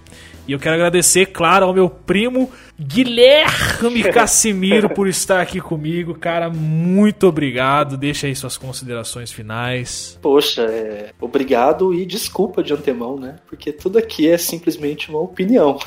E 0.48 0.52
eu 0.52 0.58
quero 0.58 0.76
agradecer, 0.76 1.26
claro, 1.26 1.66
ao 1.66 1.74
meu 1.74 1.90
primo 1.90 2.50
Guilherme 2.80 4.02
Cassimiro 4.10 4.88
por 4.88 5.06
estar 5.06 5.42
aqui 5.42 5.60
comigo. 5.60 6.14
Cara, 6.14 6.48
muito 6.48 7.26
obrigado. 7.26 7.98
Deixa 7.98 8.26
aí 8.26 8.34
suas 8.34 8.56
considerações 8.56 9.30
finais. 9.30 10.18
Poxa, 10.22 10.62
é... 10.62 11.10
obrigado 11.20 11.92
e 11.92 12.06
desculpa 12.06 12.62
de 12.62 12.72
antemão, 12.72 13.18
né? 13.18 13.36
Porque 13.46 13.70
tudo 13.70 13.98
aqui 13.98 14.26
é 14.26 14.38
simplesmente 14.38 15.10
uma 15.10 15.20
opinião. 15.20 15.78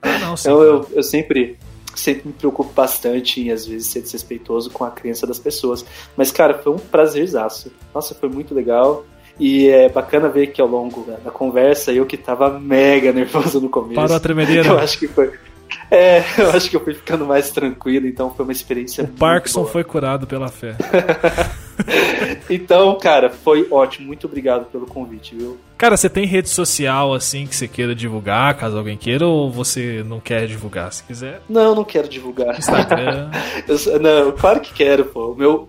Ah, 0.00 0.18
não, 0.18 0.34
sim, 0.38 0.48
então 0.48 0.62
eu, 0.62 0.88
eu 0.94 1.02
sempre 1.02 1.58
sempre 1.94 2.28
me 2.28 2.32
preocupo 2.32 2.72
bastante 2.72 3.40
em, 3.40 3.50
às 3.50 3.66
vezes, 3.66 3.88
ser 3.88 4.00
desrespeitoso 4.00 4.70
com 4.70 4.84
a 4.84 4.90
crença 4.90 5.26
das 5.26 5.38
pessoas. 5.38 5.84
Mas, 6.16 6.30
cara, 6.30 6.54
foi 6.54 6.72
um 6.72 6.78
prazerzaço. 6.78 7.70
Nossa, 7.94 8.14
foi 8.14 8.28
muito 8.28 8.54
legal. 8.54 9.04
E 9.38 9.68
é 9.68 9.88
bacana 9.88 10.28
ver 10.28 10.48
que 10.48 10.60
ao 10.60 10.68
longo 10.68 11.06
da 11.22 11.30
conversa, 11.30 11.92
eu 11.92 12.06
que 12.06 12.16
tava 12.16 12.58
mega 12.58 13.12
nervoso 13.12 13.60
no 13.60 13.68
começo. 13.68 13.94
Parou 13.94 14.16
a 14.16 14.20
tremedeira. 14.20 14.68
Eu 14.68 14.78
acho 14.78 14.98
que 14.98 15.06
foi. 15.08 15.30
É, 15.90 16.22
eu 16.38 16.50
acho 16.50 16.70
que 16.70 16.76
eu 16.76 16.80
fui 16.80 16.94
ficando 16.94 17.24
mais 17.24 17.50
tranquilo, 17.50 18.06
então 18.06 18.32
foi 18.32 18.44
uma 18.44 18.52
experiência. 18.52 19.04
O 19.04 19.08
Parkinson 19.08 19.60
boa. 19.60 19.72
foi 19.72 19.84
curado 19.84 20.26
pela 20.26 20.48
fé. 20.48 20.76
então, 22.50 22.96
cara, 22.98 23.30
foi 23.30 23.66
ótimo. 23.70 24.06
Muito 24.06 24.26
obrigado 24.26 24.66
pelo 24.66 24.86
convite, 24.86 25.34
viu? 25.34 25.58
Cara, 25.76 25.96
você 25.96 26.08
tem 26.08 26.24
rede 26.24 26.48
social 26.48 27.12
assim 27.14 27.46
que 27.46 27.54
você 27.54 27.68
queira 27.68 27.94
divulgar, 27.94 28.56
caso 28.56 28.78
alguém 28.78 28.96
queira, 28.96 29.26
ou 29.26 29.50
você 29.50 30.02
não 30.06 30.18
quer 30.18 30.46
divulgar? 30.46 30.92
Se 30.92 31.02
quiser. 31.02 31.40
Não, 31.48 31.74
não 31.74 31.84
quero 31.84 32.08
divulgar. 32.08 32.58
Instagram. 32.58 33.30
Eu, 33.68 34.00
não, 34.00 34.32
claro 34.32 34.60
que 34.60 34.72
quero, 34.72 35.04
pô. 35.06 35.32
O 35.32 35.36
meu, 35.36 35.68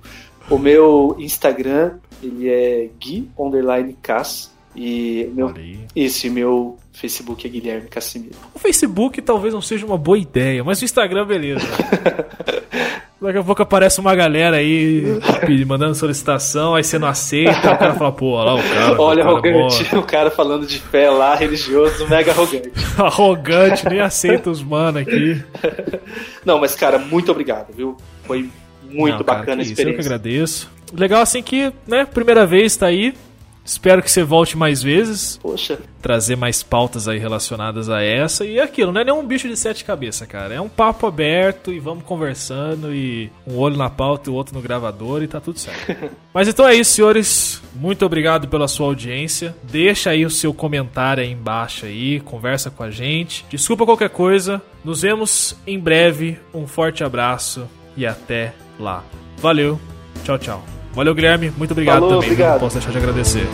o 0.49 0.57
meu 0.57 1.15
Instagram, 1.19 1.97
ele 2.21 2.49
é 2.49 2.89
Gui 2.99 3.29
Underline 3.37 3.97
Cass. 4.01 4.55
E 4.75 5.27
meu, 5.33 5.51
isso, 5.95 6.27
e 6.27 6.29
meu 6.29 6.77
Facebook 6.93 7.47
é 7.47 7.49
Guilherme 7.49 7.87
Cassimiro. 7.87 8.35
O 8.53 8.59
Facebook 8.59 9.19
talvez 9.23 9.51
não 9.51 9.61
seja 9.61 9.85
uma 9.85 9.97
boa 9.97 10.19
ideia, 10.19 10.63
mas 10.63 10.79
o 10.81 10.85
Instagram, 10.85 11.25
beleza. 11.25 11.65
Daqui 13.19 13.39
a 13.39 13.43
pouco 13.43 13.63
aparece 13.63 13.99
uma 13.99 14.13
galera 14.13 14.57
aí 14.57 15.03
mandando 15.65 15.95
solicitação, 15.95 16.75
aí 16.75 16.83
você 16.83 16.99
não 16.99 17.07
aceita, 17.07 17.73
o 17.73 17.77
cara 17.77 17.95
fala, 17.95 18.11
pô, 18.11 18.33
olha 18.33 18.51
lá 18.51 18.55
o 18.55 18.63
cara. 18.63 19.01
Olha, 19.01 19.23
o 19.23 19.41
cara 19.41 19.55
arrogante, 19.55 19.83
o 19.97 20.03
cara 20.03 20.29
falando 20.29 20.67
de 20.67 20.79
fé 20.79 21.09
lá, 21.09 21.33
religioso, 21.33 22.07
mega 22.07 22.31
arrogante. 22.31 22.71
arrogante, 22.95 23.89
nem 23.89 24.01
aceita 24.01 24.51
os 24.51 24.61
mano 24.61 24.99
aqui. 24.99 25.43
Não, 26.45 26.59
mas 26.59 26.75
cara, 26.75 26.99
muito 26.99 27.31
obrigado, 27.31 27.73
viu? 27.73 27.97
Foi 28.23 28.47
muito 28.89 29.17
não, 29.17 29.23
cara, 29.23 29.39
bacana 29.39 29.61
a 29.61 29.65
experiência. 29.65 29.83
Isso, 29.83 29.89
eu 29.89 29.93
que 29.93 30.01
agradeço. 30.01 30.71
Legal 30.93 31.21
assim 31.21 31.41
que, 31.41 31.71
né, 31.85 32.05
primeira 32.05 32.45
vez 32.45 32.75
tá 32.75 32.87
aí, 32.87 33.13
Espero 33.67 34.01
que 34.01 34.09
você 34.09 34.23
volte 34.23 34.57
mais 34.57 34.81
vezes. 34.81 35.37
Poxa. 35.41 35.77
Trazer 36.01 36.37
mais 36.37 36.63
pautas 36.63 37.05
aí 37.05 37.19
relacionadas 37.19 37.89
a 37.89 38.01
essa. 38.01 38.45
E 38.45 38.59
é 38.59 38.63
aquilo, 38.63 38.93
não 38.93 39.01
é 39.01 39.03
nenhum 39.03 39.27
bicho 39.27 39.45
de 39.49 39.57
sete 39.57 39.83
cabeças, 39.83 40.25
cara. 40.25 40.53
É 40.53 40.61
um 40.61 40.69
papo 40.69 41.05
aberto 41.05 41.73
e 41.73 41.77
vamos 41.77 42.05
conversando 42.05 42.95
e 42.95 43.29
um 43.45 43.57
olho 43.57 43.75
na 43.75 43.89
pauta 43.89 44.29
e 44.29 44.31
o 44.31 44.35
outro 44.35 44.55
no 44.55 44.61
gravador 44.61 45.21
e 45.21 45.27
tá 45.27 45.41
tudo 45.41 45.59
certo. 45.59 46.09
Mas 46.33 46.47
então 46.47 46.65
é 46.65 46.75
isso, 46.75 46.93
senhores. 46.93 47.61
Muito 47.75 48.05
obrigado 48.05 48.47
pela 48.47 48.69
sua 48.69 48.87
audiência. 48.87 49.53
Deixa 49.63 50.11
aí 50.11 50.25
o 50.25 50.29
seu 50.29 50.53
comentário 50.53 51.21
aí 51.21 51.29
embaixo 51.29 51.85
aí, 51.85 52.21
conversa 52.21 52.71
com 52.71 52.83
a 52.83 52.89
gente. 52.89 53.45
Desculpa 53.49 53.85
qualquer 53.85 54.09
coisa. 54.09 54.61
Nos 54.81 55.01
vemos 55.01 55.57
em 55.67 55.77
breve. 55.77 56.39
Um 56.53 56.65
forte 56.65 57.03
abraço 57.03 57.67
e 57.97 58.05
até 58.05 58.53
lá. 58.79 59.03
Valeu. 59.39 59.79
Tchau, 60.23 60.37
tchau. 60.37 60.63
Valeu, 60.93 61.13
Guilherme. 61.13 61.51
Muito 61.57 61.71
obrigado 61.71 61.95
Falou, 61.95 62.09
também. 62.09 62.29
Obrigado. 62.31 62.53
Não 62.53 62.59
posso 62.59 62.75
deixar 62.75 62.91
de 62.91 62.97
agradecer. 62.97 63.47